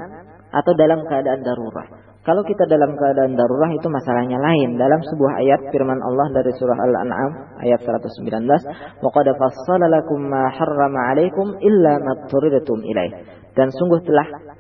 [0.52, 2.12] atau dalam keadaan darurat.
[2.22, 4.78] Kalau kita dalam keadaan darurat itu masalahnya lain.
[4.78, 7.32] Dalam sebuah ayat firman Allah dari surah Al-An'am
[7.66, 8.62] ayat 119,
[9.02, 12.14] "Wa qad fassala lakum ma harrama 'alaikum illa ma
[12.86, 13.12] ilaih."
[13.58, 14.51] Dan sungguh telah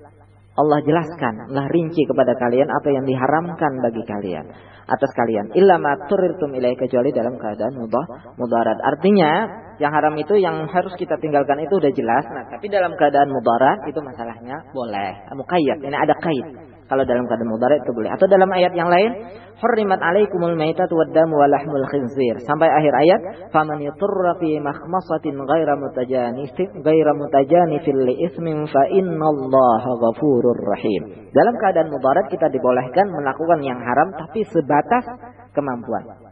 [0.61, 4.45] Allah jelaskan, Allah rinci kepada kalian apa yang diharamkan bagi kalian
[4.91, 5.55] atas kalian.
[5.55, 8.77] Illa ma ilaih kecuali dalam keadaan mudah mudarat.
[8.83, 9.31] Artinya
[9.79, 12.25] yang haram itu yang harus kita tinggalkan itu udah jelas.
[12.27, 15.31] Nah, tapi dalam keadaan mudarat itu masalahnya boleh.
[15.33, 15.79] Muqayyad.
[15.81, 16.47] Ini ada kait.
[16.91, 18.11] Kalau dalam keadaan mudarat itu boleh.
[18.11, 19.15] Atau dalam ayat yang lain,
[19.63, 22.35] hurrimat alaikumul maitatu waddamu wa lahmul khinzir.
[22.43, 23.21] Sampai akhir ayat,
[23.55, 31.31] faman yuturra fi makhmasatin ghaira mutajanifin ghaira mutajanifin li ismin fa innallaha ghafurur rahim.
[31.31, 35.07] Dalam keadaan mudarat kita dibolehkan melakukan yang haram tapi sebatas
[35.55, 36.27] kemampuan.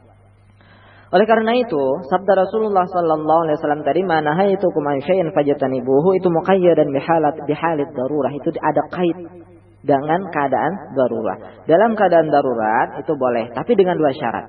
[1.09, 6.29] Oleh karena itu, sabda Rasulullah sallallahu alaihi wasallam tadi, "Mana itu kuman syai'in fajatanibuhu" itu
[6.29, 8.29] muqayyadan bihalat bihalit darurah.
[8.29, 9.17] Itu ada kait
[9.83, 11.39] dengan keadaan darurat.
[11.63, 14.45] Dalam keadaan darurat itu boleh, tapi dengan dua syarat.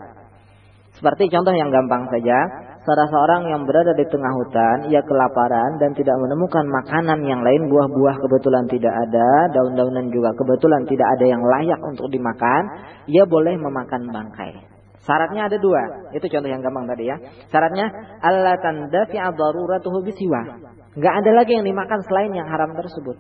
[0.99, 2.39] Seperti contoh yang gampang saja,
[2.83, 7.71] salah seorang yang berada di tengah hutan, ia kelaparan dan tidak menemukan makanan yang lain,
[7.71, 12.63] buah-buah kebetulan tidak ada, daun-daunan juga kebetulan tidak ada yang layak untuk dimakan,
[13.07, 14.81] ia boleh memakan bangkai.
[15.01, 16.13] Syaratnya ada dua.
[16.13, 17.17] Itu contoh yang gampang tadi ya.
[17.49, 17.89] Syaratnya
[18.21, 20.61] Allah tandafi'a daruratuhu bisiwa.
[20.93, 23.17] Enggak ada lagi yang dimakan selain yang haram tersebut.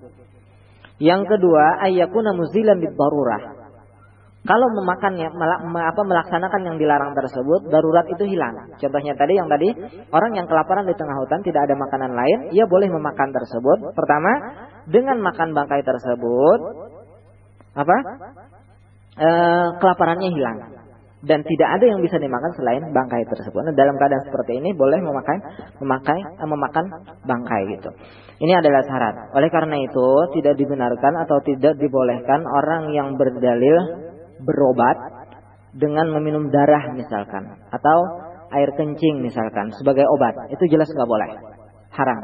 [1.01, 3.73] Yang kedua, ayyakuna muzilan darurah.
[4.41, 5.29] Kalau memakannya,
[5.85, 8.73] apa melaksanakan yang dilarang tersebut, darurat itu hilang.
[8.81, 9.69] Contohnya tadi yang tadi
[10.13, 13.93] orang yang kelaparan di tengah hutan tidak ada makanan lain, ia boleh memakan tersebut.
[13.93, 14.33] Pertama,
[14.89, 16.61] dengan makan bangkai tersebut,
[17.77, 17.97] apa?
[19.21, 19.29] E,
[19.77, 20.80] kelaparannya hilang
[21.21, 23.61] dan tidak ada yang bisa dimakan selain bangkai tersebut.
[23.61, 25.37] Nah, dalam keadaan seperti ini boleh memakai
[25.77, 26.85] memakai eh, memakan
[27.29, 27.91] bangkai gitu.
[28.41, 29.15] Ini adalah syarat.
[29.37, 30.09] Oleh karena itu
[30.41, 34.09] tidak dibenarkan atau tidak dibolehkan orang yang berdalil
[34.41, 34.97] berobat
[35.77, 37.99] dengan meminum darah misalkan atau
[38.57, 40.49] air kencing misalkan sebagai obat.
[40.57, 41.31] Itu jelas nggak boleh.
[41.93, 42.21] Haram.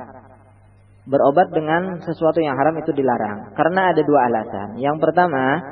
[1.06, 4.80] Berobat dengan sesuatu yang haram itu dilarang karena ada dua alasan.
[4.80, 5.62] Yang pertama,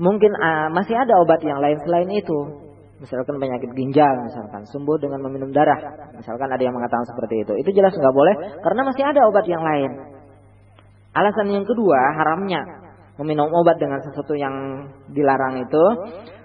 [0.00, 2.38] mungkin uh, masih ada obat yang lain selain itu.
[3.00, 6.12] Misalkan penyakit ginjal, misalkan sembuh dengan meminum darah.
[6.12, 7.52] Misalkan ada yang mengatakan seperti itu.
[7.56, 10.20] Itu jelas nggak boleh karena masih ada obat yang lain.
[11.16, 12.60] Alasan yang kedua, haramnya
[13.16, 15.84] meminum obat dengan sesuatu yang dilarang itu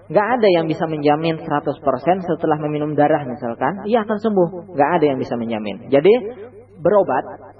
[0.06, 1.76] nggak ada yang bisa menjamin 100%
[2.24, 4.80] setelah meminum darah misalkan, ia akan sembuh.
[4.80, 5.92] Nggak ada yang bisa menjamin.
[5.92, 6.14] Jadi
[6.80, 7.52] berobat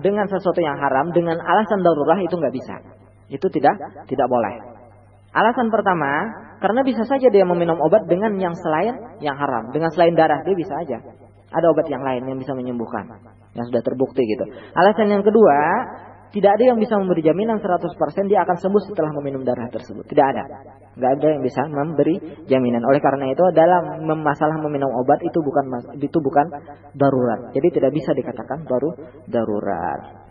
[0.00, 2.74] dengan sesuatu yang haram dengan alasan darurat itu nggak bisa.
[3.28, 3.76] Itu tidak
[4.08, 4.73] tidak boleh.
[5.34, 6.30] Alasan pertama,
[6.62, 10.54] karena bisa saja dia meminum obat dengan yang selain yang haram, dengan selain darah dia
[10.54, 11.02] bisa aja.
[11.50, 13.10] Ada obat yang lain yang bisa menyembuhkan,
[13.58, 14.46] yang sudah terbukti gitu.
[14.78, 15.58] Alasan yang kedua,
[16.34, 17.94] tidak ada yang bisa memberi jaminan 100%
[18.26, 20.02] dia akan sembuh setelah meminum darah tersebut.
[20.10, 20.44] Tidak ada.
[20.98, 22.18] Tidak ada yang bisa memberi
[22.50, 22.82] jaminan.
[22.82, 26.46] Oleh karena itu dalam masalah meminum obat itu bukan itu bukan
[26.98, 27.54] darurat.
[27.54, 28.90] Jadi tidak bisa dikatakan baru
[29.30, 30.23] darurat.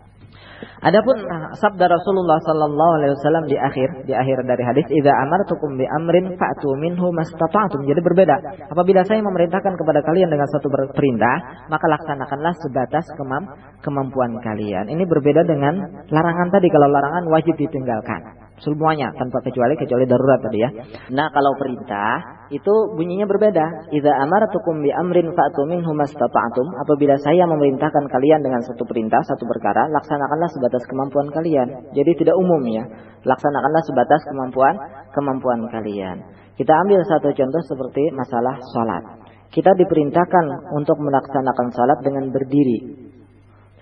[0.84, 5.80] Adapun ah, sabda Rasulullah sallallahu alaihi wasallam di akhir di akhir dari hadis idza amartukum
[5.80, 7.86] bi amrin fa'tu minhu mastata'tum.
[7.88, 8.36] Jadi berbeda.
[8.68, 13.42] Apabila saya memerintahkan kepada kalian dengan satu perintah, maka laksanakanlah sebatas kemam
[13.80, 14.92] kemampuan kalian.
[14.92, 18.43] Ini berbeda dengan larangan tadi kalau larangan wajib ditinggalkan.
[18.62, 20.70] Semuanya tanpa kecuali kecuali darurat tadi ya.
[21.10, 22.22] Nah, kalau perintah
[22.54, 23.90] itu bunyinya berbeda.
[23.90, 26.66] Idza amartukum bi amrin fa'tu minhu mastata'tum.
[26.86, 31.90] Apabila saya memerintahkan kalian dengan satu perintah, satu perkara, laksanakanlah sebatas kemampuan kalian.
[31.98, 32.86] Jadi tidak umum ya.
[33.26, 34.74] Laksanakanlah sebatas kemampuan
[35.10, 36.22] kemampuan kalian.
[36.54, 39.02] Kita ambil satu contoh seperti masalah salat.
[39.50, 43.10] Kita diperintahkan untuk melaksanakan salat dengan berdiri.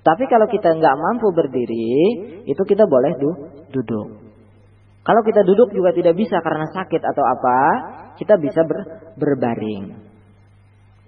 [0.00, 1.92] Tapi kalau kita nggak mampu berdiri,
[2.48, 3.30] itu kita boleh du
[3.70, 4.21] duduk.
[5.02, 7.58] Kalau kita duduk juga tidak bisa karena sakit atau apa,
[8.22, 8.78] kita bisa ber,
[9.18, 9.98] berbaring.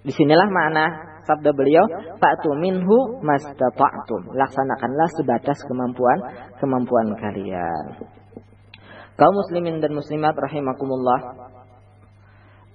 [0.03, 0.85] Di sinilah makna
[1.23, 1.87] sabda beliau,
[2.19, 4.35] Fa'tu minhu mastata'tum.
[4.35, 6.17] Laksanakanlah sebatas kemampuan
[6.59, 7.85] kemampuan kalian.
[9.15, 11.19] Kaum muslimin dan muslimat rahimakumullah.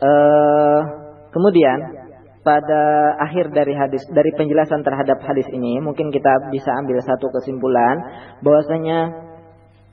[0.00, 0.80] Uh,
[1.28, 2.08] kemudian
[2.40, 2.82] pada
[3.20, 8.00] akhir dari hadis dari penjelasan terhadap hadis ini mungkin kita bisa ambil satu kesimpulan
[8.40, 9.28] bahwasanya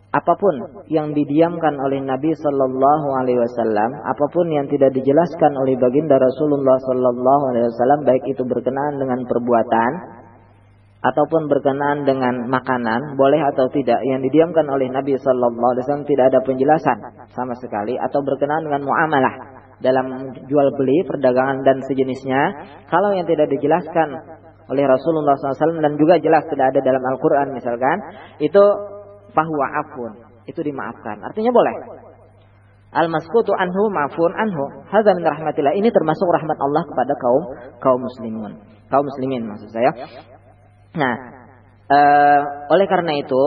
[0.07, 0.55] apa pun
[0.87, 6.79] yang didiamkan oleh Nabi Shallallahu Alaihi Wasallam, apa pun yang tidak dijelaskan oleh baginda Rasulullah
[6.79, 9.91] Shallallahu Alaihi Wasallam, baik itu berkenaan dengan perbuatan
[11.03, 16.25] ataupun berkenaan dengan makanan, boleh atau tidak, yang didiamkan oleh Nabi Shallallahu Alaihi Wasallam tidak
[16.31, 16.97] ada penjelasan
[17.35, 19.35] sama sekali, atau berkenaan dengan muamalah
[19.83, 22.41] dalam jual beli, perdagangan dan sejenisnya.
[22.87, 24.09] Kalau yang tidak dijelaskan
[24.67, 27.97] oleh Rasulullah SAW dan juga jelas tidak ada dalam Al-Quran misalkan,
[28.41, 28.63] itu
[29.37, 30.11] bahwa afun,
[30.49, 31.21] itu dimaafkan.
[31.21, 31.75] Artinya boleh.
[32.97, 34.63] Al-maskutu anhu maafun anhu.
[34.89, 35.77] Hadza min rahmatillah.
[35.77, 37.43] Ini termasuk rahmat Allah kepada kaum
[37.77, 38.51] kaum muslimun.
[38.89, 39.91] Kaum muslimin maksud saya.
[40.97, 41.13] Nah,
[41.91, 42.41] uh,
[42.73, 43.43] oleh karena itu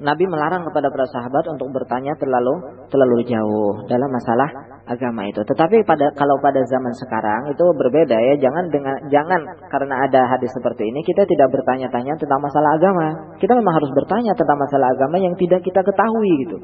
[0.00, 4.48] Nabi melarang kepada para sahabat untuk bertanya terlalu terlalu jauh dalam masalah
[4.90, 5.38] agama itu.
[5.46, 8.34] Tetapi pada kalau pada zaman sekarang itu berbeda ya.
[8.42, 9.40] Jangan dengan jangan
[9.70, 13.38] karena ada hadis seperti ini kita tidak bertanya-tanya tentang masalah agama.
[13.38, 16.58] Kita memang harus bertanya tentang masalah agama yang tidak kita ketahui gitu.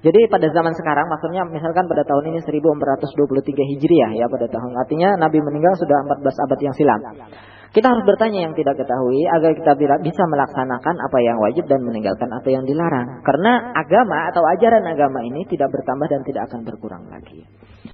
[0.00, 5.16] Jadi pada zaman sekarang maksudnya misalkan pada tahun ini 1423 Hijriah ya pada tahun artinya
[5.16, 7.00] Nabi meninggal sudah 14 abad yang silam.
[7.70, 12.26] Kita harus bertanya yang tidak ketahui agar kita bisa melaksanakan apa yang wajib dan meninggalkan
[12.26, 13.22] apa yang dilarang.
[13.22, 17.46] Karena agama atau ajaran agama ini tidak bertambah dan tidak akan berkurang lagi.